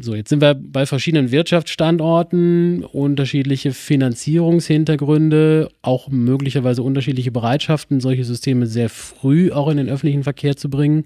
So, 0.00 0.14
jetzt 0.14 0.30
sind 0.30 0.40
wir 0.40 0.54
bei 0.54 0.86
verschiedenen 0.86 1.30
Wirtschaftsstandorten, 1.30 2.82
unterschiedliche 2.84 3.72
Finanzierungshintergründe, 3.72 5.68
auch 5.82 6.08
möglicherweise 6.08 6.82
unterschiedliche 6.82 7.30
Bereitschaften, 7.30 8.00
solche 8.00 8.24
Systeme 8.24 8.66
sehr 8.66 8.88
früh 8.88 9.52
auch 9.52 9.68
in 9.68 9.76
den 9.76 9.88
öffentlichen 9.88 10.22
Verkehr 10.22 10.56
zu 10.56 10.70
bringen. 10.70 11.04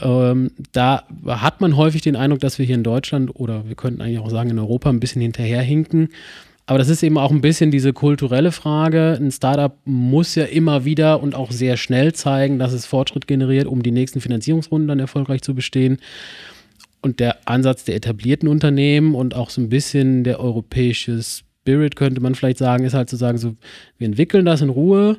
Ähm, 0.00 0.50
da 0.72 1.04
hat 1.26 1.60
man 1.60 1.76
häufig 1.76 2.02
den 2.02 2.16
Eindruck, 2.16 2.40
dass 2.40 2.58
wir 2.58 2.66
hier 2.66 2.74
in 2.74 2.82
Deutschland 2.82 3.30
oder 3.34 3.68
wir 3.68 3.76
könnten 3.76 4.02
eigentlich 4.02 4.18
auch 4.18 4.30
sagen 4.30 4.50
in 4.50 4.58
Europa 4.58 4.90
ein 4.90 5.00
bisschen 5.00 5.22
hinterherhinken. 5.22 6.08
Aber 6.66 6.78
das 6.78 6.88
ist 6.88 7.02
eben 7.02 7.16
auch 7.16 7.30
ein 7.30 7.40
bisschen 7.40 7.70
diese 7.70 7.92
kulturelle 7.92 8.52
Frage. 8.52 9.16
Ein 9.18 9.30
Startup 9.30 9.74
muss 9.84 10.34
ja 10.34 10.44
immer 10.44 10.84
wieder 10.84 11.22
und 11.22 11.34
auch 11.34 11.50
sehr 11.50 11.78
schnell 11.78 12.12
zeigen, 12.12 12.58
dass 12.58 12.72
es 12.72 12.84
Fortschritt 12.84 13.26
generiert, 13.26 13.66
um 13.66 13.82
die 13.82 13.90
nächsten 13.90 14.20
Finanzierungsrunden 14.20 14.88
dann 14.88 14.98
erfolgreich 14.98 15.40
zu 15.40 15.54
bestehen. 15.54 15.98
Und 17.00 17.20
der 17.20 17.48
Ansatz 17.48 17.84
der 17.84 17.96
etablierten 17.96 18.48
Unternehmen 18.48 19.14
und 19.14 19.34
auch 19.34 19.50
so 19.50 19.60
ein 19.60 19.68
bisschen 19.68 20.24
der 20.24 20.40
europäische 20.40 21.20
Spirit, 21.22 21.96
könnte 21.96 22.20
man 22.20 22.34
vielleicht 22.34 22.58
sagen, 22.58 22.84
ist 22.84 22.94
halt 22.94 23.08
zu 23.08 23.16
sagen, 23.16 23.38
so, 23.38 23.54
wir 23.98 24.06
entwickeln 24.06 24.44
das 24.44 24.62
in 24.62 24.68
Ruhe, 24.68 25.18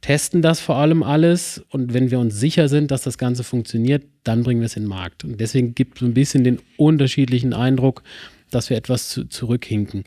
testen 0.00 0.42
das 0.42 0.60
vor 0.60 0.76
allem 0.76 1.02
alles 1.02 1.64
und 1.70 1.94
wenn 1.94 2.10
wir 2.10 2.18
uns 2.18 2.38
sicher 2.38 2.68
sind, 2.68 2.90
dass 2.90 3.02
das 3.02 3.18
Ganze 3.18 3.44
funktioniert, 3.44 4.04
dann 4.24 4.42
bringen 4.42 4.60
wir 4.60 4.66
es 4.66 4.76
in 4.76 4.84
den 4.84 4.88
Markt. 4.88 5.24
Und 5.24 5.40
deswegen 5.40 5.74
gibt 5.74 5.94
es 5.94 6.00
so 6.00 6.06
ein 6.06 6.14
bisschen 6.14 6.44
den 6.44 6.60
unterschiedlichen 6.76 7.52
Eindruck, 7.54 8.02
dass 8.50 8.70
wir 8.70 8.76
etwas 8.76 9.08
zu, 9.08 9.24
zurückhinken. 9.24 10.04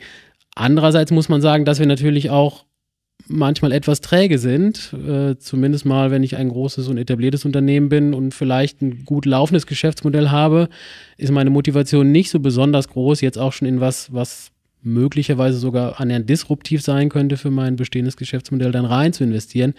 Andererseits 0.56 1.12
muss 1.12 1.30
man 1.30 1.42
sagen, 1.42 1.66
dass 1.66 1.80
wir 1.80 1.86
natürlich 1.86 2.30
auch 2.30 2.66
manchmal 3.30 3.72
etwas 3.72 4.02
träge 4.02 4.40
sind. 4.40 4.94
Äh, 4.94 5.38
zumindest 5.38 5.86
mal, 5.86 6.12
wenn 6.12 6.24
ich 6.24 6.36
ein 6.36 6.50
großes 6.50 6.88
und 6.88 6.98
etabliertes 6.98 7.46
Unternehmen 7.46 7.88
bin 7.90 8.14
und 8.14 8.34
vielleicht 8.34 8.82
ein 8.82 9.06
gut 9.06 9.26
laufendes 9.26 9.68
Geschäftsmodell 9.68 10.30
habe, 10.30 10.70
ist 11.18 11.32
meine 11.32 11.50
Motivation 11.50 12.12
nicht 12.12 12.30
so 12.30 12.40
besonders 12.40 12.90
groß, 12.90 13.22
jetzt 13.22 13.38
auch 13.38 13.54
schon 13.54 13.68
in 13.68 13.80
was, 13.80 14.14
was 14.14 14.52
möglicherweise 14.82 15.58
sogar 15.58 16.00
annähernd 16.00 16.30
disruptiv 16.30 16.82
sein 16.82 17.10
könnte 17.10 17.38
für 17.38 17.52
mein 17.52 17.76
bestehendes 17.76 18.18
Geschäftsmodell, 18.18 18.72
dann 18.72 18.86
rein 18.86 19.14
zu 19.14 19.24
investieren. 19.24 19.74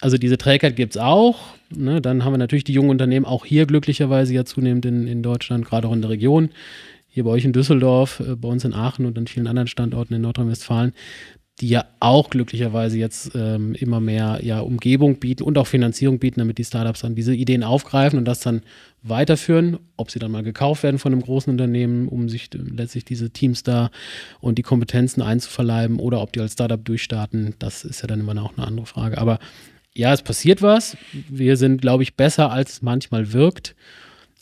Also 0.00 0.18
diese 0.18 0.36
Trägheit 0.36 0.76
gibt 0.76 0.94
es 0.94 1.00
auch. 1.00 1.38
Ne? 1.74 2.00
Dann 2.00 2.24
haben 2.24 2.34
wir 2.34 2.38
natürlich 2.38 2.64
die 2.64 2.74
jungen 2.74 2.90
Unternehmen 2.90 3.24
auch 3.24 3.46
hier 3.46 3.66
glücklicherweise 3.66 4.34
ja 4.34 4.44
zunehmend 4.44 4.84
in, 4.84 5.06
in 5.06 5.22
Deutschland, 5.22 5.64
gerade 5.64 5.88
auch 5.88 5.92
in 5.92 6.02
der 6.02 6.10
Region. 6.10 6.50
Hier 7.08 7.24
bei 7.24 7.30
euch 7.30 7.46
in 7.46 7.54
Düsseldorf, 7.54 8.20
äh, 8.20 8.36
bei 8.36 8.48
uns 8.48 8.64
in 8.64 8.74
Aachen 8.74 9.06
und 9.06 9.16
an 9.16 9.26
vielen 9.26 9.46
anderen 9.46 9.68
Standorten 9.68 10.12
in 10.12 10.20
Nordrhein-Westfalen, 10.20 10.92
die 11.60 11.68
ja 11.68 11.86
auch 12.00 12.28
glücklicherweise 12.28 12.98
jetzt 12.98 13.30
ähm, 13.34 13.74
immer 13.74 13.98
mehr 13.98 14.40
ja, 14.42 14.60
Umgebung 14.60 15.16
bieten 15.16 15.42
und 15.42 15.56
auch 15.56 15.66
Finanzierung 15.66 16.18
bieten, 16.18 16.40
damit 16.40 16.58
die 16.58 16.64
Startups 16.64 17.00
dann 17.00 17.14
diese 17.14 17.34
Ideen 17.34 17.64
aufgreifen 17.64 18.18
und 18.18 18.26
das 18.26 18.40
dann 18.40 18.62
weiterführen, 19.02 19.78
ob 19.96 20.10
sie 20.10 20.18
dann 20.18 20.32
mal 20.32 20.42
gekauft 20.42 20.82
werden 20.82 20.98
von 20.98 21.12
einem 21.12 21.22
großen 21.22 21.50
Unternehmen, 21.50 22.08
um 22.08 22.28
sich 22.28 22.50
letztlich 22.52 23.04
diese 23.04 23.30
Teams 23.30 23.62
da 23.62 23.90
und 24.40 24.58
die 24.58 24.62
Kompetenzen 24.62 25.22
einzuverleiben 25.22 25.98
oder 25.98 26.20
ob 26.20 26.32
die 26.32 26.40
als 26.40 26.52
Startup 26.52 26.84
durchstarten, 26.84 27.54
das 27.58 27.84
ist 27.84 28.02
ja 28.02 28.06
dann 28.06 28.20
immer 28.20 28.40
auch 28.42 28.56
eine 28.56 28.66
andere 28.66 28.86
Frage. 28.86 29.16
Aber 29.16 29.38
ja, 29.94 30.12
es 30.12 30.20
passiert 30.20 30.60
was. 30.60 30.98
Wir 31.12 31.56
sind, 31.56 31.80
glaube 31.80 32.02
ich, 32.02 32.16
besser, 32.16 32.50
als 32.50 32.74
es 32.74 32.82
manchmal 32.82 33.32
wirkt. 33.32 33.74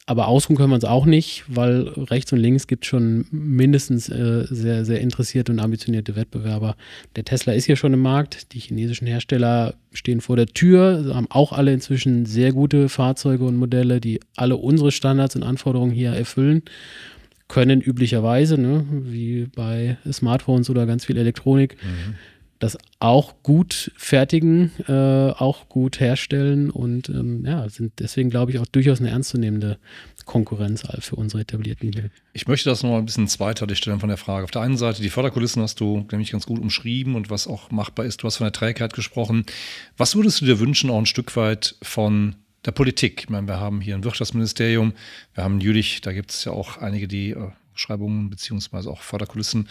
Aber 0.06 0.28
ausruhen 0.28 0.58
können 0.58 0.68
wir 0.68 0.75
uns 0.75 0.84
auch 0.84 1.06
nicht, 1.06 1.44
weil 1.49 1.88
rechts 1.88 2.30
und 2.32 2.38
links 2.38 2.66
gibt 2.66 2.84
es 2.84 2.88
schon 2.88 3.25
mindestens 3.30 4.11
äh, 4.11 4.44
sehr, 4.50 4.84
sehr 4.84 5.00
interessierte 5.00 5.50
und 5.50 5.61
ambitionierte 5.61 6.14
Wettbewerber. 6.14 6.76
Der 7.16 7.25
Tesla 7.25 7.54
ist 7.54 7.64
hier 7.64 7.76
schon 7.76 7.94
im 7.94 8.02
Markt, 8.02 8.52
die 8.52 8.58
chinesischen 8.58 9.06
Hersteller 9.06 9.75
stehen 9.94 10.20
vor 10.20 10.37
der 10.37 10.46
Tür, 10.46 11.11
haben 11.14 11.30
auch 11.30 11.52
alle 11.52 11.73
inzwischen 11.73 12.26
sehr 12.26 12.52
gute 12.52 12.90
Fahrzeuge 12.90 13.44
und 13.44 13.56
Modelle, 13.56 13.99
die 13.99 14.20
alle 14.37 14.56
unsere 14.56 14.92
Standards 14.92 15.37
und 15.37 15.42
Anforderungen 15.42 15.92
hier 15.92 16.11
erfüllen. 16.11 16.62
Können 17.49 17.80
üblicherweise, 17.80 18.58
ne, 18.58 18.84
wie 18.90 19.46
bei 19.54 19.96
Smartphones 20.11 20.68
oder 20.68 20.84
ganz 20.84 21.06
viel 21.06 21.16
Elektronik, 21.16 21.76
mhm 21.82 22.14
das 22.64 22.78
auch 22.99 23.35
gut 23.42 23.92
fertigen, 23.97 24.73
äh, 24.88 24.92
auch 24.92 25.68
gut 25.68 26.00
herstellen 26.00 26.71
und 26.71 27.11
ähm, 27.11 27.44
ja, 27.44 27.68
sind 27.68 27.92
deswegen, 27.99 28.30
glaube 28.30 28.52
ich, 28.52 28.59
auch 28.59 28.66
durchaus 28.66 29.00
eine 29.00 29.11
ernstzunehmende 29.11 29.78
Konkurrenz 30.25 30.83
für 31.00 31.16
unsere 31.16 31.42
etablierten 31.42 31.87
Mittel. 31.90 32.11
Ich 32.33 32.49
möchte 32.49 32.71
das 32.71 32.83
nochmal 32.83 33.00
ein 33.00 33.04
bisschen 33.04 33.28
zweiteilig 33.28 33.76
stellen 33.76 34.00
von 34.00 34.09
der 34.09 34.16
Frage. 34.16 34.44
Auf 34.44 34.50
der 34.50 34.62
einen 34.62 34.78
Seite, 34.78 35.02
die 35.02 35.11
Förderkulissen 35.11 35.62
hast 35.62 35.80
du 35.80 36.06
nämlich 36.11 36.33
ganz 36.33 36.47
gut 36.47 36.59
umschrieben 36.59 37.14
und 37.14 37.28
was 37.28 37.47
auch 37.47 37.71
machbar 37.71 38.06
ist. 38.06 38.23
Du 38.23 38.26
hast 38.26 38.38
von 38.38 38.47
der 38.47 38.52
Trägheit 38.52 38.94
gesprochen. 38.94 39.44
Was 39.99 40.16
würdest 40.16 40.40
du 40.40 40.47
dir 40.47 40.59
wünschen, 40.59 40.88
auch 40.88 40.99
ein 40.99 41.06
Stück 41.06 41.37
weit 41.37 41.76
von 41.83 42.37
der 42.64 42.73
Politik? 42.73 43.21
Ich 43.21 43.28
meine, 43.28 43.47
wir 43.47 43.61
haben 43.61 43.83
hier 43.83 43.94
ein 43.94 44.04
Wirtschaftsministerium, 44.04 44.94
wir 45.35 45.44
haben 45.44 45.61
Jülich, 45.61 46.00
da 46.00 46.12
gibt 46.12 46.30
es 46.30 46.44
ja 46.44 46.52
auch 46.52 46.78
einige, 46.78 47.06
die 47.06 47.33
äh, 47.33 47.50
Schreibungen 47.75 48.30
beziehungsweise 48.30 48.90
auch 48.90 49.02
Förderkulissen 49.02 49.68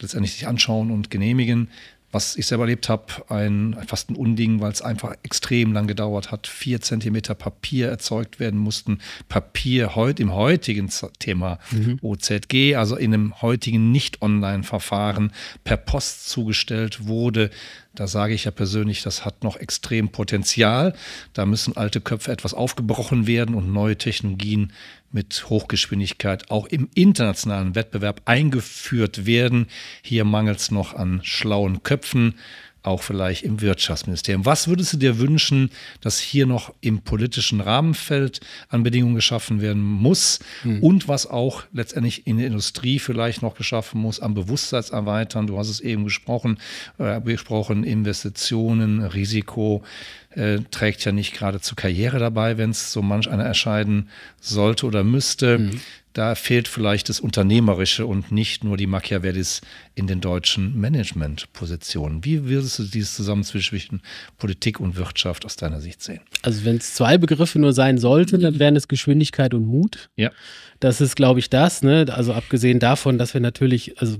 letztendlich 0.00 0.34
sich 0.34 0.46
anschauen 0.46 0.90
und 0.90 1.10
genehmigen 1.10 1.68
was 2.16 2.34
ich 2.36 2.46
selber 2.46 2.64
erlebt 2.64 2.88
habe, 2.88 3.04
ein 3.28 3.76
fast 3.86 4.08
ein 4.08 4.16
Unding, 4.16 4.62
weil 4.62 4.72
es 4.72 4.80
einfach 4.80 5.14
extrem 5.22 5.74
lang 5.74 5.86
gedauert 5.86 6.32
hat. 6.32 6.46
Vier 6.46 6.80
Zentimeter 6.80 7.34
Papier 7.34 7.88
erzeugt 7.88 8.40
werden 8.40 8.58
mussten. 8.58 9.00
Papier 9.28 9.94
heute 9.96 10.22
im 10.22 10.32
heutigen 10.32 10.90
Thema 11.18 11.58
mhm. 11.70 11.98
OZG, 12.00 12.74
also 12.76 12.96
in 12.96 13.12
einem 13.12 13.42
heutigen 13.42 13.92
Nicht-Online-Verfahren 13.92 15.30
per 15.62 15.76
Post 15.76 16.30
zugestellt 16.30 17.06
wurde. 17.06 17.50
Da 17.96 18.06
sage 18.06 18.34
ich 18.34 18.44
ja 18.44 18.50
persönlich, 18.50 19.02
das 19.02 19.24
hat 19.24 19.42
noch 19.42 19.56
extrem 19.56 20.10
Potenzial. 20.10 20.94
Da 21.32 21.46
müssen 21.46 21.76
alte 21.76 22.00
Köpfe 22.00 22.30
etwas 22.30 22.52
aufgebrochen 22.54 23.26
werden 23.26 23.54
und 23.54 23.72
neue 23.72 23.96
Technologien 23.96 24.72
mit 25.12 25.48
Hochgeschwindigkeit 25.48 26.50
auch 26.50 26.66
im 26.66 26.90
internationalen 26.94 27.74
Wettbewerb 27.74 28.20
eingeführt 28.26 29.24
werden. 29.24 29.66
Hier 30.02 30.24
mangelt 30.24 30.58
es 30.58 30.70
noch 30.70 30.94
an 30.94 31.20
schlauen 31.24 31.82
Köpfen 31.82 32.34
auch 32.86 33.02
vielleicht 33.02 33.42
im 33.42 33.60
Wirtschaftsministerium. 33.60 34.44
Was 34.44 34.68
würdest 34.68 34.92
du 34.92 34.96
dir 34.96 35.18
wünschen, 35.18 35.70
dass 36.00 36.18
hier 36.18 36.46
noch 36.46 36.72
im 36.80 37.00
politischen 37.00 37.60
Rahmenfeld 37.60 38.40
an 38.68 38.82
Bedingungen 38.82 39.14
geschaffen 39.14 39.60
werden 39.60 39.82
muss 39.82 40.40
hm. 40.62 40.82
und 40.82 41.08
was 41.08 41.26
auch 41.26 41.64
letztendlich 41.72 42.26
in 42.26 42.38
der 42.38 42.46
Industrie 42.46 42.98
vielleicht 42.98 43.42
noch 43.42 43.54
geschaffen 43.56 44.00
muss, 44.00 44.20
am 44.20 44.34
Bewusstseinserweitern? 44.34 45.46
Du 45.46 45.58
hast 45.58 45.68
es 45.68 45.80
eben 45.80 46.04
gesprochen, 46.04 46.58
äh, 46.98 47.20
besprochen, 47.20 47.84
Investitionen, 47.84 49.02
Risiko. 49.02 49.82
Äh, 50.30 50.60
trägt 50.70 51.02
ja 51.06 51.12
nicht 51.12 51.32
gerade 51.32 51.62
zur 51.62 51.76
Karriere 51.76 52.18
dabei, 52.18 52.58
wenn 52.58 52.68
es 52.68 52.92
so 52.92 53.00
manch 53.00 53.30
einer 53.30 53.44
erscheinen 53.44 54.10
sollte 54.38 54.84
oder 54.84 55.02
müsste. 55.02 55.58
Mhm 55.58 55.80
da 56.16 56.34
fehlt 56.34 56.66
vielleicht 56.66 57.10
das 57.10 57.20
Unternehmerische 57.20 58.06
und 58.06 58.32
nicht 58.32 58.64
nur 58.64 58.78
die 58.78 58.86
Machiavellis 58.86 59.60
in 59.94 60.06
den 60.06 60.22
deutschen 60.22 60.80
Managementpositionen. 60.80 62.24
Wie 62.24 62.48
würdest 62.48 62.78
du 62.78 62.84
dieses 62.84 63.14
Zusammenspiel 63.14 63.60
zwischen 63.60 64.00
Politik 64.38 64.80
und 64.80 64.96
Wirtschaft 64.96 65.44
aus 65.44 65.56
deiner 65.56 65.82
Sicht 65.82 66.02
sehen? 66.02 66.20
Also 66.40 66.64
wenn 66.64 66.76
es 66.76 66.94
zwei 66.94 67.18
Begriffe 67.18 67.58
nur 67.58 67.74
sein 67.74 67.98
sollten, 67.98 68.40
dann 68.40 68.58
wären 68.58 68.76
es 68.76 68.88
Geschwindigkeit 68.88 69.52
und 69.52 69.66
Mut. 69.66 70.08
Ja. 70.16 70.30
Das 70.80 71.02
ist, 71.02 71.16
glaube 71.16 71.38
ich, 71.38 71.50
das. 71.50 71.82
Ne? 71.82 72.06
Also 72.10 72.32
abgesehen 72.32 72.78
davon, 72.78 73.18
dass 73.18 73.34
wir 73.34 73.42
natürlich, 73.42 74.00
also 74.00 74.16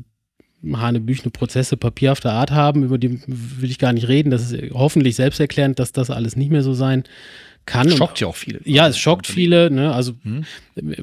hanebüchene 0.63 1.31
Prozesse 1.31 1.79
papierhafter 1.79 2.33
Art 2.33 2.51
haben, 2.51 2.83
über 2.83 2.99
die 2.99 3.23
will 3.27 3.71
ich 3.71 3.79
gar 3.79 3.95
nicht 3.95 4.09
reden. 4.09 4.31
Das 4.31 4.51
ist 4.51 4.71
hoffentlich 4.73 5.17
selbsterklärend, 5.17 5.79
dass 5.79 5.93
das 5.93 6.11
alles 6.11 6.37
nicht 6.37 6.51
mehr 6.51 6.63
so 6.63 6.75
sein 6.75 7.05
kann. 7.67 7.89
Es 7.89 7.97
schockt 7.97 8.21
ja 8.21 8.29
auch 8.29 8.37
viele. 8.37 8.61
Ja, 8.65 8.89
es 8.89 8.97
schockt 8.97 9.27
viele. 9.27 9.71
Ne? 9.71 9.93
Also 9.93 10.15
hm. 10.23 10.45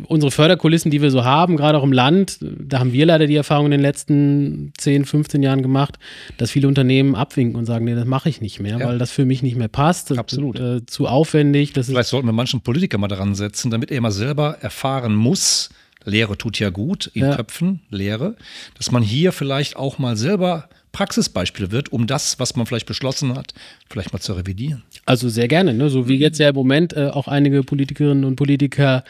unsere 0.08 0.32
Förderkulissen, 0.32 0.90
die 0.90 1.02
wir 1.02 1.12
so 1.12 1.24
haben, 1.24 1.58
gerade 1.58 1.78
auch 1.78 1.84
im 1.84 1.92
Land, 1.92 2.38
da 2.42 2.80
haben 2.80 2.94
wir 2.94 3.06
leider 3.06 3.28
die 3.28 3.36
Erfahrung 3.36 3.66
in 3.66 3.72
den 3.72 3.82
letzten 3.82 4.74
10, 4.78 5.06
15 5.06 5.44
Jahren 5.44 5.62
gemacht, 5.62 6.00
dass 6.38 6.52
viele 6.52 6.68
Unternehmen 6.68 7.16
abwinken 7.16 7.58
und 7.58 7.66
sagen, 7.66 7.86
nee, 7.86 7.96
das 7.96 8.06
mache 8.06 8.30
ich 8.30 8.42
nicht 8.42 8.60
mehr, 8.60 8.80
ja. 8.80 8.88
weil 8.88 8.98
das 8.98 9.12
für 9.12 9.26
mich 9.26 9.44
nicht 9.44 9.58
mehr 9.58 9.68
passt. 9.68 10.18
Absolut. 10.18 10.60
Äh, 10.60 10.86
zu 10.86 11.08
aufwendig. 11.08 11.74
Das 11.74 11.88
Vielleicht 11.88 12.10
sollten 12.10 12.28
wir 12.28 12.34
manchen 12.34 12.62
Politiker 12.62 12.98
mal 12.98 13.08
daran 13.08 13.36
setzen, 13.36 13.70
damit 13.70 13.92
er 13.92 14.02
mal 14.02 14.12
selber 14.12 14.58
erfahren 14.62 15.14
muss, 15.14 15.70
Lehre 16.06 16.38
tut 16.38 16.60
ja 16.60 16.70
gut, 16.70 17.08
in 17.14 17.24
ja. 17.24 17.36
Köpfen, 17.36 17.82
Lehre, 17.90 18.36
dass 18.78 18.92
man 18.92 19.04
hier 19.04 19.32
vielleicht 19.32 19.76
auch 19.76 20.00
mal 20.00 20.18
selber 20.18 20.70
Praxisbeispiel 20.92 21.72
wird, 21.72 21.92
um 21.92 22.08
das, 22.08 22.40
was 22.40 22.56
man 22.56 22.68
vielleicht 22.68 22.86
beschlossen 22.86 23.36
hat, 23.36 23.54
vielleicht 23.90 24.14
mal 24.14 24.20
zu 24.20 24.34
revidieren. 24.34 24.84
Also 25.06 25.28
sehr 25.28 25.50
gerne, 25.50 25.74
ne? 25.74 25.90
so 25.90 26.08
wie 26.08 26.16
jetzt 26.16 26.40
ja 26.40 26.50
im 26.50 26.56
Moment 26.56 26.96
äh, 26.96 27.08
auch 27.08 27.28
einige 27.28 27.64
Politikerinnen 27.64 28.24
und 28.24 28.38
Politiker 28.38 29.04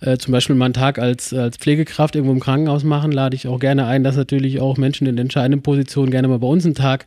äh, 0.00 0.16
zum 0.16 0.30
Beispiel 0.30 0.54
mal 0.54 0.66
einen 0.66 0.74
Tag 0.74 1.00
als, 1.00 1.32
als 1.34 1.56
Pflegekraft 1.56 2.14
irgendwo 2.14 2.32
im 2.32 2.40
Krankenhaus 2.40 2.84
machen, 2.84 3.10
lade 3.10 3.34
ich 3.34 3.48
auch 3.48 3.58
gerne 3.58 3.86
ein, 3.86 4.04
dass 4.04 4.16
natürlich 4.16 4.60
auch 4.60 4.76
Menschen 4.76 5.08
in 5.08 5.18
entscheidenden 5.18 5.62
Positionen 5.62 6.12
gerne 6.12 6.28
mal 6.28 6.38
bei 6.38 6.46
uns 6.46 6.64
einen 6.64 6.76
Tag 6.76 7.06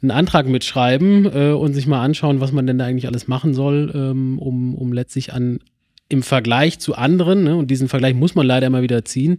einen 0.00 0.10
Antrag 0.12 0.46
mitschreiben 0.46 1.26
äh, 1.26 1.52
und 1.52 1.74
sich 1.74 1.86
mal 1.86 2.02
anschauen, 2.02 2.40
was 2.40 2.52
man 2.52 2.66
denn 2.66 2.78
da 2.78 2.86
eigentlich 2.86 3.06
alles 3.06 3.28
machen 3.28 3.52
soll, 3.52 3.92
ähm, 3.94 4.38
um, 4.38 4.74
um 4.74 4.92
letztlich 4.92 5.32
an 5.32 5.60
im 6.08 6.22
Vergleich 6.22 6.78
zu 6.78 6.94
anderen, 6.94 7.44
ne, 7.44 7.56
und 7.56 7.70
diesen 7.70 7.88
Vergleich 7.88 8.14
muss 8.14 8.34
man 8.34 8.46
leider 8.46 8.66
immer 8.66 8.82
wieder 8.82 9.04
ziehen, 9.04 9.38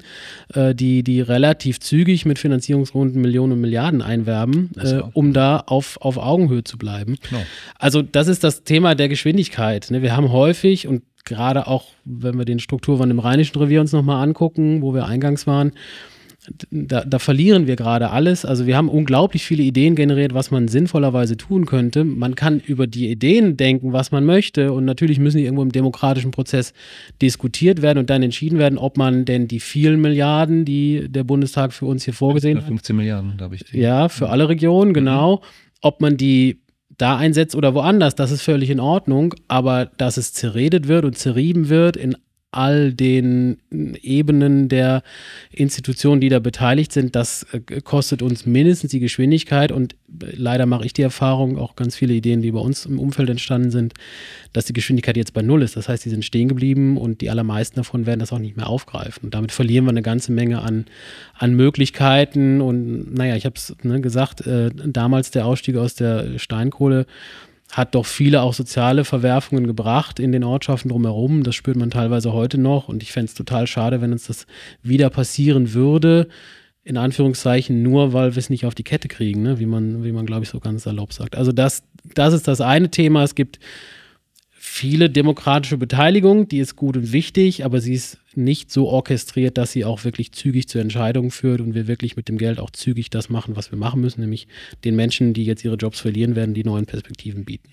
äh, 0.53 0.73
die, 0.73 1.03
die 1.03 1.21
relativ 1.21 1.79
zügig 1.79 2.25
mit 2.25 2.39
Finanzierungsrunden 2.39 3.21
Millionen 3.21 3.53
und 3.53 3.61
Milliarden 3.61 4.01
einwerben, 4.01 4.71
äh, 4.77 5.01
um 5.13 5.31
da 5.31 5.57
auf, 5.57 5.97
auf 6.01 6.17
Augenhöhe 6.17 6.63
zu 6.63 6.77
bleiben. 6.77 7.17
Genau. 7.29 7.43
Also 7.77 8.01
das 8.01 8.27
ist 8.27 8.43
das 8.43 8.63
Thema 8.63 8.95
der 8.95 9.09
Geschwindigkeit. 9.09 9.91
Ne? 9.91 10.01
Wir 10.01 10.15
haben 10.17 10.31
häufig 10.31 10.87
und 10.87 11.03
gerade 11.23 11.67
auch, 11.67 11.85
wenn 12.03 12.37
wir 12.37 12.45
den 12.45 12.59
Strukturwandel 12.59 13.11
im 13.15 13.19
Rheinischen 13.19 13.57
Revier 13.59 13.81
uns 13.81 13.91
nochmal 13.91 14.23
angucken, 14.23 14.81
wo 14.81 14.93
wir 14.93 15.05
eingangs 15.05 15.45
waren, 15.45 15.71
da, 16.71 17.05
da, 17.05 17.19
verlieren 17.19 17.67
wir 17.67 17.75
gerade 17.75 18.09
alles. 18.09 18.45
Also 18.45 18.65
wir 18.65 18.77
haben 18.77 18.89
unglaublich 18.89 19.43
viele 19.43 19.63
Ideen 19.63 19.95
generiert, 19.95 20.33
was 20.33 20.51
man 20.51 20.67
sinnvollerweise 20.67 21.37
tun 21.37 21.65
könnte. 21.65 22.03
Man 22.03 22.35
kann 22.35 22.59
über 22.59 22.87
die 22.87 23.09
Ideen 23.09 23.57
denken, 23.57 23.93
was 23.93 24.11
man 24.11 24.25
möchte. 24.25 24.73
Und 24.73 24.85
natürlich 24.85 25.19
müssen 25.19 25.37
die 25.37 25.43
irgendwo 25.43 25.63
im 25.63 25.71
demokratischen 25.71 26.31
Prozess 26.31 26.73
diskutiert 27.21 27.81
werden 27.81 27.99
und 27.99 28.09
dann 28.09 28.23
entschieden 28.23 28.59
werden, 28.59 28.77
ob 28.77 28.97
man 28.97 29.25
denn 29.25 29.47
die 29.47 29.59
vielen 29.59 30.01
Milliarden, 30.01 30.65
die 30.65 31.07
der 31.09 31.23
Bundestag 31.23 31.73
für 31.73 31.85
uns 31.85 32.05
hier 32.05 32.13
vorgesehen 32.13 32.57
15 32.57 32.65
hat. 32.65 32.69
15 32.69 32.95
Milliarden, 32.95 33.37
glaube 33.37 33.55
ich. 33.55 33.71
Ja, 33.71 34.09
für 34.09 34.29
alle 34.29 34.49
Regionen, 34.49 34.93
genau. 34.93 35.41
Ob 35.81 36.01
man 36.01 36.17
die 36.17 36.59
da 36.97 37.17
einsetzt 37.17 37.55
oder 37.55 37.73
woanders, 37.73 38.15
das 38.15 38.31
ist 38.31 38.41
völlig 38.41 38.69
in 38.69 38.79
Ordnung. 38.79 39.33
Aber 39.47 39.85
dass 39.97 40.17
es 40.17 40.33
zerredet 40.33 40.87
wird 40.87 41.05
und 41.05 41.17
zerrieben 41.17 41.69
wird 41.69 41.97
in 41.97 42.15
all 42.55 42.93
den 42.93 43.57
Ebenen 44.01 44.69
der 44.69 45.03
Institutionen, 45.51 46.21
die 46.21 46.29
da 46.29 46.39
beteiligt 46.39 46.91
sind. 46.91 47.15
Das 47.15 47.45
äh, 47.51 47.81
kostet 47.81 48.21
uns 48.21 48.45
mindestens 48.45 48.91
die 48.91 48.99
Geschwindigkeit 48.99 49.71
und 49.71 49.95
leider 50.19 50.65
mache 50.65 50.85
ich 50.85 50.93
die 50.93 51.01
Erfahrung, 51.01 51.57
auch 51.57 51.75
ganz 51.75 51.95
viele 51.95 52.13
Ideen, 52.13 52.41
die 52.41 52.51
bei 52.51 52.59
uns 52.59 52.85
im 52.85 52.99
Umfeld 52.99 53.29
entstanden 53.29 53.71
sind, 53.71 53.93
dass 54.53 54.65
die 54.65 54.73
Geschwindigkeit 54.73 55.17
jetzt 55.17 55.33
bei 55.33 55.41
Null 55.41 55.61
ist. 55.61 55.75
Das 55.75 55.89
heißt, 55.89 56.05
die 56.05 56.09
sind 56.09 56.23
stehen 56.23 56.47
geblieben 56.47 56.97
und 56.97 57.21
die 57.21 57.29
allermeisten 57.29 57.77
davon 57.77 58.05
werden 58.05 58.19
das 58.19 58.31
auch 58.31 58.39
nicht 58.39 58.55
mehr 58.55 58.67
aufgreifen. 58.67 59.25
Und 59.25 59.33
damit 59.33 59.51
verlieren 59.51 59.85
wir 59.85 59.91
eine 59.91 60.01
ganze 60.01 60.31
Menge 60.31 60.61
an, 60.61 60.85
an 61.37 61.55
Möglichkeiten. 61.55 62.61
Und 62.61 63.13
naja, 63.13 63.35
ich 63.35 63.45
habe 63.45 63.55
es 63.55 63.75
ne, 63.83 64.01
gesagt, 64.01 64.45
äh, 64.47 64.69
damals 64.73 65.31
der 65.31 65.45
Ausstieg 65.45 65.75
aus 65.75 65.95
der 65.95 66.39
Steinkohle 66.39 67.05
hat 67.71 67.95
doch 67.95 68.05
viele 68.05 68.41
auch 68.41 68.53
soziale 68.53 69.03
Verwerfungen 69.03 69.67
gebracht 69.67 70.19
in 70.19 70.31
den 70.31 70.43
Ortschaften 70.43 70.89
drumherum. 70.89 71.43
Das 71.43 71.55
spürt 71.55 71.77
man 71.77 71.89
teilweise 71.89 72.31
heute 72.31 72.57
noch. 72.57 72.87
Und 72.87 73.03
ich 73.03 73.11
fände 73.11 73.29
es 73.29 73.33
total 73.33 73.67
schade, 73.67 74.01
wenn 74.01 74.11
uns 74.11 74.27
das 74.27 74.45
wieder 74.81 75.09
passieren 75.09 75.73
würde 75.73 76.27
in 76.85 76.97
Anführungszeichen 76.97 77.81
nur, 77.81 78.13
weil 78.13 78.35
wir 78.35 78.39
es 78.39 78.51
nicht 78.51 78.65
auf 78.65 78.75
die 78.75 78.83
Kette 78.83 79.07
kriegen, 79.07 79.41
ne? 79.41 79.59
wie 79.59 79.65
man, 79.65 80.03
wie 80.03 80.11
man, 80.11 80.27
glaube 80.27 80.43
ich, 80.43 80.49
so 80.49 80.59
ganz 80.59 80.83
salopp 80.83 81.13
sagt. 81.13 81.35
Also 81.35 81.51
das, 81.51 81.81
das 82.13 82.33
ist 82.33 82.47
das 82.47 82.61
eine 82.61 82.91
Thema. 82.91 83.23
Es 83.23 83.33
gibt 83.33 83.59
viele 84.75 85.09
demokratische 85.09 85.77
Beteiligung, 85.77 86.49
die 86.49 86.59
ist 86.59 86.75
gut 86.75 86.97
und 86.97 87.13
wichtig, 87.13 87.63
aber 87.63 87.79
sie 87.79 87.93
ist 87.93 88.17
nicht 88.35 88.69
so 88.69 88.89
orchestriert, 88.89 89.57
dass 89.57 89.71
sie 89.71 89.85
auch 89.85 90.03
wirklich 90.03 90.33
zügig 90.33 90.67
zu 90.67 90.79
Entscheidungen 90.79 91.31
führt 91.31 91.61
und 91.61 91.75
wir 91.75 91.87
wirklich 91.87 92.17
mit 92.17 92.27
dem 92.27 92.37
Geld 92.37 92.59
auch 92.59 92.71
zügig 92.71 93.09
das 93.09 93.29
machen, 93.29 93.55
was 93.55 93.71
wir 93.71 93.77
machen 93.77 94.01
müssen, 94.01 94.19
nämlich 94.19 94.49
den 94.83 94.97
Menschen, 94.97 95.33
die 95.33 95.45
jetzt 95.45 95.63
ihre 95.63 95.77
Jobs 95.77 96.01
verlieren 96.01 96.35
werden, 96.35 96.53
die 96.53 96.65
neuen 96.65 96.87
Perspektiven 96.87 97.45
bieten. 97.45 97.69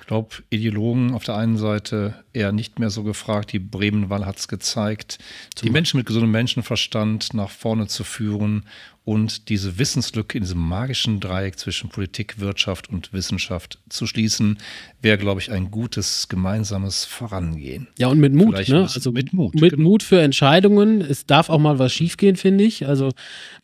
Ich 0.00 0.06
glaube, 0.06 0.36
Ideologen 0.50 1.14
auf 1.14 1.24
der 1.24 1.36
einen 1.36 1.56
Seite 1.56 2.14
eher 2.32 2.52
nicht 2.52 2.78
mehr 2.78 2.90
so 2.90 3.02
gefragt. 3.02 3.52
Die 3.52 3.58
Bremenwahl 3.58 4.26
hat 4.26 4.38
es 4.38 4.48
gezeigt, 4.48 5.18
Zum 5.54 5.66
die 5.66 5.72
Menschen 5.72 5.98
mit 5.98 6.06
gesundem 6.06 6.30
Menschenverstand 6.30 7.34
nach 7.34 7.50
vorne 7.50 7.86
zu 7.86 8.04
führen 8.04 8.64
und 9.06 9.50
diese 9.50 9.78
Wissenslücke 9.78 10.36
in 10.36 10.42
diesem 10.42 10.58
magischen 10.58 11.20
Dreieck 11.20 11.60
zwischen 11.60 11.90
Politik, 11.90 12.40
Wirtschaft 12.40 12.90
und 12.90 13.12
Wissenschaft 13.12 13.78
zu 13.88 14.04
schließen, 14.04 14.58
wäre, 15.00 15.16
glaube 15.16 15.40
ich, 15.40 15.52
ein 15.52 15.70
gutes 15.70 16.26
gemeinsames 16.26 17.04
Vorangehen. 17.04 17.86
Ja, 17.98 18.08
und 18.08 18.18
mit 18.18 18.34
Mut, 18.34 18.68
ne? 18.68 18.80
Also 18.92 19.12
mit 19.12 19.32
Mut. 19.32 19.54
Mit 19.54 19.76
genau. 19.76 19.90
Mut 19.90 20.02
für 20.02 20.20
Entscheidungen. 20.20 21.02
Es 21.02 21.24
darf 21.24 21.50
auch 21.50 21.60
mal 21.60 21.78
was 21.78 21.92
schiefgehen, 21.92 22.34
finde 22.34 22.64
ich. 22.64 22.88
Also 22.88 23.12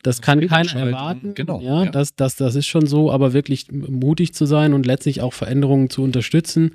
das 0.01 0.21
kann 0.21 0.47
keiner 0.47 0.75
erwarten. 0.75 1.33
Genau. 1.33 1.59
Ja, 1.59 1.83
ja. 1.83 1.91
Das, 1.91 2.15
das, 2.15 2.37
das 2.37 2.55
ist 2.55 2.67
schon 2.67 2.87
so, 2.87 3.11
aber 3.11 3.33
wirklich 3.33 3.69
mutig 3.69 4.33
zu 4.33 4.45
sein 4.45 4.73
und 4.73 4.85
letztlich 4.85 5.19
auch 5.19 5.33
Veränderungen 5.33 5.89
zu 5.89 6.02
unterstützen. 6.03 6.71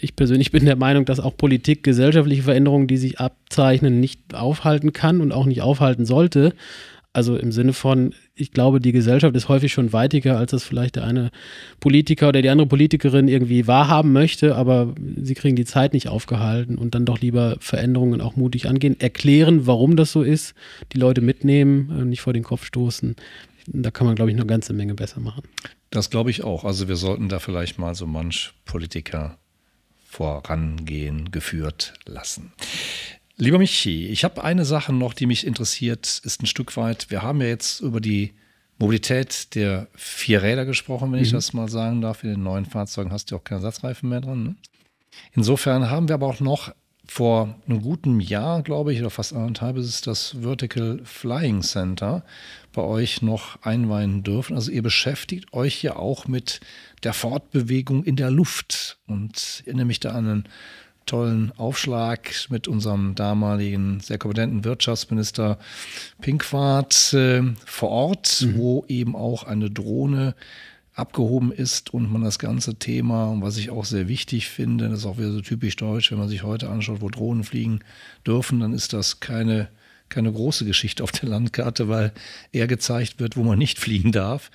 Ich 0.00 0.16
persönlich 0.16 0.50
bin 0.50 0.64
der 0.64 0.76
Meinung, 0.76 1.04
dass 1.04 1.20
auch 1.20 1.36
Politik 1.36 1.82
gesellschaftliche 1.82 2.42
Veränderungen, 2.42 2.86
die 2.86 2.96
sich 2.96 3.20
abzeichnen, 3.20 4.00
nicht 4.00 4.34
aufhalten 4.34 4.92
kann 4.92 5.20
und 5.20 5.32
auch 5.32 5.46
nicht 5.46 5.62
aufhalten 5.62 6.06
sollte. 6.06 6.54
Also 7.16 7.34
im 7.34 7.50
Sinne 7.50 7.72
von, 7.72 8.12
ich 8.34 8.50
glaube, 8.52 8.78
die 8.78 8.92
Gesellschaft 8.92 9.34
ist 9.34 9.48
häufig 9.48 9.72
schon 9.72 9.94
weitiger, 9.94 10.36
als 10.36 10.50
das 10.50 10.64
vielleicht 10.64 10.96
der 10.96 11.04
eine 11.04 11.30
Politiker 11.80 12.28
oder 12.28 12.42
die 12.42 12.50
andere 12.50 12.68
Politikerin 12.68 13.26
irgendwie 13.26 13.66
wahrhaben 13.66 14.12
möchte, 14.12 14.54
aber 14.54 14.94
sie 15.16 15.32
kriegen 15.32 15.56
die 15.56 15.64
Zeit 15.64 15.94
nicht 15.94 16.08
aufgehalten 16.08 16.76
und 16.76 16.94
dann 16.94 17.06
doch 17.06 17.18
lieber 17.18 17.56
Veränderungen 17.58 18.20
auch 18.20 18.36
mutig 18.36 18.68
angehen, 18.68 19.00
erklären, 19.00 19.66
warum 19.66 19.96
das 19.96 20.12
so 20.12 20.22
ist, 20.22 20.54
die 20.92 20.98
Leute 20.98 21.22
mitnehmen, 21.22 21.90
äh, 21.98 22.04
nicht 22.04 22.20
vor 22.20 22.34
den 22.34 22.42
Kopf 22.42 22.66
stoßen. 22.66 23.16
Da 23.68 23.90
kann 23.90 24.06
man, 24.06 24.16
glaube 24.16 24.30
ich, 24.30 24.36
eine 24.36 24.46
ganze 24.46 24.72
Menge 24.72 24.94
besser 24.94 25.20
machen. 25.20 25.42
Das 25.90 26.10
glaube 26.10 26.30
ich 26.30 26.44
auch. 26.44 26.64
Also 26.64 26.88
wir 26.88 26.96
sollten 26.96 27.28
da 27.28 27.38
vielleicht 27.38 27.78
mal 27.78 27.94
so 27.94 28.06
manch 28.06 28.52
Politiker 28.64 29.38
vorangehen, 30.04 31.30
geführt 31.30 31.94
lassen. 32.04 32.52
Lieber 33.36 33.58
Michi, 33.58 34.06
ich 34.06 34.24
habe 34.24 34.42
eine 34.42 34.64
Sache 34.64 34.92
noch, 34.92 35.12
die 35.12 35.26
mich 35.26 35.46
interessiert, 35.46 36.20
ist 36.24 36.42
ein 36.42 36.46
Stück 36.46 36.76
weit, 36.76 37.10
wir 37.10 37.22
haben 37.22 37.42
ja 37.42 37.48
jetzt 37.48 37.80
über 37.80 38.00
die 38.00 38.32
Mobilität 38.78 39.54
der 39.54 39.88
vier 39.94 40.42
Räder 40.42 40.64
gesprochen, 40.64 41.12
wenn 41.12 41.18
mhm. 41.18 41.24
ich 41.24 41.32
das 41.32 41.52
mal 41.52 41.68
sagen 41.68 42.00
darf. 42.00 42.24
In 42.24 42.30
den 42.30 42.42
neuen 42.42 42.66
Fahrzeugen 42.66 43.12
hast 43.12 43.30
du 43.30 43.36
auch 43.36 43.44
keine 43.44 43.58
Ersatzreifen 43.58 44.08
mehr 44.08 44.20
dran. 44.20 44.42
Ne? 44.42 44.56
Insofern 45.32 45.90
haben 45.90 46.08
wir 46.08 46.14
aber 46.14 46.26
auch 46.26 46.40
noch 46.40 46.74
vor 47.08 47.54
einem 47.66 47.82
guten 47.82 48.20
Jahr, 48.20 48.62
glaube 48.62 48.92
ich, 48.92 49.00
oder 49.00 49.10
fast 49.10 49.32
anderthalb, 49.32 49.76
ist 49.76 49.86
es 49.86 50.00
das 50.00 50.36
Vertical 50.40 51.00
Flying 51.04 51.62
Center 51.62 52.24
bei 52.72 52.82
euch 52.82 53.22
noch 53.22 53.62
einweihen 53.62 54.22
dürfen. 54.22 54.54
Also 54.54 54.70
ihr 54.70 54.82
beschäftigt 54.82 55.52
euch 55.52 55.82
ja 55.82 55.96
auch 55.96 56.26
mit 56.26 56.60
der 57.04 57.12
Fortbewegung 57.12 58.04
in 58.04 58.16
der 58.16 58.30
Luft. 58.30 58.98
Und 59.06 59.36
ich 59.36 59.66
erinnere 59.66 59.86
mich 59.86 60.00
da 60.00 60.10
an 60.10 60.28
einen 60.28 60.48
tollen 61.06 61.52
Aufschlag 61.56 62.34
mit 62.50 62.68
unserem 62.68 63.14
damaligen 63.14 64.00
sehr 64.00 64.18
kompetenten 64.18 64.64
Wirtschaftsminister 64.64 65.58
Pinkwart 66.20 67.14
äh, 67.14 67.42
vor 67.64 67.90
Ort, 67.90 68.42
mhm. 68.42 68.56
wo 68.56 68.84
eben 68.88 69.14
auch 69.14 69.44
eine 69.44 69.70
Drohne 69.70 70.34
abgehoben 70.96 71.52
ist 71.52 71.92
und 71.92 72.10
man 72.10 72.22
das 72.22 72.38
ganze 72.38 72.76
Thema, 72.76 73.36
was 73.40 73.58
ich 73.58 73.70
auch 73.70 73.84
sehr 73.84 74.08
wichtig 74.08 74.48
finde, 74.48 74.88
das 74.88 75.00
ist 75.00 75.06
auch 75.06 75.18
wieder 75.18 75.30
so 75.30 75.42
typisch 75.42 75.76
deutsch, 75.76 76.10
wenn 76.10 76.18
man 76.18 76.28
sich 76.28 76.42
heute 76.42 76.70
anschaut, 76.70 77.02
wo 77.02 77.10
Drohnen 77.10 77.44
fliegen 77.44 77.80
dürfen, 78.26 78.60
dann 78.60 78.72
ist 78.72 78.92
das 78.92 79.20
keine 79.20 79.68
keine 80.08 80.32
große 80.32 80.64
Geschichte 80.64 81.02
auf 81.02 81.10
der 81.10 81.28
Landkarte, 81.28 81.88
weil 81.88 82.12
eher 82.52 82.68
gezeigt 82.68 83.18
wird, 83.18 83.36
wo 83.36 83.42
man 83.42 83.58
nicht 83.58 83.78
fliegen 83.80 84.12
darf. 84.12 84.50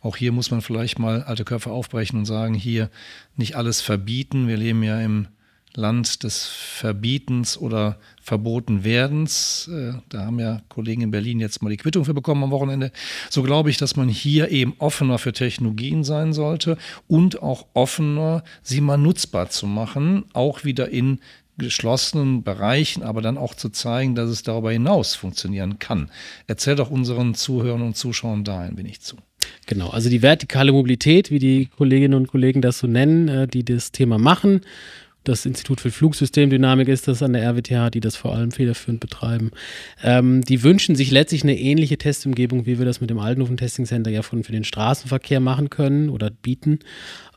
Auch 0.00 0.16
hier 0.16 0.32
muss 0.32 0.50
man 0.50 0.62
vielleicht 0.62 0.98
mal 0.98 1.22
alte 1.22 1.44
Köpfe 1.44 1.70
aufbrechen 1.70 2.18
und 2.18 2.24
sagen, 2.24 2.54
hier 2.54 2.90
nicht 3.36 3.54
alles 3.54 3.80
verbieten. 3.80 4.48
Wir 4.48 4.56
leben 4.56 4.82
ja 4.82 5.00
im 5.00 5.28
Land 5.76 6.24
des 6.24 6.46
Verbietens 6.46 7.56
oder 7.58 7.98
Verbotenwerdens. 8.22 9.70
Äh, 9.72 9.92
da 10.08 10.26
haben 10.26 10.40
ja 10.40 10.62
Kollegen 10.68 11.02
in 11.02 11.10
Berlin 11.10 11.38
jetzt 11.38 11.62
mal 11.62 11.70
die 11.70 11.76
Quittung 11.76 12.04
für 12.04 12.14
bekommen 12.14 12.44
am 12.44 12.50
Wochenende. 12.50 12.90
So 13.30 13.42
glaube 13.42 13.70
ich, 13.70 13.76
dass 13.76 13.96
man 13.96 14.08
hier 14.08 14.50
eben 14.50 14.74
offener 14.78 15.18
für 15.18 15.32
Technologien 15.32 16.02
sein 16.02 16.32
sollte 16.32 16.76
und 17.06 17.42
auch 17.42 17.66
offener, 17.74 18.42
sie 18.62 18.80
mal 18.80 18.96
nutzbar 18.96 19.50
zu 19.50 19.66
machen, 19.66 20.24
auch 20.32 20.64
wieder 20.64 20.88
in 20.88 21.20
geschlossenen 21.58 22.42
Bereichen, 22.42 23.02
aber 23.02 23.22
dann 23.22 23.38
auch 23.38 23.54
zu 23.54 23.70
zeigen, 23.70 24.14
dass 24.14 24.28
es 24.28 24.42
darüber 24.42 24.72
hinaus 24.72 25.14
funktionieren 25.14 25.78
kann. 25.78 26.10
Erzähl 26.46 26.76
doch 26.76 26.90
unseren 26.90 27.34
Zuhörern 27.34 27.82
und 27.82 27.96
Zuschauern 27.96 28.44
da 28.44 28.60
ein 28.60 28.76
wenig 28.76 29.00
zu. 29.00 29.16
Genau, 29.66 29.88
also 29.88 30.10
die 30.10 30.22
vertikale 30.22 30.72
Mobilität, 30.72 31.30
wie 31.30 31.38
die 31.38 31.66
Kolleginnen 31.66 32.14
und 32.14 32.28
Kollegen 32.28 32.62
das 32.62 32.78
so 32.78 32.86
nennen, 32.86 33.28
äh, 33.28 33.48
die 33.48 33.64
das 33.64 33.92
Thema 33.92 34.18
machen, 34.18 34.60
das 35.28 35.46
Institut 35.46 35.80
für 35.80 35.90
Flugsystemdynamik 35.90 36.88
ist 36.88 37.08
das 37.08 37.22
an 37.22 37.32
der 37.32 37.42
RWTH, 37.50 37.90
die 37.90 38.00
das 38.00 38.16
vor 38.16 38.34
allem 38.34 38.50
federführend 38.50 39.00
betreiben. 39.00 39.50
Ähm, 40.02 40.42
die 40.42 40.62
wünschen 40.62 40.96
sich 40.96 41.10
letztlich 41.10 41.42
eine 41.42 41.58
ähnliche 41.58 41.98
Testumgebung, 41.98 42.66
wie 42.66 42.78
wir 42.78 42.86
das 42.86 43.00
mit 43.00 43.10
dem 43.10 43.18
Altenhofen 43.18 43.56
Testing 43.56 43.86
Center 43.86 44.10
ja 44.10 44.22
von, 44.22 44.44
für 44.44 44.52
den 44.52 44.64
Straßenverkehr 44.64 45.40
machen 45.40 45.70
können 45.70 46.08
oder 46.08 46.30
bieten 46.30 46.80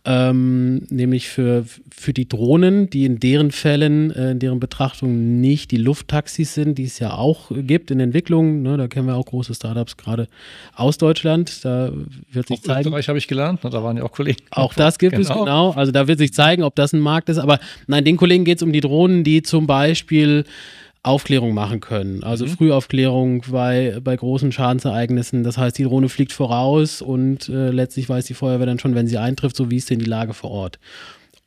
ähm, 0.09 0.87
nämlich 0.89 1.29
für, 1.29 1.65
für 1.91 2.13
die 2.13 2.27
Drohnen, 2.27 2.89
die 2.89 3.05
in 3.05 3.19
deren 3.19 3.51
Fällen, 3.51 4.09
äh, 4.09 4.31
in 4.31 4.39
deren 4.39 4.59
Betrachtung 4.59 5.39
nicht 5.39 5.69
die 5.69 5.77
Lufttaxis 5.77 6.55
sind, 6.55 6.79
die 6.79 6.85
es 6.85 6.97
ja 6.97 7.13
auch 7.13 7.51
gibt 7.51 7.91
in 7.91 7.99
Entwicklung. 7.99 8.63
Ne, 8.63 8.75
da 8.75 8.87
kennen 8.87 9.05
wir 9.05 9.15
auch 9.15 9.27
große 9.27 9.53
Startups 9.53 9.97
gerade 9.97 10.27
aus 10.73 10.97
Deutschland. 10.97 11.63
Da 11.63 11.93
wird 12.31 12.47
sich 12.47 12.57
auch 12.57 12.63
zeigen. 12.63 12.87
Österreich 12.87 13.07
habe 13.07 13.19
ich 13.19 13.27
gelernt, 13.27 13.63
ne, 13.63 13.69
da 13.69 13.83
waren 13.83 13.97
ja 13.97 14.03
auch 14.03 14.11
Kollegen. 14.11 14.39
Auch 14.49 14.73
das 14.73 14.97
gibt 14.97 15.15
genau. 15.15 15.29
es, 15.29 15.37
genau. 15.37 15.71
Also 15.73 15.91
da 15.91 16.07
wird 16.07 16.17
sich 16.17 16.33
zeigen, 16.33 16.63
ob 16.63 16.73
das 16.73 16.91
ein 16.91 17.01
Markt 17.01 17.29
ist. 17.29 17.37
Aber 17.37 17.59
nein, 17.85 18.03
den 18.03 18.17
Kollegen 18.17 18.45
geht 18.45 18.57
es 18.57 18.63
um 18.63 18.73
die 18.73 18.81
Drohnen, 18.81 19.23
die 19.23 19.43
zum 19.43 19.67
Beispiel 19.67 20.43
Aufklärung 21.01 21.53
machen 21.53 21.79
können. 21.79 22.23
Also 22.23 22.45
mhm. 22.45 22.49
Frühaufklärung 22.49 23.43
bei, 23.49 23.99
bei 24.03 24.15
großen 24.15 24.51
Schadensereignissen. 24.51 25.43
Das 25.43 25.57
heißt, 25.57 25.77
die 25.77 25.83
Drohne 25.83 26.09
fliegt 26.09 26.33
voraus 26.33 27.01
und 27.01 27.47
äh, 27.49 27.71
letztlich 27.71 28.09
weiß 28.09 28.25
die 28.25 28.33
Feuerwehr 28.33 28.65
dann 28.65 28.79
schon, 28.79 28.95
wenn 28.95 29.07
sie 29.07 29.17
eintrifft, 29.17 29.55
so 29.55 29.71
wie 29.71 29.77
ist 29.77 29.89
denn 29.89 29.99
die 29.99 30.05
Lage 30.05 30.33
vor 30.33 30.51
Ort. 30.51 30.79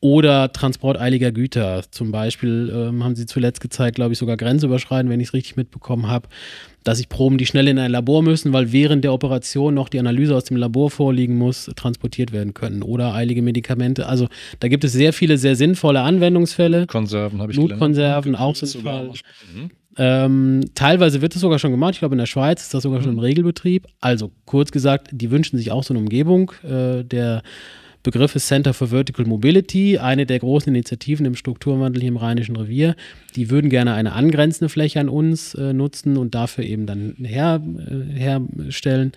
Oder 0.03 0.53
Transport 0.53 0.99
eiliger 0.99 1.31
Güter. 1.31 1.85
Zum 1.93 2.11
Beispiel 2.11 2.73
ähm, 2.75 3.05
haben 3.05 3.15
sie 3.15 3.25
zuletzt 3.25 3.61
gezeigt, 3.61 3.95
glaube 3.95 4.12
ich, 4.12 4.19
sogar 4.19 4.37
grenzüberschreitend, 4.37 5.09
wenn 5.12 5.21
ich 5.21 5.29
es 5.29 5.33
richtig 5.33 5.57
mitbekommen 5.57 6.09
habe, 6.09 6.29
dass 6.83 6.99
sich 6.99 7.09
Proben, 7.09 7.38
die 7.38 7.47
schnell 7.47 7.69
in 7.69 7.79
ein 7.79 7.93
Labor 7.93 8.25
müssen, 8.25 8.53
weil 8.53 8.73
während 8.73 9.05
der 9.05 9.12
Operation 9.12 9.75
noch 9.75 9.88
die 9.88 10.01
Analyse 10.01 10.35
aus 10.35 10.43
dem 10.43 10.57
Labor 10.57 10.91
vorliegen 10.91 11.38
muss, 11.38 11.71
transportiert 11.77 12.33
werden 12.33 12.53
können. 12.53 12.83
Oder 12.83 13.15
eilige 13.15 13.43
Medikamente. 13.43 14.09
Also 14.09 14.27
da 14.59 14.67
gibt 14.67 14.83
es 14.83 14.91
sehr 14.91 15.12
viele 15.12 15.38
sehr 15.38 15.55
sinnvolle 15.55 16.01
Anwendungsfälle. 16.01 16.88
Konserven 16.88 17.41
habe 17.41 17.53
ich 17.53 17.59
Blutkonserven 17.59 18.35
auch 18.35 18.57
sinnvoll. 18.57 19.12
Mhm. 19.55 19.71
Ähm, 19.99 20.62
teilweise 20.75 21.23
wird 21.23 21.37
es 21.37 21.41
sogar 21.41 21.61
schon 21.61 21.71
gemacht. 21.71 21.93
Ich 21.95 22.01
glaube, 22.01 22.17
in 22.17 22.19
der 22.19 22.27
Schweiz 22.27 22.62
ist 22.62 22.75
das 22.75 22.83
sogar 22.83 23.03
schon 23.03 23.11
im 23.11 23.19
mhm. 23.19 23.21
Regelbetrieb. 23.21 23.87
Also 24.01 24.33
kurz 24.47 24.73
gesagt, 24.73 25.11
die 25.12 25.31
wünschen 25.31 25.59
sich 25.59 25.71
auch 25.71 25.85
so 25.85 25.95
eine 25.95 26.01
Umgebung. 26.01 26.51
Äh, 26.65 27.05
der 27.05 27.45
Begriff 28.03 28.35
ist 28.35 28.49
Center 28.49 28.75
for 28.75 28.88
Vertical 28.88 29.27
Mobility, 29.27 29.99
eine 29.99 30.27
der 30.27 30.41
großen 30.41 30.75
Initiativen 30.75 31.25
im 31.25 31.37
Strukturwandel 31.37 32.01
hier 32.01 32.09
im 32.09 32.17
Rheinischen 32.17 32.57
Revier. 32.57 32.97
Die 33.37 33.49
würden 33.49 33.71
gerne 33.71 33.95
eine 33.95 34.12
angrenzende 34.12 34.69
Fläche 34.69 34.99
an 34.99 35.09
uns 35.09 35.55
äh, 35.55 35.73
nutzen 35.73 36.17
und 36.17 36.35
dafür 36.35 36.65
eben 36.65 36.87
dann 36.87 37.15
her, 37.19 37.61
äh, 37.79 38.19
herstellen. 38.19 39.12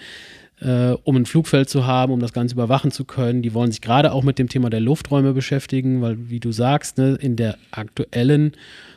Äh, 0.62 0.96
um 1.04 1.18
ein 1.18 1.26
Flugfeld 1.26 1.70
zu 1.70 1.86
haben, 1.86 2.14
um 2.14 2.22
das 2.22 2.32
Ganze 2.32 2.56
überwachen 2.56 2.90
zu 2.90 3.04
können. 3.04 3.42
Die 3.42 3.54
wollen 3.54 3.72
sich 3.72 3.82
gerade 3.82 4.14
auch 4.14 4.24
mit 4.24 4.40
dem 4.40 4.48
Thema 4.48 4.70
der 4.70 4.80
Lufträume 4.80 5.34
beschäftigen, 5.34 6.02
weil, 6.02 6.30
wie 6.30 6.40
du 6.40 6.54
sagst, 6.54 6.98
ne, 6.98 7.18
in 7.20 7.36
der 7.36 7.58
aktuellen 7.72 8.54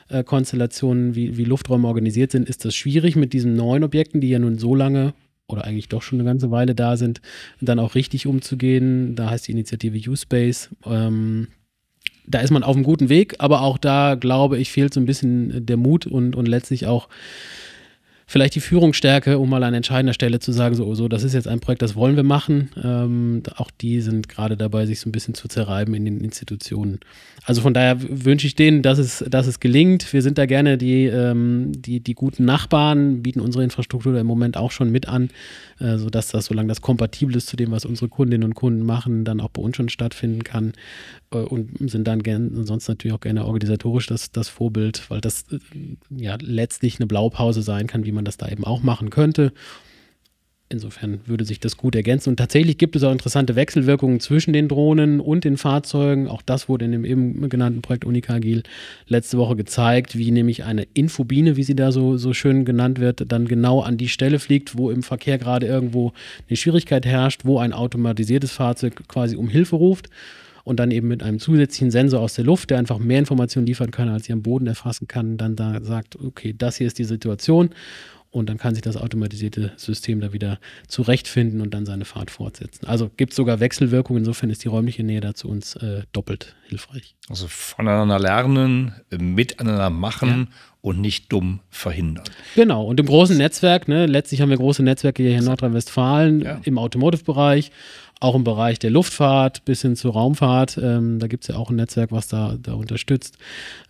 äh, 0.09 0.23
Konstellationen, 0.23 1.17
wie, 1.17 1.37
wie 1.37 1.43
Lufträume 1.43 1.89
organisiert 1.89 2.31
sind, 2.31 2.49
ist 2.49 2.65
das 2.65 2.77
schwierig 2.77 3.17
mit 3.17 3.33
diesen 3.33 3.57
neuen 3.57 3.83
Objekten, 3.83 4.21
die 4.21 4.29
ja 4.29 4.39
nun 4.39 4.57
so 4.57 4.77
lange 4.77 5.15
oder 5.49 5.65
eigentlich 5.65 5.89
doch 5.89 6.03
schon 6.03 6.21
eine 6.21 6.29
ganze 6.29 6.51
Weile 6.51 6.75
da 6.75 6.97
sind, 6.97 7.21
dann 7.61 7.79
auch 7.79 7.95
richtig 7.95 8.27
umzugehen. 8.27 9.17
Da 9.17 9.31
heißt 9.31 9.49
die 9.49 9.53
Initiative 9.53 10.11
U-Space. 10.11 10.71
Ähm, 10.85 11.49
da 12.27 12.41
ist 12.41 12.51
man 12.51 12.63
auf 12.63 12.77
einem 12.77 12.85
guten 12.85 13.09
Weg, 13.09 13.37
aber 13.39 13.63
auch 13.63 13.79
da, 13.79 14.15
glaube 14.15 14.59
ich, 14.59 14.71
fehlt 14.71 14.93
so 14.93 15.01
ein 15.01 15.07
bisschen 15.07 15.65
der 15.65 15.79
Mut 15.79 16.07
und, 16.07 16.37
und 16.37 16.47
letztlich 16.47 16.87
auch 16.87 17.09
vielleicht 18.29 18.55
die 18.55 18.61
Führungsstärke, 18.61 19.39
um 19.39 19.49
mal 19.49 19.65
an 19.65 19.73
entscheidender 19.73 20.13
Stelle 20.13 20.39
zu 20.39 20.53
sagen, 20.53 20.75
so, 20.75 20.95
so 20.95 21.09
das 21.09 21.25
ist 21.25 21.33
jetzt 21.33 21.49
ein 21.49 21.61
Projekt, 21.61 21.81
das 21.81 21.97
wollen 21.97 22.15
wir 22.15 22.23
machen. 22.23 22.71
Ähm, 22.81 23.43
auch 23.57 23.71
die 23.71 24.03
sind 24.03 24.29
gerade 24.29 24.59
dabei, 24.59 24.85
sich 24.85 25.01
so 25.01 25.09
ein 25.09 25.13
bisschen 25.13 25.33
zu 25.33 25.49
zerreiben 25.49 25.95
in 25.95 26.05
den 26.05 26.21
Institutionen. 26.21 27.01
Also 27.45 27.63
von 27.63 27.73
daher 27.73 27.97
wünsche 28.01 28.47
ich 28.47 28.55
denen, 28.55 28.83
dass 28.83 28.99
es, 28.99 29.25
dass 29.27 29.47
es 29.47 29.61
gelingt. 29.61 30.13
Wir 30.13 30.21
sind 30.21 30.37
da 30.37 30.45
gerne 30.45 30.77
die, 30.77 31.07
ähm, 31.07 31.73
die, 31.75 32.01
die 32.01 32.13
guten 32.13 32.45
Nachbarn, 32.45 33.23
bieten 33.23 33.41
unsere 33.41 33.65
Infrastruktur 33.65 34.15
im 34.19 34.27
Moment 34.27 34.59
auch 34.59 34.73
schon 34.73 34.91
mit 34.91 35.09
an, 35.09 35.31
äh, 35.81 35.97
sodass 35.97 36.29
das, 36.29 36.45
solange 36.45 36.69
das 36.69 36.83
kompatibel 36.83 37.35
ist 37.35 37.47
zu 37.47 37.57
dem, 37.57 37.71
was 37.71 37.87
unsere 37.87 38.11
Kundinnen 38.11 38.45
und 38.45 38.55
Kunden 38.55 38.85
machen, 38.85 39.25
dann 39.25 39.41
auch 39.41 39.49
bei 39.49 39.63
uns 39.63 39.77
schon 39.77 39.89
stattfinden 39.89 40.45
kann. 40.45 40.75
Äh, 41.33 41.39
und 41.39 41.91
sind 41.91 42.07
dann 42.07 42.23
gern, 42.23 42.65
sonst 42.67 42.89
natürlich 42.89 43.15
auch 43.15 43.21
gerne 43.21 43.45
organisatorisch 43.45 44.07
das, 44.07 44.33
das 44.33 44.49
Vorbild, 44.49 45.09
weil 45.09 45.21
das 45.21 45.45
äh, 45.51 45.59
ja 46.11 46.37
letztlich 46.41 46.99
eine 46.99 47.07
Blaupause 47.07 47.63
sein 47.63 47.87
kann, 47.87 48.05
wie 48.05 48.13
man 48.13 48.18
das 48.25 48.37
da 48.37 48.49
eben 48.49 48.65
auch 48.65 48.83
machen 48.83 49.11
könnte. 49.11 49.53
Insofern 50.71 51.21
würde 51.25 51.47
sich 51.47 51.61
das 51.61 51.79
gut 51.79 51.95
ergänzen. 51.95 52.29
Und 52.29 52.37
tatsächlich 52.37 52.77
gibt 52.77 52.95
es 52.95 53.03
auch 53.03 53.11
interessante 53.11 53.57
Wechselwirkungen 53.57 54.21
zwischen 54.21 54.53
den 54.53 54.69
Drohnen 54.69 55.19
und 55.19 55.45
den 55.45 55.57
Fahrzeugen. 55.57 56.29
Auch 56.29 56.43
das 56.43 56.69
wurde 56.69 56.85
in 56.85 56.93
dem 56.93 57.05
eben 57.07 57.49
genannten 57.49 57.81
Projekt 57.81 58.05
Unikagil 58.05 58.65
letzte 59.07 59.39
Woche 59.39 59.57
gezeigt, 59.57 60.19
wie 60.19 60.31
nämlich 60.31 60.65
eine 60.65 60.87
Infobine, 60.93 61.57
wie 61.57 61.63
sie 61.63 61.75
da 61.75 61.91
so, 61.91 62.19
so 62.19 62.35
schön 62.35 62.67
genannt 62.67 63.01
wird, 63.01 63.33
dann 63.33 63.49
genau 63.49 63.81
an 63.81 63.97
die 63.97 64.11
Stelle 64.11 64.39
fliegt, 64.39 64.77
wo 64.77 64.91
im 64.91 65.03
Verkehr 65.03 65.39
gerade 65.39 65.67
irgendwo 65.67 66.13
eine 66.51 66.57
Schwierigkeit 66.59 67.07
herrscht, 67.07 67.47
wo 67.47 67.59
ein 67.59 67.73
automatisiertes 67.73 68.53
Fahrzeug 68.53 69.09
quasi 69.09 69.37
um 69.37 69.49
Hilfe 69.49 69.77
ruft 69.77 70.11
und 70.69 70.79
dann 70.79 70.91
eben 70.91 71.09
mit 71.09 71.23
einem 71.23 71.39
zusätzlichen 71.39 71.91
Sensor 71.91 72.21
aus 72.21 72.35
der 72.35 72.45
Luft, 72.45 72.69
der 72.69 72.79
einfach 72.79 72.99
mehr 72.99 73.19
Informationen 73.19 73.67
liefern 73.67 73.91
kann, 73.91 74.11
als 74.11 74.27
sie 74.27 74.35
am 74.35 74.43
Boden 74.43 74.67
erfassen 74.67 75.09
kann, 75.09 75.39
dann 75.39 75.57
da 75.57 75.81
sagt, 75.83 76.17
okay, 76.17 76.55
das 76.57 76.77
hier 76.77 76.87
ist 76.87 76.99
die 76.99 77.05
Situation 77.05 77.71
und 78.31 78.49
dann 78.49 78.59
kann 78.59 78.75
sich 78.75 78.83
das 78.83 78.97
automatisierte 78.97 79.73
System 79.77 80.21
da 80.21 80.33
wieder 80.33 80.59
zurechtfinden 80.87 81.61
und 81.61 81.73
dann 81.73 81.87
seine 81.87 82.05
Fahrt 82.05 82.31
fortsetzen. 82.31 82.87
Also 82.87 83.11
gibt 83.17 83.33
es 83.33 83.37
sogar 83.37 83.61
Wechselwirkungen, 83.61 84.21
insofern 84.21 84.51
ist 84.51 84.65
die 84.65 84.69
räumliche 84.69 85.03
Nähe 85.03 85.21
da 85.21 85.35
zu 85.35 85.49
uns 85.49 85.77
äh, 85.77 86.03
doppelt 86.13 86.55
hilfreich. 86.69 87.15
Also 87.31 87.47
voneinander 87.49 88.19
lernen, 88.19 88.93
miteinander 89.11 89.89
machen 89.89 90.49
ja. 90.51 90.57
und 90.83 91.01
nicht 91.01 91.33
dumm 91.33 91.61
verhindern. 91.71 92.25
Genau, 92.55 92.85
und 92.85 93.01
im 93.01 93.07
großen 93.07 93.37
Netzwerk, 93.37 93.89
ne, 93.89 94.05
letztlich 94.05 94.43
haben 94.43 94.51
wir 94.51 94.59
große 94.59 94.83
Netzwerke 94.83 95.23
hier 95.23 95.39
in 95.39 95.45
Nordrhein-Westfalen 95.45 96.41
ja. 96.41 96.61
im 96.65 96.77
Automotive-Bereich 96.77 97.71
auch 98.21 98.35
im 98.35 98.45
Bereich 98.45 98.79
der 98.79 98.91
Luftfahrt 98.91 99.65
bis 99.65 99.83
hin 99.83 99.97
zur 99.97 100.13
Raumfahrt. 100.13 100.79
Ähm, 100.83 101.19
da 101.19 101.27
gibt 101.27 101.45
es 101.45 101.49
ja 101.49 101.57
auch 101.57 101.71
ein 101.71 101.77
Netzwerk, 101.77 102.13
was 102.13 102.29
da, 102.29 102.57
da 102.61 102.75
unterstützt. 102.75 103.39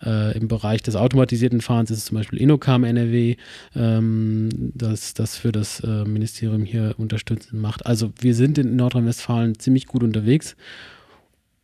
Äh, 0.05 0.37
Im 0.37 0.47
Bereich 0.47 0.83
des 0.83 0.95
automatisierten 0.95 1.61
Fahrens 1.61 1.91
ist 1.91 1.99
es 1.99 2.05
zum 2.05 2.17
Beispiel 2.17 2.39
Inocam 2.39 2.83
NRW, 2.83 3.37
ähm, 3.75 4.49
das 4.75 5.13
das 5.13 5.37
für 5.37 5.51
das 5.51 5.79
äh, 5.81 6.05
Ministerium 6.05 6.63
hier 6.63 6.95
unterstützend 6.97 7.61
macht. 7.61 7.85
Also 7.85 8.11
wir 8.19 8.35
sind 8.35 8.57
in 8.57 8.75
Nordrhein-Westfalen 8.75 9.57
ziemlich 9.59 9.87
gut 9.87 10.03
unterwegs 10.03 10.55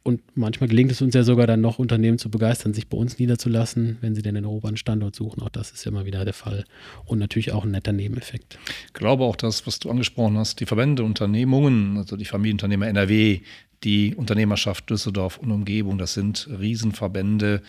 und 0.06 0.22
manchmal 0.36 0.70
gelingt 0.70 0.92
es 0.92 1.02
uns 1.02 1.16
ja 1.16 1.24
sogar 1.24 1.48
dann 1.48 1.62
noch, 1.62 1.80
Unternehmen 1.80 2.20
zu 2.20 2.30
begeistern, 2.30 2.76
sich 2.76 2.90
bei 2.90 2.96
uns 2.96 3.18
niederzulassen, 3.18 3.98
wenn 4.02 4.14
sie 4.14 4.22
denn 4.22 4.36
in 4.36 4.46
Europa 4.46 4.68
einen 4.68 4.78
Standort 4.78 5.16
suchen. 5.16 5.42
Auch 5.42 5.50
das 5.50 5.72
ist 5.72 5.84
ja 5.84 5.92
immer 5.92 6.06
wieder 6.06 6.24
der 6.24 6.36
Fall. 6.36 6.64
Und 7.06 7.18
natürlich 7.18 7.52
auch 7.54 7.66
ein 7.66 7.72
netter 7.72 7.92
Nebeneffekt. 7.92 8.60
Ich 8.86 8.94
glaube 8.94 9.24
auch 9.24 9.36
das, 9.36 9.66
was 9.66 9.80
du 9.80 9.90
angesprochen 9.90 10.38
hast, 10.38 10.60
die 10.60 10.68
Verbände, 10.68 11.04
Unternehmungen, 11.04 11.98
also 11.98 12.18
die 12.18 12.26
Familienunternehmer 12.26 12.88
NRW, 12.88 13.42
die 13.84 14.14
Unternehmerschaft 14.14 14.88
Düsseldorf 14.92 15.40
und 15.40 15.50
Umgebung, 15.52 15.98
das 15.98 16.14
sind 16.14 16.48
Riesenverbände, 16.52 17.64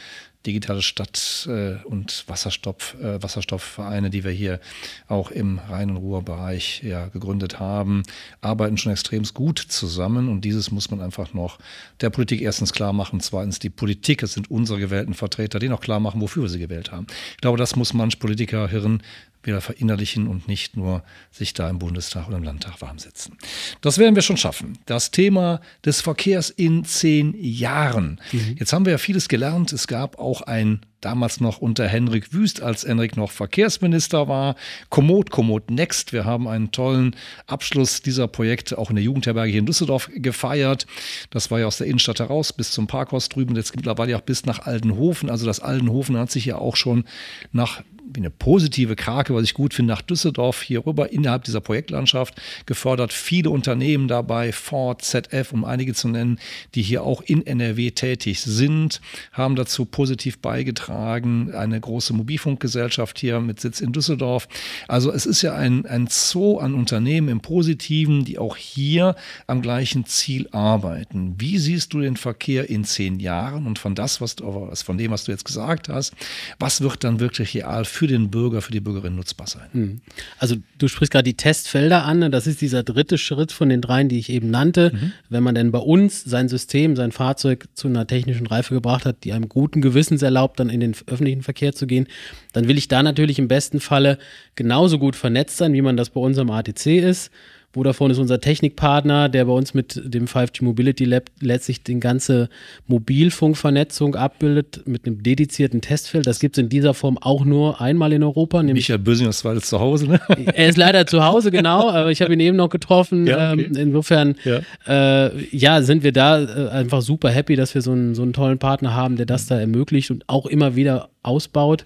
digitale 0.47 0.83
Stadt- 0.83 1.49
äh, 1.51 1.85
und 1.85 2.25
Wasserstoff, 2.29 2.97
äh, 3.01 3.23
Wasserstoffvereine, 3.23 4.11
die 4.11 4.25
wir 4.25 4.31
hier 4.31 4.61
auch 5.09 5.31
im 5.31 5.59
Rhein- 5.59 5.91
und 5.91 5.97
Ruhrbereich 5.97 6.83
ja, 6.83 7.09
gegründet 7.09 7.59
haben, 7.59 8.03
arbeiten 8.41 8.79
schon 8.79 8.93
extrem 8.93 9.25
gut 9.35 9.59
zusammen. 9.59 10.29
Und 10.29 10.43
dieses 10.43 10.71
muss 10.71 10.91
man 10.91 11.01
einfach 11.01 11.35
noch 11.35 11.59
der 12.01 12.11
Politik 12.11 12.41
erstens 12.41 12.73
klar 12.73 12.93
machen. 12.93 13.21
Zweitens, 13.21 13.59
die 13.59 13.71
Politik, 13.71 14.23
es 14.23 14.35
sind 14.35 14.51
unsere 14.51 14.79
gewählten 14.79 15.15
Vertreter, 15.15 15.59
die 15.59 15.69
noch 15.69 15.81
klar 15.81 16.01
machen, 16.01 16.21
wofür 16.21 16.45
wir 16.45 16.49
sie 16.49 16.59
gewählt 16.59 16.93
haben. 16.93 17.07
Ich 17.33 17.39
glaube, 17.39 17.59
das 17.59 17.77
muss 17.77 17.93
manch 17.93 18.19
Politikerhirn 18.19 19.03
wieder 19.47 19.61
verinnerlichen 19.61 20.29
und 20.29 20.49
nicht 20.49 20.77
nur 20.77 21.03
sich 21.31 21.55
da 21.55 21.69
im 21.71 21.79
Bundestag 21.79 22.29
oder 22.29 22.37
im 22.37 22.43
Landtag 22.43 22.81
warm 22.81 22.99
sitzen. 22.99 23.37
Das 23.81 23.99
werden 23.99 24.15
wir 24.15 24.23
schon 24.23 24.37
schaffen. 24.37 24.79
Das 24.87 25.11
Thema 25.11 25.61
des 25.85 26.01
Verkehrs 26.01 26.51
in 26.51 26.85
zehn 26.85 27.35
Jahren. 27.39 28.21
Mhm. 28.33 28.57
Jetzt 28.59 28.73
haben 28.73 28.85
wir 28.85 28.93
ja 28.93 28.99
vieles 28.99 29.29
gelernt. 29.29 29.73
Es 29.73 29.87
gab 29.87 30.19
auch 30.19 30.43
ein 30.43 30.81
damals 31.07 31.40
noch 31.40 31.59
unter 31.59 31.87
Henrik 31.87 32.33
Wüst, 32.33 32.61
als 32.61 32.85
Henrik 32.85 33.16
noch 33.16 33.31
Verkehrsminister 33.31 34.27
war. 34.27 34.57
Komoot, 34.88 35.31
Komoot 35.31 35.71
Next. 35.71 36.12
Wir 36.12 36.25
haben 36.25 36.49
einen 36.49 36.73
tollen 36.73 37.14
Abschluss 37.47 38.03
dieser 38.03 38.27
Projekte 38.27 38.77
auch 38.77 38.90
in 38.90 38.97
der 38.97 39.05
Jugendherberge 39.05 39.53
hier 39.53 39.61
in 39.61 39.66
Düsseldorf 39.66 40.11
gefeiert. 40.12 40.88
Das 41.31 41.53
war 41.53 41.61
ja 41.61 41.66
aus 41.66 41.79
der 41.79 41.87
Innenstadt 41.87 42.19
heraus 42.19 42.53
bis 42.53 42.73
zum 42.73 42.88
Parkhaus 42.88 43.29
drüben. 43.29 43.55
Jetzt 43.55 43.77
mittlerweile 43.77 44.16
auch 44.16 44.23
bis 44.23 44.47
nach 44.47 44.66
Aldenhofen. 44.66 45.31
Also 45.31 45.47
das 45.47 45.61
Aldenhofen 45.61 46.19
hat 46.19 46.33
sich 46.33 46.45
ja 46.45 46.59
auch 46.59 46.75
schon 46.75 47.05
nach 47.53 47.85
eine 48.16 48.31
positive 48.31 48.97
Krake, 48.97 49.35
was 49.35 49.45
ich 49.45 49.55
gut 49.55 49.75
finde, 49.75 49.92
nach 49.92 50.03
Düsseldorf 50.03 50.62
hier 50.62 50.87
rüber 50.87 51.12
innerhalb 51.12 51.45
dieser 51.45 51.61
Projektlandschaft 51.61 52.40
gefördert. 52.66 53.12
Viele 53.12 53.51
Unternehmen 53.51 54.09
dabei, 54.09 54.53
Ford, 54.53 55.03
ZF, 55.03 55.53
um 55.53 55.64
einige 55.64 55.95
zu 55.95 56.09
nennen, 56.09 56.38
die 56.75 56.83
hier 56.83 57.03
auch 57.03 57.23
in 57.23 57.47
NRW 57.47 57.90
tätig 57.90 58.40
sind, 58.42 59.01
haben 59.33 59.57
dazu 59.57 59.85
positiv 59.85 60.38
beigetragen. 60.38 60.96
Eine 60.97 61.81
große 61.81 62.13
Mobilfunkgesellschaft 62.13 63.19
hier 63.19 63.41
mit 63.41 63.61
Sitz 63.61 63.81
in 63.81 63.93
Düsseldorf. 63.93 64.49
Also 64.89 65.13
es 65.13 65.27
ist 65.27 65.43
ja 65.43 65.55
ein, 65.55 65.87
ein 65.87 66.07
Zoo 66.09 66.59
an 66.59 66.75
Unternehmen 66.75 67.29
im 67.29 67.41
Positiven, 67.41 68.25
die 68.25 68.39
auch 68.39 68.57
hier 68.57 69.17
am 69.47 69.63
gleichen 69.63 70.07
Ziel 70.07 70.49
arbeiten. 70.53 71.35
Wie 71.39 71.59
siehst 71.59 71.93
du 71.93 72.01
den 72.01 72.17
Verkehr 72.17 72.69
in 72.69 72.85
zehn 72.85 73.21
Jahren 73.21 73.67
und 73.67 73.79
von 73.79 73.95
das, 73.95 74.21
was 74.21 74.37
du, 74.37 74.71
von 74.75 74.99
dem, 74.99 75.11
was 75.11 75.25
du 75.25 75.33
jetzt 75.33 75.45
gesagt 75.45 75.89
hast, 75.89 76.15
was 76.59 76.81
wird 76.81 77.05
dann 77.05 77.21
wirklich 77.21 77.55
real 77.55 77.85
für 77.85 78.07
den 78.07 78.31
Bürger, 78.31 78.63
für 78.63 78.73
die 78.73 78.81
Bürgerin 78.81 79.17
nutzbar 79.17 79.47
sein. 79.47 79.69
Hm. 79.73 80.01
Also 80.39 80.57
du 80.79 80.89
sprichst 80.89 81.13
gerade 81.13 81.25
die 81.25 81.37
Testfelder 81.37 82.05
an. 82.05 82.21
Ne? 82.21 82.31
Das 82.31 82.47
ist 82.47 82.61
dieser 82.61 82.83
dritte 82.83 83.19
Schritt 83.19 83.53
von 83.53 83.69
den 83.69 83.81
dreien, 83.81 84.09
die 84.09 84.19
ich 84.19 84.31
eben 84.31 84.51
nannte. 84.51 84.93
Mhm. 84.93 85.13
Wenn 85.29 85.43
man 85.43 85.55
denn 85.55 85.73
bei 85.73 85.79
uns 85.79 86.25
sein 86.25 86.49
System, 86.49 86.97
sein 86.97 87.13
Fahrzeug 87.13 87.69
zu 87.75 87.89
einer 87.89 88.07
technischen 88.07 88.47
Reife 88.47 88.75
gebracht 88.75 89.07
hat, 89.07 89.25
die 89.25 89.33
einem 89.33 89.49
guten 89.49 89.81
Gewissens 89.81 90.23
erlaubt, 90.23 90.61
dann 90.61 90.71
in 90.71 90.81
den 90.81 90.86
öffentlichen 91.07 91.42
Verkehr 91.42 91.72
zu 91.72 91.87
gehen, 91.87 92.07
dann 92.53 92.68
will 92.68 92.79
ich 92.79 92.88
da 92.88 93.03
natürlich 93.03 93.38
im 93.38 93.49
besten 93.49 93.81
Falle 93.81 94.18
genauso 94.55 94.99
gut 94.99 95.16
vernetzt 95.16 95.57
sein, 95.57 95.72
wie 95.72 95.83
man 95.83 95.96
das 95.96 96.11
bei 96.11 96.20
unserem 96.20 96.51
ATC 96.51 96.87
ist. 96.99 97.31
Vodafone 97.77 98.12
ist 98.12 98.19
unser 98.19 98.41
Technikpartner, 98.41 99.29
der 99.29 99.45
bei 99.45 99.53
uns 99.53 99.75
mit 99.75 100.01
dem 100.03 100.25
5G 100.25 100.65
Mobility 100.65 101.05
Lab 101.05 101.25
letztlich 101.41 101.83
die 101.83 102.01
ganze 102.01 102.49
Mobilfunkvernetzung 102.87 104.15
abbildet 104.15 104.81
mit 104.87 105.07
einem 105.07 105.23
dedizierten 105.23 105.83
Testfeld. 105.83 106.27
Das 106.27 106.41
gibt 106.41 106.57
es 106.57 106.62
in 106.62 106.71
dieser 106.71 106.95
Form 106.95 107.19
auch 107.19 107.45
nur 107.45 107.83
einmal 107.83 108.15
in 108.15 108.23
Europa. 108.23 108.62
Michael 108.62 108.99
Bösing 108.99 109.29
ist 109.29 109.41
zweites 109.41 109.69
zu 109.69 109.79
Hause, 109.79 110.09
ne? 110.09 110.21
Er 110.55 110.69
ist 110.71 110.79
leider 110.79 111.07
zu 111.07 111.23
Hause, 111.23 111.51
genau, 111.51 111.91
aber 111.91 112.11
ich 112.11 112.23
habe 112.23 112.33
ihn 112.33 112.41
eben 112.41 112.57
noch 112.57 112.71
getroffen. 112.71 113.27
Ja, 113.27 113.53
okay. 113.53 113.65
ähm, 113.65 113.77
insofern, 113.77 114.37
ja. 114.45 115.27
Äh, 115.27 115.45
ja. 115.55 115.83
sind 115.83 116.03
wir 116.03 116.12
da 116.12 116.43
äh, 116.43 116.69
einfach 116.71 117.03
super 117.03 117.29
happy, 117.29 117.57
dass 117.57 117.75
wir 117.75 117.83
so 117.83 117.93
einen, 117.93 118.15
so 118.15 118.23
einen 118.23 118.33
tollen 118.33 118.59
Partner 118.59 118.95
haben, 118.95 119.17
der 119.17 119.27
das 119.27 119.49
da 119.49 119.61
ermöglicht 119.61 120.11
und 120.11 120.25
auch 120.29 120.47
immer 120.47 120.77
wieder 120.77 121.11
ausbaut. 121.23 121.85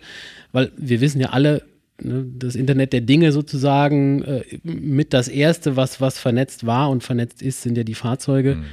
Weil 0.52 0.70
wir 0.76 1.00
wissen 1.00 1.20
ja 1.20 1.30
alle, 1.30 1.62
ne, 2.02 2.26
das 2.36 2.54
Internet 2.54 2.92
der 2.92 3.00
Dinge 3.00 3.32
sozusagen 3.32 4.22
äh, 4.22 4.42
mit 4.62 5.12
das 5.12 5.28
erste, 5.28 5.76
was, 5.76 6.00
was 6.00 6.18
vernetzt 6.18 6.66
war 6.66 6.90
und 6.90 7.02
vernetzt 7.02 7.42
ist, 7.42 7.62
sind 7.62 7.76
ja 7.76 7.84
die 7.84 7.94
Fahrzeuge. 7.94 8.56
Mhm. 8.56 8.64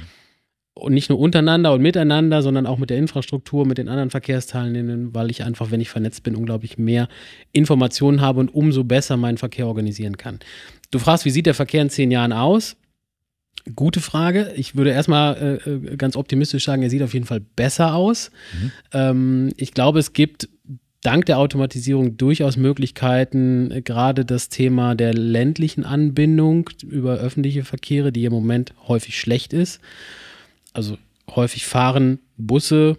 Und 0.74 0.94
nicht 0.94 1.10
nur 1.10 1.18
untereinander 1.18 1.72
und 1.72 1.82
miteinander, 1.82 2.40
sondern 2.40 2.64
auch 2.64 2.78
mit 2.78 2.90
der 2.90 2.98
Infrastruktur, 2.98 3.66
mit 3.66 3.78
den 3.78 3.88
anderen 3.88 4.10
Verkehrsteilnehmern, 4.10 5.12
weil 5.12 5.28
ich 5.28 5.42
einfach, 5.42 5.72
wenn 5.72 5.80
ich 5.80 5.90
vernetzt 5.90 6.22
bin, 6.22 6.36
unglaublich 6.36 6.78
mehr 6.78 7.08
Informationen 7.50 8.20
habe 8.20 8.38
und 8.38 8.54
umso 8.54 8.84
besser 8.84 9.16
meinen 9.16 9.38
Verkehr 9.38 9.66
organisieren 9.66 10.16
kann. 10.16 10.38
Du 10.92 11.00
fragst, 11.00 11.24
wie 11.24 11.30
sieht 11.30 11.46
der 11.46 11.54
Verkehr 11.54 11.82
in 11.82 11.90
zehn 11.90 12.12
Jahren 12.12 12.32
aus? 12.32 12.76
Gute 13.74 14.00
Frage. 14.00 14.52
Ich 14.56 14.76
würde 14.76 14.90
erstmal 14.90 15.60
äh, 15.66 15.70
äh 15.70 15.96
ganz 15.96 16.14
optimistisch 16.14 16.64
sagen, 16.64 16.82
er 16.82 16.90
sieht 16.90 17.02
auf 17.02 17.12
jeden 17.12 17.26
Fall 17.26 17.40
besser 17.40 17.94
aus. 17.94 18.30
Mhm. 18.52 18.72
Ähm, 18.92 19.52
ich 19.56 19.74
glaube, 19.74 19.98
es 19.98 20.12
gibt 20.12 20.48
dank 21.02 21.26
der 21.26 21.38
Automatisierung 21.38 22.16
durchaus 22.16 22.56
Möglichkeiten, 22.56 23.70
äh, 23.70 23.82
gerade 23.82 24.24
das 24.24 24.48
Thema 24.48 24.94
der 24.94 25.14
ländlichen 25.14 25.84
Anbindung 25.84 26.70
über 26.86 27.16
öffentliche 27.16 27.64
Verkehre, 27.64 28.12
die 28.12 28.24
im 28.24 28.32
Moment 28.32 28.74
häufig 28.86 29.18
schlecht 29.18 29.52
ist. 29.52 29.80
Also 30.72 30.98
häufig 31.34 31.66
fahren 31.66 32.18
Busse 32.36 32.96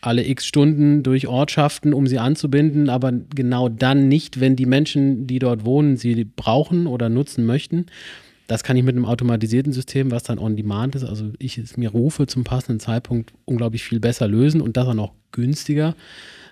alle 0.00 0.26
x 0.26 0.46
Stunden 0.46 1.02
durch 1.02 1.26
Ortschaften, 1.26 1.92
um 1.92 2.06
sie 2.06 2.18
anzubinden, 2.18 2.88
aber 2.88 3.12
genau 3.12 3.68
dann 3.68 4.08
nicht, 4.08 4.38
wenn 4.40 4.54
die 4.54 4.66
Menschen, 4.66 5.26
die 5.26 5.40
dort 5.40 5.64
wohnen, 5.64 5.96
sie 5.96 6.24
brauchen 6.24 6.86
oder 6.86 7.08
nutzen 7.08 7.44
möchten. 7.44 7.86
Das 8.46 8.62
kann 8.62 8.76
ich 8.76 8.84
mit 8.84 8.94
einem 8.94 9.06
automatisierten 9.06 9.72
System, 9.72 10.12
was 10.12 10.22
dann 10.22 10.38
on 10.38 10.54
demand 10.56 10.94
ist, 10.94 11.02
also 11.02 11.32
ich 11.38 11.58
es 11.58 11.76
mir 11.76 11.90
rufe 11.90 12.28
zum 12.28 12.44
passenden 12.44 12.78
Zeitpunkt 12.78 13.32
unglaublich 13.44 13.82
viel 13.82 13.98
besser 13.98 14.28
lösen 14.28 14.60
und 14.60 14.76
das 14.76 14.86
auch 14.86 14.94
noch 14.94 15.12
günstiger, 15.32 15.96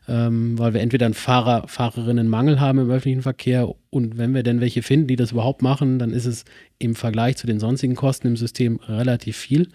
ähm, 0.09 0.59
weil 0.59 0.75
wir 0.75 0.81
entweder 0.81 1.07
einen 1.07 1.15
Fahrer, 1.15 1.67
Fahrerinnenmangel 1.67 2.61
haben 2.61 2.79
im 2.79 2.91
öffentlichen 2.91 3.23
Verkehr 3.23 3.73
und 3.91 4.19
wenn 4.19 4.35
wir 4.35 4.43
denn 4.43 4.61
welche 4.61 4.83
finden, 4.83 5.07
die 5.07 5.17
das 5.17 5.33
überhaupt 5.33 5.63
machen, 5.63 5.99
dann 5.99 6.13
ist 6.13 6.27
es 6.27 6.45
im 6.79 6.95
Vergleich 6.95 7.37
zu 7.37 7.47
den 7.47 7.61
sonstigen 7.61 7.95
Kosten 7.95 8.29
im 8.29 8.37
System 8.37 8.81
relativ 8.87 9.37
viel, 9.37 9.69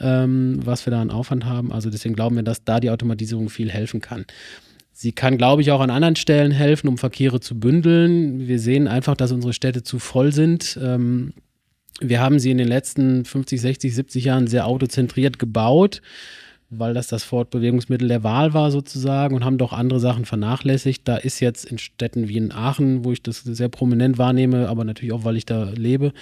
ähm, 0.00 0.60
was 0.64 0.86
wir 0.86 0.92
da 0.92 1.02
an 1.02 1.10
Aufwand 1.10 1.44
haben. 1.44 1.72
Also 1.72 1.90
deswegen 1.90 2.14
glauben 2.14 2.36
wir, 2.36 2.42
dass 2.42 2.64
da 2.64 2.80
die 2.80 2.90
Automatisierung 2.90 3.50
viel 3.50 3.70
helfen 3.70 4.00
kann. 4.00 4.24
Sie 4.92 5.12
kann, 5.12 5.36
glaube 5.36 5.60
ich, 5.60 5.70
auch 5.72 5.80
an 5.80 5.90
anderen 5.90 6.16
Stellen 6.16 6.52
helfen, 6.52 6.88
um 6.88 6.96
Verkehre 6.96 7.40
zu 7.40 7.60
bündeln. 7.60 8.48
Wir 8.48 8.58
sehen 8.58 8.88
einfach, 8.88 9.14
dass 9.14 9.30
unsere 9.30 9.52
Städte 9.52 9.82
zu 9.82 9.98
voll 9.98 10.32
sind. 10.32 10.78
Ähm, 10.82 11.34
wir 12.00 12.20
haben 12.20 12.38
sie 12.38 12.50
in 12.50 12.56
den 12.56 12.68
letzten 12.68 13.26
50, 13.26 13.60
60, 13.60 13.94
70 13.94 14.24
Jahren 14.24 14.46
sehr 14.46 14.66
autozentriert 14.66 15.38
gebaut, 15.38 16.00
weil 16.70 16.94
das 16.94 17.06
das 17.06 17.22
Fortbewegungsmittel 17.22 18.08
der 18.08 18.24
Wahl 18.24 18.52
war 18.52 18.70
sozusagen 18.70 19.36
und 19.36 19.44
haben 19.44 19.58
doch 19.58 19.72
andere 19.72 20.00
Sachen 20.00 20.24
vernachlässigt. 20.24 21.06
Da 21.06 21.16
ist 21.16 21.40
jetzt 21.40 21.64
in 21.64 21.78
Städten 21.78 22.28
wie 22.28 22.36
in 22.36 22.50
Aachen, 22.50 23.04
wo 23.04 23.12
ich 23.12 23.22
das 23.22 23.42
sehr 23.44 23.68
prominent 23.68 24.18
wahrnehme, 24.18 24.68
aber 24.68 24.84
natürlich 24.84 25.12
auch, 25.12 25.24
weil 25.24 25.36
ich 25.36 25.46
da 25.46 25.70
lebe, 25.70 26.12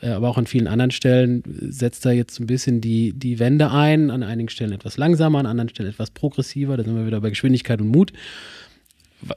äh, 0.00 0.10
aber 0.10 0.28
auch 0.28 0.36
an 0.36 0.46
vielen 0.46 0.66
anderen 0.66 0.90
Stellen 0.90 1.42
setzt 1.46 2.04
da 2.04 2.12
jetzt 2.12 2.38
ein 2.38 2.46
bisschen 2.46 2.80
die, 2.80 3.12
die 3.12 3.38
Wende 3.38 3.70
ein, 3.70 4.10
an 4.10 4.22
einigen 4.22 4.50
Stellen 4.50 4.72
etwas 4.72 4.98
langsamer, 4.98 5.38
an 5.38 5.46
anderen 5.46 5.70
Stellen 5.70 5.88
etwas 5.88 6.10
progressiver. 6.10 6.76
Da 6.76 6.84
sind 6.84 6.96
wir 6.96 7.06
wieder 7.06 7.20
bei 7.20 7.30
Geschwindigkeit 7.30 7.80
und 7.80 7.88
Mut 7.88 8.12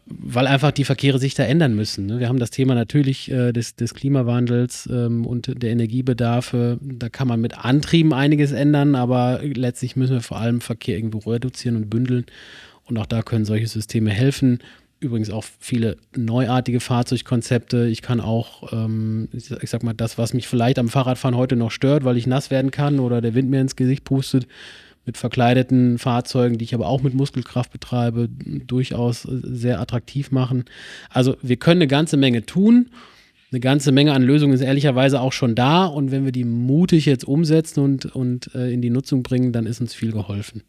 weil 0.05 0.47
einfach 0.47 0.71
die 0.71 0.83
Verkehre 0.83 1.19
sich 1.19 1.33
da 1.35 1.43
ändern 1.43 1.75
müssen. 1.75 2.05
Ne? 2.05 2.19
Wir 2.19 2.27
haben 2.27 2.39
das 2.39 2.49
Thema 2.49 2.75
natürlich 2.75 3.31
äh, 3.31 3.51
des, 3.53 3.75
des, 3.75 3.93
Klimawandels 3.93 4.87
ähm, 4.91 5.25
und 5.25 5.61
der 5.61 5.71
Energiebedarfe. 5.71 6.77
Da 6.81 7.09
kann 7.09 7.27
man 7.27 7.39
mit 7.41 7.57
Antrieben 7.57 8.13
einiges 8.13 8.51
ändern, 8.51 8.95
aber 8.95 9.41
letztlich 9.43 9.95
müssen 9.95 10.13
wir 10.13 10.21
vor 10.21 10.37
allem 10.37 10.61
Verkehr 10.61 10.97
irgendwo 10.97 11.29
reduzieren 11.29 11.75
und 11.75 11.89
bündeln. 11.89 12.25
Und 12.85 12.97
auch 12.97 13.05
da 13.05 13.21
können 13.21 13.45
solche 13.45 13.67
Systeme 13.67 14.11
helfen. 14.11 14.59
Übrigens 14.99 15.29
auch 15.29 15.45
viele 15.59 15.97
neuartige 16.15 16.79
Fahrzeugkonzepte. 16.79 17.87
Ich 17.87 18.01
kann 18.01 18.19
auch, 18.19 18.73
ähm, 18.73 19.29
ich 19.33 19.69
sag 19.69 19.83
mal, 19.83 19.93
das, 19.93 20.17
was 20.17 20.33
mich 20.33 20.47
vielleicht 20.47 20.79
am 20.79 20.89
Fahrradfahren 20.89 21.37
heute 21.37 21.55
noch 21.55 21.71
stört, 21.71 22.03
weil 22.03 22.17
ich 22.17 22.25
nass 22.25 22.49
werden 22.49 22.71
kann 22.71 22.99
oder 22.99 23.21
der 23.21 23.35
Wind 23.35 23.49
mir 23.49 23.61
ins 23.61 23.75
Gesicht 23.75 24.03
pustet, 24.05 24.47
mit 25.07 25.17
verkleideten 25.17 25.97
Fahrzeugen, 25.97 26.57
die 26.59 26.65
ich 26.65 26.75
aber 26.75 26.85
auch 26.85 27.01
mit 27.01 27.15
Muskelkraft 27.15 27.71
betreibe, 27.71 28.29
durchaus 28.29 29.23
sehr 29.23 29.79
attraktiv 29.79 30.31
machen. 30.31 30.65
Also 31.09 31.37
wir 31.41 31.55
können 31.55 31.81
eine 31.81 31.87
ganze 31.87 32.17
Menge 32.17 32.45
tun. 32.45 32.89
Eine 33.49 33.61
ganze 33.61 33.93
Menge 33.93 34.11
an 34.11 34.23
Lösungen 34.23 34.53
ist 34.53 34.61
ehrlicherweise 34.61 35.21
auch 35.21 35.31
schon 35.31 35.55
da. 35.55 35.85
Und 35.85 36.11
wenn 36.11 36.25
wir 36.25 36.33
die 36.33 36.43
mutig 36.43 37.05
jetzt 37.05 37.23
umsetzen 37.23 37.79
und, 37.79 38.05
und 38.05 38.53
äh, 38.53 38.71
in 38.73 38.81
die 38.81 38.89
Nutzung 38.89 39.23
bringen, 39.23 39.53
dann 39.53 39.65
ist 39.65 39.79
uns 39.79 39.93
viel 39.93 40.11
geholfen. 40.11 40.63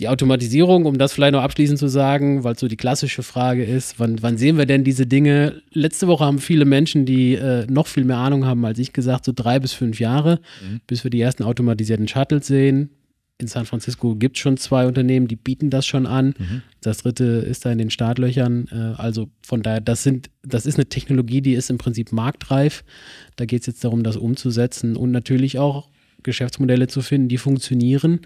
Die 0.00 0.08
Automatisierung, 0.08 0.86
um 0.86 0.98
das 0.98 1.12
vielleicht 1.12 1.32
noch 1.32 1.42
abschließend 1.42 1.78
zu 1.78 1.88
sagen, 1.88 2.42
weil 2.42 2.58
so 2.58 2.66
die 2.66 2.76
klassische 2.76 3.22
Frage 3.22 3.64
ist, 3.64 4.00
wann, 4.00 4.20
wann 4.22 4.36
sehen 4.36 4.58
wir 4.58 4.66
denn 4.66 4.82
diese 4.82 5.06
Dinge? 5.06 5.62
Letzte 5.72 6.08
Woche 6.08 6.24
haben 6.24 6.40
viele 6.40 6.64
Menschen, 6.64 7.04
die 7.04 7.34
äh, 7.34 7.66
noch 7.68 7.86
viel 7.86 8.04
mehr 8.04 8.18
Ahnung 8.18 8.44
haben 8.44 8.64
als 8.64 8.80
ich 8.80 8.92
gesagt, 8.92 9.24
so 9.24 9.32
drei 9.34 9.60
bis 9.60 9.72
fünf 9.72 10.00
Jahre, 10.00 10.40
mhm. 10.60 10.80
bis 10.88 11.04
wir 11.04 11.12
die 11.12 11.20
ersten 11.20 11.44
automatisierten 11.44 12.08
Shuttles 12.08 12.48
sehen 12.48 12.90
in 13.40 13.46
San 13.46 13.66
Francisco 13.66 14.16
gibt 14.16 14.36
es 14.36 14.42
schon 14.42 14.56
zwei 14.56 14.86
Unternehmen, 14.86 15.28
die 15.28 15.36
bieten 15.36 15.70
das 15.70 15.86
schon 15.86 16.06
an. 16.06 16.34
Mhm. 16.38 16.62
Das 16.80 16.98
dritte 16.98 17.24
ist 17.24 17.64
da 17.64 17.70
in 17.70 17.78
den 17.78 17.90
Startlöchern. 17.90 18.66
Äh, 18.70 19.00
also 19.00 19.28
von 19.42 19.62
daher, 19.62 19.80
das 19.80 20.02
sind, 20.02 20.28
das 20.42 20.66
ist 20.66 20.74
eine 20.74 20.88
Technologie, 20.88 21.40
die 21.40 21.54
ist 21.54 21.70
im 21.70 21.78
Prinzip 21.78 22.12
marktreif. 22.12 22.84
Da 23.36 23.44
geht 23.44 23.60
es 23.60 23.66
jetzt 23.68 23.84
darum, 23.84 24.02
das 24.02 24.16
umzusetzen 24.16 24.96
und 24.96 25.12
natürlich 25.12 25.58
auch 25.58 25.88
Geschäftsmodelle 26.24 26.88
zu 26.88 27.00
finden, 27.00 27.28
die 27.28 27.38
funktionieren. 27.38 28.20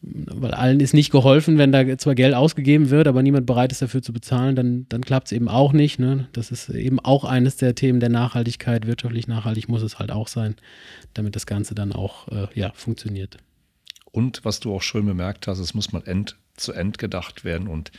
Weil 0.00 0.52
allen 0.52 0.80
ist 0.80 0.94
nicht 0.94 1.10
geholfen, 1.10 1.58
wenn 1.58 1.72
da 1.72 1.98
zwar 1.98 2.14
Geld 2.14 2.34
ausgegeben 2.34 2.90
wird, 2.90 3.08
aber 3.08 3.22
niemand 3.22 3.46
bereit 3.46 3.72
ist 3.72 3.82
dafür 3.82 4.00
zu 4.00 4.12
bezahlen, 4.12 4.54
dann, 4.54 4.86
dann 4.88 5.02
klappt 5.02 5.28
es 5.28 5.32
eben 5.32 5.48
auch 5.48 5.72
nicht. 5.72 5.98
Ne? 5.98 6.28
Das 6.32 6.52
ist 6.52 6.68
eben 6.70 7.00
auch 7.00 7.24
eines 7.24 7.56
der 7.56 7.74
Themen 7.74 7.98
der 7.98 8.08
Nachhaltigkeit. 8.08 8.86
Wirtschaftlich 8.86 9.26
nachhaltig 9.26 9.68
muss 9.68 9.82
es 9.82 9.98
halt 9.98 10.10
auch 10.12 10.28
sein, 10.28 10.54
damit 11.14 11.34
das 11.34 11.46
Ganze 11.46 11.74
dann 11.74 11.92
auch 11.92 12.28
äh, 12.28 12.46
ja, 12.54 12.72
funktioniert. 12.74 13.38
Und 14.18 14.44
was 14.44 14.58
du 14.58 14.74
auch 14.74 14.82
schön 14.82 15.06
bemerkt 15.06 15.46
hast, 15.46 15.60
es 15.60 15.74
muss 15.74 15.92
mal 15.92 16.02
end 16.04 16.36
zu 16.56 16.72
End 16.72 16.98
gedacht 16.98 17.44
werden 17.44 17.68
und 17.68 17.92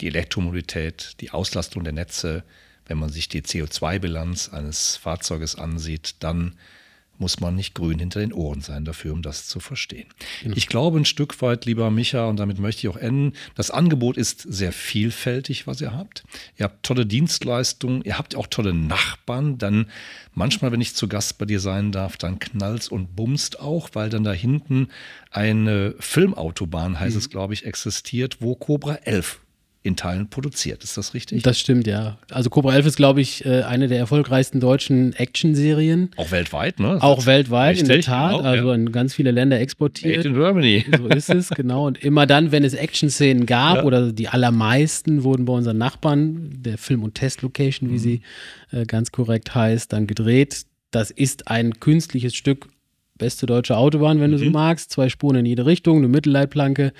die 0.00 0.06
Elektromobilität, 0.06 1.16
die 1.20 1.32
Auslastung 1.32 1.82
der 1.82 1.92
Netze, 1.92 2.44
wenn 2.86 2.96
man 2.96 3.10
sich 3.10 3.28
die 3.28 3.42
CO2-Bilanz 3.42 4.50
eines 4.50 4.96
Fahrzeuges 4.96 5.56
ansieht, 5.56 6.14
dann 6.20 6.56
muss 7.18 7.40
man 7.40 7.54
nicht 7.54 7.74
grün 7.74 7.98
hinter 7.98 8.20
den 8.20 8.32
Ohren 8.32 8.60
sein 8.60 8.84
dafür, 8.84 9.12
um 9.12 9.22
das 9.22 9.46
zu 9.46 9.60
verstehen. 9.60 10.08
Genau. 10.42 10.56
Ich 10.56 10.66
glaube 10.66 10.98
ein 10.98 11.04
Stück 11.04 11.40
weit, 11.42 11.64
lieber 11.64 11.90
Micha, 11.90 12.26
und 12.26 12.38
damit 12.38 12.58
möchte 12.58 12.86
ich 12.86 12.88
auch 12.88 12.96
enden, 12.96 13.32
das 13.54 13.70
Angebot 13.70 14.16
ist 14.16 14.40
sehr 14.40 14.72
vielfältig, 14.72 15.66
was 15.66 15.80
ihr 15.80 15.92
habt. 15.92 16.24
Ihr 16.56 16.64
habt 16.64 16.82
tolle 16.84 17.06
Dienstleistungen, 17.06 18.02
ihr 18.02 18.18
habt 18.18 18.36
auch 18.36 18.46
tolle 18.46 18.74
Nachbarn, 18.74 19.58
dann 19.58 19.86
manchmal, 20.32 20.72
wenn 20.72 20.80
ich 20.80 20.94
zu 20.94 21.08
Gast 21.08 21.38
bei 21.38 21.44
dir 21.44 21.60
sein 21.60 21.92
darf, 21.92 22.16
dann 22.16 22.38
knallst 22.38 22.90
und 22.90 23.14
bumst 23.14 23.60
auch, 23.60 23.90
weil 23.92 24.10
dann 24.10 24.24
da 24.24 24.32
hinten 24.32 24.88
eine 25.30 25.94
Filmautobahn, 25.98 26.98
heißt 26.98 27.14
mhm. 27.14 27.18
es, 27.18 27.30
glaube 27.30 27.54
ich, 27.54 27.64
existiert, 27.66 28.38
wo 28.40 28.54
Cobra 28.54 28.94
11 28.94 29.40
in 29.84 29.96
Teilen 29.96 30.30
produziert. 30.30 30.82
Ist 30.82 30.96
das 30.96 31.12
richtig? 31.12 31.42
Das 31.42 31.60
stimmt, 31.60 31.86
ja. 31.86 32.16
Also 32.30 32.48
Cobra 32.48 32.74
11 32.74 32.86
ist, 32.86 32.96
glaube 32.96 33.20
ich, 33.20 33.44
äh, 33.44 33.64
eine 33.64 33.86
der 33.86 33.98
erfolgreichsten 33.98 34.58
deutschen 34.58 35.12
Action-Serien. 35.12 36.10
Auch 36.16 36.30
weltweit, 36.30 36.80
ne? 36.80 36.96
Auch 37.02 37.16
das 37.16 37.26
weltweit, 37.26 37.72
richtig, 37.72 37.90
in 37.90 37.94
der 37.94 38.00
Tat. 38.00 38.36
Genau, 38.38 38.48
also 38.48 38.68
ja. 38.68 38.74
in 38.76 38.92
ganz 38.92 39.12
viele 39.12 39.30
Länder 39.30 39.60
exportiert. 39.60 40.16
Made 40.16 40.28
in 40.30 40.34
Germany. 40.34 40.86
So 40.96 41.06
ist 41.08 41.28
es, 41.28 41.50
genau. 41.50 41.86
Und 41.86 42.02
immer 42.02 42.26
dann, 42.26 42.50
wenn 42.50 42.64
es 42.64 42.72
Action-Szenen 42.72 43.44
gab, 43.44 43.76
ja. 43.76 43.84
oder 43.84 44.10
die 44.10 44.28
allermeisten 44.28 45.22
wurden 45.22 45.44
bei 45.44 45.52
unseren 45.52 45.76
Nachbarn, 45.76 46.62
der 46.62 46.78
Film- 46.78 47.02
und 47.02 47.14
Test-Location, 47.14 47.90
wie 47.90 47.94
mhm. 47.94 47.98
sie 47.98 48.22
äh, 48.72 48.86
ganz 48.86 49.12
korrekt 49.12 49.54
heißt, 49.54 49.92
dann 49.92 50.06
gedreht. 50.06 50.64
Das 50.92 51.10
ist 51.10 51.48
ein 51.48 51.78
künstliches 51.80 52.34
Stück, 52.34 52.68
beste 53.18 53.44
deutsche 53.44 53.76
Autobahn, 53.76 54.18
wenn 54.18 54.30
mhm. 54.30 54.36
du 54.36 54.38
so 54.38 54.46
mhm. 54.46 54.52
magst. 54.52 54.92
Zwei 54.92 55.10
Spuren 55.10 55.36
in 55.36 55.44
jede 55.44 55.66
Richtung, 55.66 55.98
eine 55.98 56.08
Mittelleitplanke 56.08 56.94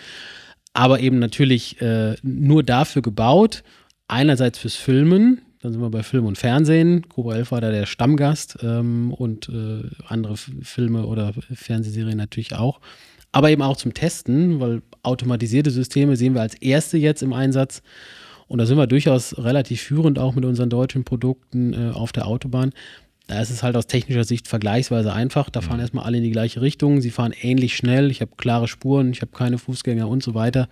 aber 0.75 1.01
eben 1.01 1.19
natürlich 1.19 1.81
äh, 1.81 2.17
nur 2.23 2.63
dafür 2.63 3.01
gebaut. 3.01 3.63
Einerseits 4.07 4.59
fürs 4.59 4.75
Filmen, 4.75 5.41
dann 5.63 5.73
sind 5.73 5.81
wir 5.81 5.89
bei 5.89 6.03
Film 6.03 6.27
und 6.27 6.37
Fernsehen. 6.37 7.09
Cobra 7.09 7.37
11 7.37 7.53
war 7.53 7.61
da 7.63 7.71
der 7.71 7.87
Stammgast 7.87 8.59
ähm, 8.63 9.15
und 9.15 9.49
äh, 9.49 9.89
andere 10.07 10.37
Filme 10.37 11.07
oder 11.07 11.33
Fernsehserien 11.55 12.19
natürlich 12.19 12.55
auch. 12.55 12.81
Aber 13.33 13.51
eben 13.51 13.63
auch 13.63 13.77
zum 13.77 13.95
Testen, 13.95 14.61
weil 14.61 14.83
automatisierte 15.03 15.71
Systeme 15.71 16.17
sehen 16.17 16.35
wir 16.35 16.43
als 16.43 16.55
erste 16.57 16.99
jetzt 16.99 17.23
im 17.23 17.33
Einsatz. 17.33 17.83
Und 18.47 18.59
da 18.59 18.67
sind 18.67 18.77
wir 18.77 18.87
durchaus 18.87 19.39
relativ 19.39 19.81
führend 19.81 20.19
auch 20.19 20.35
mit 20.35 20.45
unseren 20.45 20.71
deutschen 20.71 21.05
Produkten 21.05 21.73
äh, 21.73 21.93
auf 21.93 22.13
der 22.13 22.27
Autobahn. 22.27 22.73
Da 23.27 23.41
ist 23.41 23.49
es 23.49 23.63
halt 23.63 23.75
aus 23.75 23.87
technischer 23.87 24.25
Sicht 24.25 24.49
vergleichsweise 24.49 25.13
einfach. 25.13 25.49
Da 25.49 25.63
fahren 25.63 25.77
mhm. 25.77 25.83
erstmal 25.83 26.05
alle 26.05 26.19
in 26.19 26.25
die 26.25 26.31
gleiche 26.31 26.61
Richtung. 26.61 27.01
Sie 27.01 27.11
fahren 27.11 27.33
ähnlich 27.41 27.75
schnell. 27.75 28.11
Ich 28.11 28.21
habe 28.21 28.33
klare 28.37 28.69
Spuren, 28.69 29.13
ich 29.13 29.23
habe 29.23 29.33
keine 29.33 29.57
Fußgänger 29.57 30.07
und 30.07 30.23
so 30.23 30.35
weiter. 30.35 30.69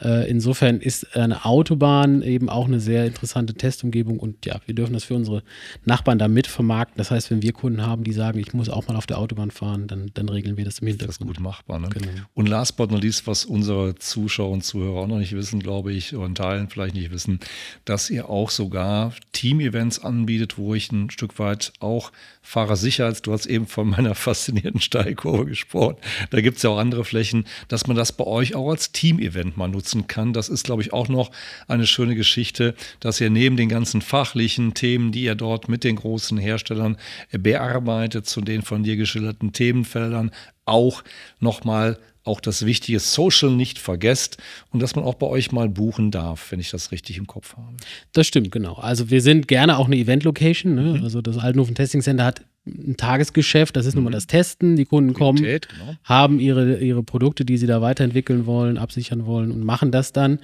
Mhm. 0.00 0.08
Äh, 0.08 0.28
insofern 0.28 0.80
ist 0.80 1.16
eine 1.16 1.44
Autobahn 1.44 2.22
eben 2.22 2.48
auch 2.48 2.66
eine 2.66 2.80
sehr 2.80 3.06
interessante 3.06 3.54
Testumgebung 3.54 4.18
und 4.18 4.44
ja, 4.44 4.60
wir 4.66 4.74
dürfen 4.74 4.92
das 4.92 5.04
für 5.04 5.14
unsere 5.14 5.44
Nachbarn 5.84 6.18
da 6.18 6.26
mit 6.26 6.48
vermarkten. 6.48 6.98
Das 6.98 7.12
heißt, 7.12 7.30
wenn 7.30 7.42
wir 7.42 7.52
Kunden 7.52 7.86
haben, 7.86 8.02
die 8.02 8.12
sagen, 8.12 8.40
ich 8.40 8.52
muss 8.54 8.68
auch 8.68 8.88
mal 8.88 8.96
auf 8.96 9.06
der 9.06 9.18
Autobahn 9.18 9.52
fahren, 9.52 9.86
dann, 9.86 10.10
dann 10.14 10.28
regeln 10.28 10.56
wir 10.56 10.64
das 10.64 10.80
im 10.80 10.88
Hintergrund. 10.88 11.20
Das 11.20 11.20
ist 11.20 11.26
gut 11.26 11.40
machbar. 11.40 11.78
Ne? 11.78 11.90
Genau. 11.90 12.08
Und 12.34 12.48
last 12.48 12.76
but 12.76 12.90
not 12.90 13.04
least, 13.04 13.28
was 13.28 13.44
unsere 13.44 13.94
Zuschauer 13.94 14.50
und 14.50 14.64
Zuhörer 14.64 15.02
auch 15.02 15.06
noch 15.06 15.18
nicht 15.18 15.34
wissen, 15.36 15.60
glaube 15.60 15.92
ich, 15.92 16.16
und 16.16 16.34
Teilen 16.36 16.68
vielleicht 16.68 16.96
nicht 16.96 17.12
wissen, 17.12 17.38
dass 17.84 18.10
ihr 18.10 18.28
auch 18.28 18.50
sogar 18.50 19.12
Team-Events 19.30 20.00
anbietet, 20.00 20.58
wo 20.58 20.74
ich 20.74 20.90
ein 20.90 21.10
Stück 21.10 21.38
weit 21.38 21.72
auch 21.84 22.10
Fahrersicherheits, 22.42 23.22
du 23.22 23.32
hast 23.32 23.46
eben 23.46 23.66
von 23.66 23.88
meiner 23.88 24.14
faszinierenden 24.14 24.80
Steilkurve 24.80 25.46
gesprochen. 25.46 25.96
Da 26.30 26.40
gibt 26.40 26.56
es 26.56 26.62
ja 26.62 26.70
auch 26.70 26.78
andere 26.78 27.04
Flächen, 27.04 27.46
dass 27.68 27.86
man 27.86 27.96
das 27.96 28.12
bei 28.12 28.24
euch 28.24 28.54
auch 28.54 28.70
als 28.70 28.92
Team-Event 28.92 29.56
mal 29.56 29.68
nutzen 29.68 30.06
kann. 30.06 30.32
Das 30.32 30.48
ist, 30.48 30.64
glaube 30.64 30.82
ich, 30.82 30.92
auch 30.92 31.08
noch 31.08 31.30
eine 31.68 31.86
schöne 31.86 32.14
Geschichte, 32.14 32.74
dass 33.00 33.20
ihr 33.20 33.30
neben 33.30 33.56
den 33.56 33.68
ganzen 33.68 34.02
fachlichen 34.02 34.74
Themen, 34.74 35.12
die 35.12 35.22
ihr 35.22 35.34
dort 35.34 35.68
mit 35.68 35.84
den 35.84 35.96
großen 35.96 36.38
Herstellern 36.38 36.96
bearbeitet, 37.30 38.26
zu 38.26 38.40
den 38.40 38.62
von 38.62 38.82
dir 38.82 38.96
geschilderten 38.96 39.52
Themenfeldern, 39.52 40.30
auch 40.64 41.04
nochmal 41.40 41.98
auch 42.24 42.40
das 42.40 42.64
wichtige 42.64 42.98
Social 43.00 43.50
nicht 43.50 43.78
vergesst 43.78 44.38
und 44.70 44.82
dass 44.82 44.96
man 44.96 45.04
auch 45.04 45.14
bei 45.14 45.26
euch 45.26 45.52
mal 45.52 45.68
buchen 45.68 46.10
darf, 46.10 46.50
wenn 46.50 46.58
ich 46.58 46.70
das 46.70 46.90
richtig 46.90 47.18
im 47.18 47.26
Kopf 47.26 47.56
habe. 47.56 47.76
Das 48.12 48.26
stimmt, 48.26 48.50
genau. 48.50 48.74
Also 48.74 49.10
wir 49.10 49.20
sind 49.20 49.46
gerne 49.46 49.78
auch 49.78 49.86
eine 49.86 49.96
Event-Location. 49.96 50.74
Ne? 50.74 50.98
Mhm. 50.98 51.04
Also 51.04 51.20
das 51.20 51.38
Altenhofen 51.38 51.74
Testing 51.74 52.00
Center 52.00 52.24
hat 52.24 52.42
ein 52.66 52.96
Tagesgeschäft, 52.96 53.76
das 53.76 53.84
ist 53.84 53.94
mhm. 53.94 53.98
nun 53.98 54.04
mal 54.04 54.10
mhm. 54.10 54.14
das 54.14 54.26
Testen. 54.26 54.76
Die 54.76 54.86
Kunden 54.86 55.12
kommen, 55.12 55.42
genau. 55.42 55.60
haben 56.02 56.40
ihre, 56.40 56.78
ihre 56.78 57.02
Produkte, 57.02 57.44
die 57.44 57.58
sie 57.58 57.66
da 57.66 57.82
weiterentwickeln 57.82 58.46
wollen, 58.46 58.78
absichern 58.78 59.26
wollen 59.26 59.50
und 59.52 59.62
machen 59.62 59.90
das 59.90 60.12
dann. 60.12 60.38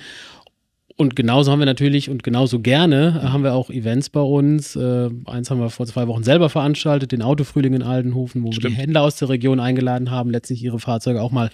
Und 1.00 1.16
genauso 1.16 1.50
haben 1.50 1.60
wir 1.60 1.66
natürlich 1.66 2.10
und 2.10 2.22
genauso 2.22 2.60
gerne 2.60 3.22
haben 3.22 3.42
wir 3.42 3.54
auch 3.54 3.70
Events 3.70 4.10
bei 4.10 4.20
uns. 4.20 4.76
Äh, 4.76 5.08
eins 5.24 5.50
haben 5.50 5.58
wir 5.58 5.70
vor 5.70 5.86
zwei 5.86 6.06
Wochen 6.08 6.24
selber 6.24 6.50
veranstaltet, 6.50 7.12
den 7.12 7.22
Autofrühling 7.22 7.72
in 7.72 7.82
Aldenhofen, 7.82 8.42
wo 8.42 8.52
Stimmt. 8.52 8.64
wir 8.64 8.70
die 8.72 8.76
Händler 8.76 9.00
aus 9.00 9.16
der 9.16 9.30
Region 9.30 9.60
eingeladen 9.60 10.10
haben, 10.10 10.28
letztlich 10.28 10.62
ihre 10.62 10.78
Fahrzeuge 10.78 11.22
auch 11.22 11.30
mal 11.30 11.48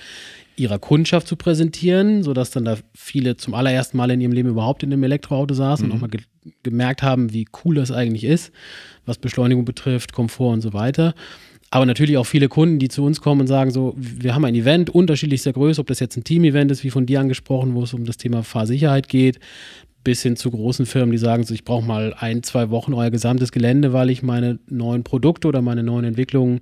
ihrer 0.57 0.81
Kundschaft 0.81 1.29
zu 1.29 1.37
präsentieren, 1.37 2.25
sodass 2.25 2.51
dann 2.51 2.65
da 2.65 2.77
viele 2.93 3.37
zum 3.37 3.55
allerersten 3.55 3.97
Mal 3.97 4.11
in 4.11 4.21
ihrem 4.21 4.33
Leben 4.33 4.49
überhaupt 4.49 4.83
in 4.83 4.93
einem 4.93 5.05
Elektroauto 5.05 5.55
saßen 5.55 5.87
mhm. 5.87 5.93
und 5.93 5.97
auch 5.97 6.01
mal 6.01 6.11
ge 6.11 6.23
gemerkt 6.65 7.05
haben, 7.05 7.33
wie 7.33 7.47
cool 7.65 7.77
das 7.77 7.93
eigentlich 7.93 8.25
ist, 8.25 8.53
was 9.05 9.19
Beschleunigung 9.19 9.65
betrifft, 9.65 10.13
Komfort 10.13 10.55
und 10.55 10.61
so 10.61 10.73
weiter. 10.73 11.15
Aber 11.71 11.85
natürlich 11.85 12.17
auch 12.17 12.27
viele 12.27 12.49
Kunden, 12.49 12.79
die 12.79 12.89
zu 12.89 13.05
uns 13.05 13.21
kommen 13.21 13.43
und 13.43 13.47
sagen 13.49 13.71
so, 13.71 13.95
wir 13.97 14.35
haben 14.35 14.45
ein 14.45 14.55
Event 14.55 14.91
unterschiedlichster 14.91 15.53
Größe, 15.53 15.81
ob 15.81 15.89
das 15.89 16.01
jetzt 16.01 16.17
ein 16.17 16.25
Team-Event 16.25 16.71
ist, 16.71 16.85
wie 16.85 16.91
von 16.91 17.07
dir 17.07 17.21
angesprochen, 17.21 17.75
wo 17.75 17.83
es 17.83 17.93
um 17.93 18.05
das 18.05 18.17
Thema 18.17 18.43
Fahrsicherheit 18.43 19.09
geht, 19.09 19.41
bis 20.05 20.23
hin 20.23 20.37
zu 20.37 20.53
großen 20.53 20.87
Firmen, 20.87 21.11
die 21.11 21.19
sagen 21.19 21.43
so, 21.43 21.53
ich 21.53 21.65
brauche 21.65 21.85
mal 21.85 22.15
ein, 22.17 22.45
zwei 22.45 22.71
Wochen 22.71 22.95
euer 22.95 23.11
gesamtes 23.11 23.51
Gelände, 23.51 23.93
weil 23.93 24.11
ich 24.11 24.23
meine 24.23 24.61
neuen 24.69 25.03
Produkte 25.03 25.49
oder 25.49 25.63
meine 25.63 25.83
neuen 25.83 26.05
Entwicklungen 26.05 26.61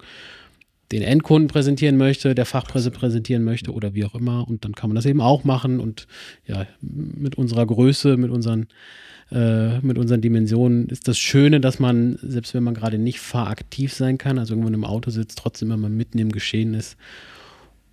den 0.92 1.02
Endkunden 1.02 1.48
präsentieren 1.48 1.96
möchte, 1.96 2.34
der 2.34 2.46
Fachpresse 2.46 2.90
präsentieren 2.90 3.44
möchte 3.44 3.72
oder 3.72 3.94
wie 3.94 4.04
auch 4.04 4.14
immer. 4.14 4.46
Und 4.46 4.64
dann 4.64 4.74
kann 4.74 4.90
man 4.90 4.96
das 4.96 5.06
eben 5.06 5.20
auch 5.20 5.44
machen. 5.44 5.80
Und 5.80 6.06
ja, 6.46 6.66
mit 6.80 7.36
unserer 7.36 7.66
Größe, 7.66 8.16
mit 8.16 8.30
unseren, 8.30 8.66
äh, 9.32 9.80
mit 9.80 9.98
unseren 9.98 10.20
Dimensionen 10.20 10.88
ist 10.88 11.08
das 11.08 11.18
Schöne, 11.18 11.60
dass 11.60 11.78
man, 11.78 12.18
selbst 12.22 12.54
wenn 12.54 12.62
man 12.62 12.74
gerade 12.74 12.98
nicht 12.98 13.20
fahraktiv 13.20 13.92
sein 13.92 14.18
kann, 14.18 14.38
also 14.38 14.52
irgendwo 14.54 14.68
in 14.68 14.74
einem 14.74 14.84
Auto 14.84 15.10
sitzt, 15.10 15.38
trotzdem 15.38 15.70
immer 15.70 15.88
mitten 15.88 16.18
im 16.18 16.32
Geschehen 16.32 16.74
ist 16.74 16.96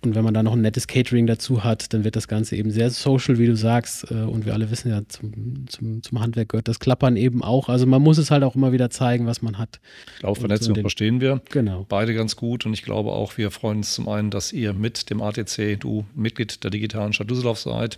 und 0.04 0.14
wenn 0.14 0.24
man 0.24 0.34
da 0.34 0.42
noch 0.42 0.54
ein 0.54 0.60
nettes 0.60 0.86
Catering 0.86 1.26
dazu 1.26 1.62
hat, 1.62 1.92
dann 1.92 2.02
wird 2.02 2.16
das 2.16 2.26
Ganze 2.26 2.56
eben 2.56 2.70
sehr 2.70 2.90
social, 2.90 3.38
wie 3.38 3.46
du 3.46 3.54
sagst. 3.54 4.10
Äh, 4.10 4.14
und 4.14 4.46
wir 4.46 4.52
alle 4.52 4.70
wissen 4.70 4.90
ja, 4.90 5.02
zum, 5.08 5.66
zum, 5.68 6.02
zum 6.02 6.20
Handwerk 6.20 6.48
gehört 6.50 6.68
das 6.68 6.80
Klappern 6.80 7.16
eben 7.16 7.42
auch. 7.42 7.68
Also 7.68 7.86
man 7.86 8.02
muss 8.02 8.18
es 8.18 8.30
halt 8.30 8.42
auch 8.42 8.56
immer 8.56 8.72
wieder 8.72 8.90
zeigen, 8.90 9.26
was 9.26 9.42
man 9.42 9.58
hat. 9.58 9.80
Ich 10.14 10.20
glaube, 10.20 10.40
Vernetzung 10.40 10.74
verstehen 10.74 11.20
wir 11.20 11.40
genau. 11.50 11.86
beide 11.88 12.14
ganz 12.14 12.36
gut. 12.36 12.66
Und 12.66 12.72
ich 12.72 12.82
glaube 12.82 13.12
auch, 13.12 13.38
wir 13.38 13.50
freuen 13.50 13.78
uns 13.78 13.94
zum 13.94 14.08
einen, 14.08 14.30
dass 14.30 14.52
ihr 14.52 14.72
mit 14.72 15.10
dem 15.10 15.22
ATC, 15.22 15.78
du 15.78 16.04
Mitglied 16.14 16.64
der 16.64 16.70
digitalen 16.70 17.12
Stadt 17.12 17.30
Düsseldorf 17.30 17.60
seid 17.60 17.96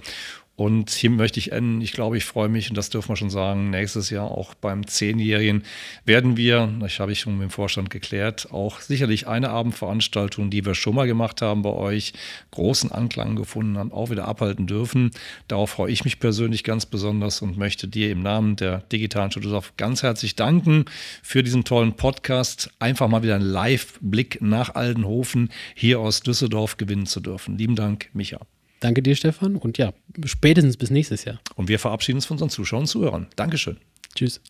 und 0.56 0.90
hier 0.90 1.10
möchte 1.10 1.40
ich 1.40 1.50
enden. 1.50 1.80
Ich 1.80 1.92
glaube, 1.92 2.16
ich 2.16 2.24
freue 2.24 2.48
mich, 2.48 2.68
und 2.68 2.76
das 2.76 2.88
dürfen 2.88 3.08
wir 3.08 3.16
schon 3.16 3.30
sagen, 3.30 3.70
nächstes 3.70 4.10
Jahr 4.10 4.30
auch 4.30 4.54
beim 4.54 4.86
Zehnjährigen 4.86 5.64
werden 6.04 6.36
wir, 6.36 6.72
das 6.78 7.00
habe 7.00 7.10
ich 7.12 7.20
schon 7.20 7.38
mit 7.38 7.48
dem 7.48 7.50
Vorstand 7.50 7.90
geklärt, 7.90 8.48
auch 8.52 8.80
sicherlich 8.80 9.26
eine 9.26 9.50
Abendveranstaltung, 9.50 10.50
die 10.50 10.64
wir 10.64 10.74
schon 10.74 10.94
mal 10.94 11.08
gemacht 11.08 11.42
haben 11.42 11.62
bei 11.62 11.72
euch, 11.72 12.12
großen 12.52 12.92
Anklang 12.92 13.34
gefunden 13.34 13.78
haben, 13.78 13.92
auch 13.92 14.10
wieder 14.10 14.28
abhalten 14.28 14.68
dürfen. 14.68 15.10
Darauf 15.48 15.70
freue 15.70 15.90
ich 15.90 16.04
mich 16.04 16.20
persönlich 16.20 16.62
ganz 16.62 16.86
besonders 16.86 17.42
und 17.42 17.58
möchte 17.58 17.88
dir 17.88 18.12
im 18.12 18.22
Namen 18.22 18.54
der 18.54 18.78
digitalen 18.92 19.30
Düsseldorf 19.30 19.72
ganz 19.76 20.04
herzlich 20.04 20.36
danken 20.36 20.84
für 21.22 21.42
diesen 21.42 21.64
tollen 21.64 21.94
Podcast. 21.94 22.70
Einfach 22.78 23.08
mal 23.08 23.24
wieder 23.24 23.34
einen 23.34 23.44
Live-Blick 23.44 24.38
nach 24.40 24.76
Aldenhofen 24.76 25.48
hier 25.74 25.98
aus 25.98 26.20
Düsseldorf 26.20 26.76
gewinnen 26.76 27.06
zu 27.06 27.18
dürfen. 27.18 27.58
Lieben 27.58 27.74
Dank, 27.74 28.08
Micha. 28.12 28.38
Danke 28.84 29.00
dir, 29.00 29.16
Stefan. 29.16 29.56
Und 29.56 29.78
ja, 29.78 29.94
spätestens 30.26 30.76
bis 30.76 30.90
nächstes 30.90 31.24
Jahr. 31.24 31.40
Und 31.56 31.68
wir 31.68 31.78
verabschieden 31.78 32.18
uns 32.18 32.26
von 32.26 32.34
unseren 32.34 32.50
Zuschauern 32.50 32.82
und 32.82 32.86
Zuhörern. 32.86 33.28
Dankeschön. 33.34 33.78
Tschüss. 34.14 34.42